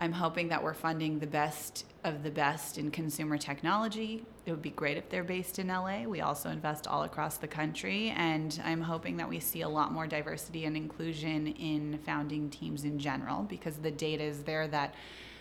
I'm 0.00 0.12
hoping 0.12 0.48
that 0.48 0.62
we're 0.62 0.74
funding 0.74 1.18
the 1.18 1.26
best 1.26 1.84
of 2.04 2.22
the 2.22 2.30
best 2.30 2.78
in 2.78 2.90
consumer 2.92 3.36
technology. 3.36 4.24
It 4.46 4.52
would 4.52 4.62
be 4.62 4.70
great 4.70 4.96
if 4.96 5.08
they're 5.08 5.24
based 5.24 5.58
in 5.58 5.66
LA. 5.68 6.04
We 6.04 6.20
also 6.20 6.50
invest 6.50 6.86
all 6.86 7.02
across 7.02 7.38
the 7.38 7.48
country, 7.48 8.10
and 8.10 8.60
I'm 8.64 8.80
hoping 8.80 9.16
that 9.16 9.28
we 9.28 9.40
see 9.40 9.62
a 9.62 9.68
lot 9.68 9.92
more 9.92 10.06
diversity 10.06 10.66
and 10.66 10.76
inclusion 10.76 11.48
in 11.48 11.98
founding 12.06 12.48
teams 12.48 12.84
in 12.84 13.00
general 13.00 13.42
because 13.42 13.76
the 13.78 13.90
data 13.90 14.22
is 14.22 14.44
there 14.44 14.68
that 14.68 14.94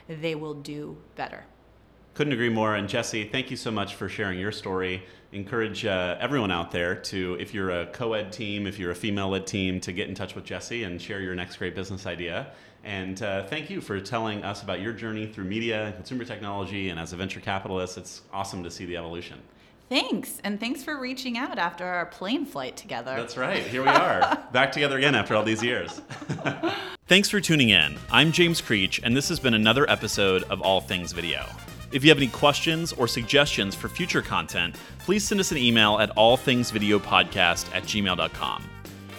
they 0.08 0.34
will 0.34 0.56
do 0.56 0.98
better. 1.16 1.44
Couldn't 2.16 2.34
agree 2.34 2.50
more. 2.50 2.74
And 2.74 2.90
Jesse, 2.90 3.26
thank 3.26 3.52
you 3.52 3.58
so 3.58 3.70
much 3.70 3.94
for 3.94 4.10
sharing 4.10 4.40
your 4.40 4.52
story. 4.52 5.04
Encourage 5.34 5.86
uh, 5.86 6.18
everyone 6.20 6.50
out 6.50 6.72
there 6.72 6.96
to, 6.96 7.38
if 7.40 7.54
you're 7.54 7.70
a 7.70 7.86
co 7.86 8.14
ed 8.14 8.32
team, 8.32 8.66
if 8.66 8.80
you're 8.80 8.90
a 8.90 8.96
female 8.96 9.30
led 9.30 9.46
team, 9.46 9.80
to 9.82 9.92
get 9.92 10.10
in 10.10 10.16
touch 10.16 10.34
with 10.34 10.44
Jesse 10.44 10.82
and 10.82 11.00
share 11.00 11.22
your 11.22 11.36
next 11.36 11.58
great 11.58 11.76
business 11.76 12.08
idea. 12.08 12.48
And 12.88 13.22
uh, 13.22 13.44
thank 13.44 13.70
you 13.70 13.82
for 13.82 14.00
telling 14.00 14.46
us 14.46 14.64
about 14.64 14.80
your 14.80 14.94
journey 14.94 15.28
through 15.28 15.44
media 15.44 15.88
and 15.88 15.96
consumer 15.96 16.24
technology. 16.24 16.88
And 16.88 16.98
as 16.98 17.12
a 17.12 17.18
venture 17.18 17.42
capitalist, 17.42 17.98
it's 17.98 18.22
awesome 18.32 18.64
to 18.64 18.72
see 18.72 18.86
the 18.86 18.96
evolution. 18.96 19.40
Thanks. 19.90 20.40
And 20.46 20.58
thanks 20.58 20.86
for 20.86 20.98
reaching 20.98 21.38
out 21.38 21.60
after 21.60 21.84
our 21.84 22.06
plane 22.06 22.46
flight 22.46 22.78
together. 22.78 23.14
That's 23.18 23.36
right. 23.36 23.62
Here 23.62 23.84
we 23.84 23.90
are, 23.90 24.42
back 24.54 24.72
together 24.72 24.98
again 24.98 25.16
after 25.16 25.36
all 25.36 25.44
these 25.44 25.62
years. 25.62 26.02
thanks 27.08 27.30
for 27.30 27.42
tuning 27.42 27.70
in. 27.70 27.98
I'm 28.10 28.32
James 28.32 28.62
Creech, 28.62 29.02
and 29.04 29.16
this 29.16 29.28
has 29.28 29.40
been 29.40 29.54
another 29.54 29.90
episode 29.90 30.44
of 30.44 30.62
All 30.62 30.80
Things 30.80 31.12
Video. 31.12 31.46
If 31.92 32.06
you 32.06 32.10
have 32.10 32.18
any 32.18 32.28
questions 32.28 32.94
or 32.94 33.10
suggestions 33.10 33.76
for 33.76 33.90
future 33.90 34.22
content, 34.22 34.78
please 35.00 35.28
send 35.28 35.42
us 35.42 35.52
an 35.52 35.58
email 35.58 36.00
at 36.00 36.16
allthingsvideopodcast 36.16 37.76
at 37.76 37.84
gmail.com. 37.84 38.70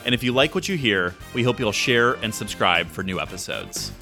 And 0.08 0.14
if 0.14 0.22
you 0.22 0.32
like 0.32 0.54
what 0.54 0.66
you 0.70 0.78
hear, 0.78 1.14
we 1.34 1.42
hope 1.42 1.60
you'll 1.60 1.70
share 1.70 2.14
and 2.14 2.34
subscribe 2.34 2.86
for 2.86 3.02
new 3.02 3.20
episodes. 3.20 3.92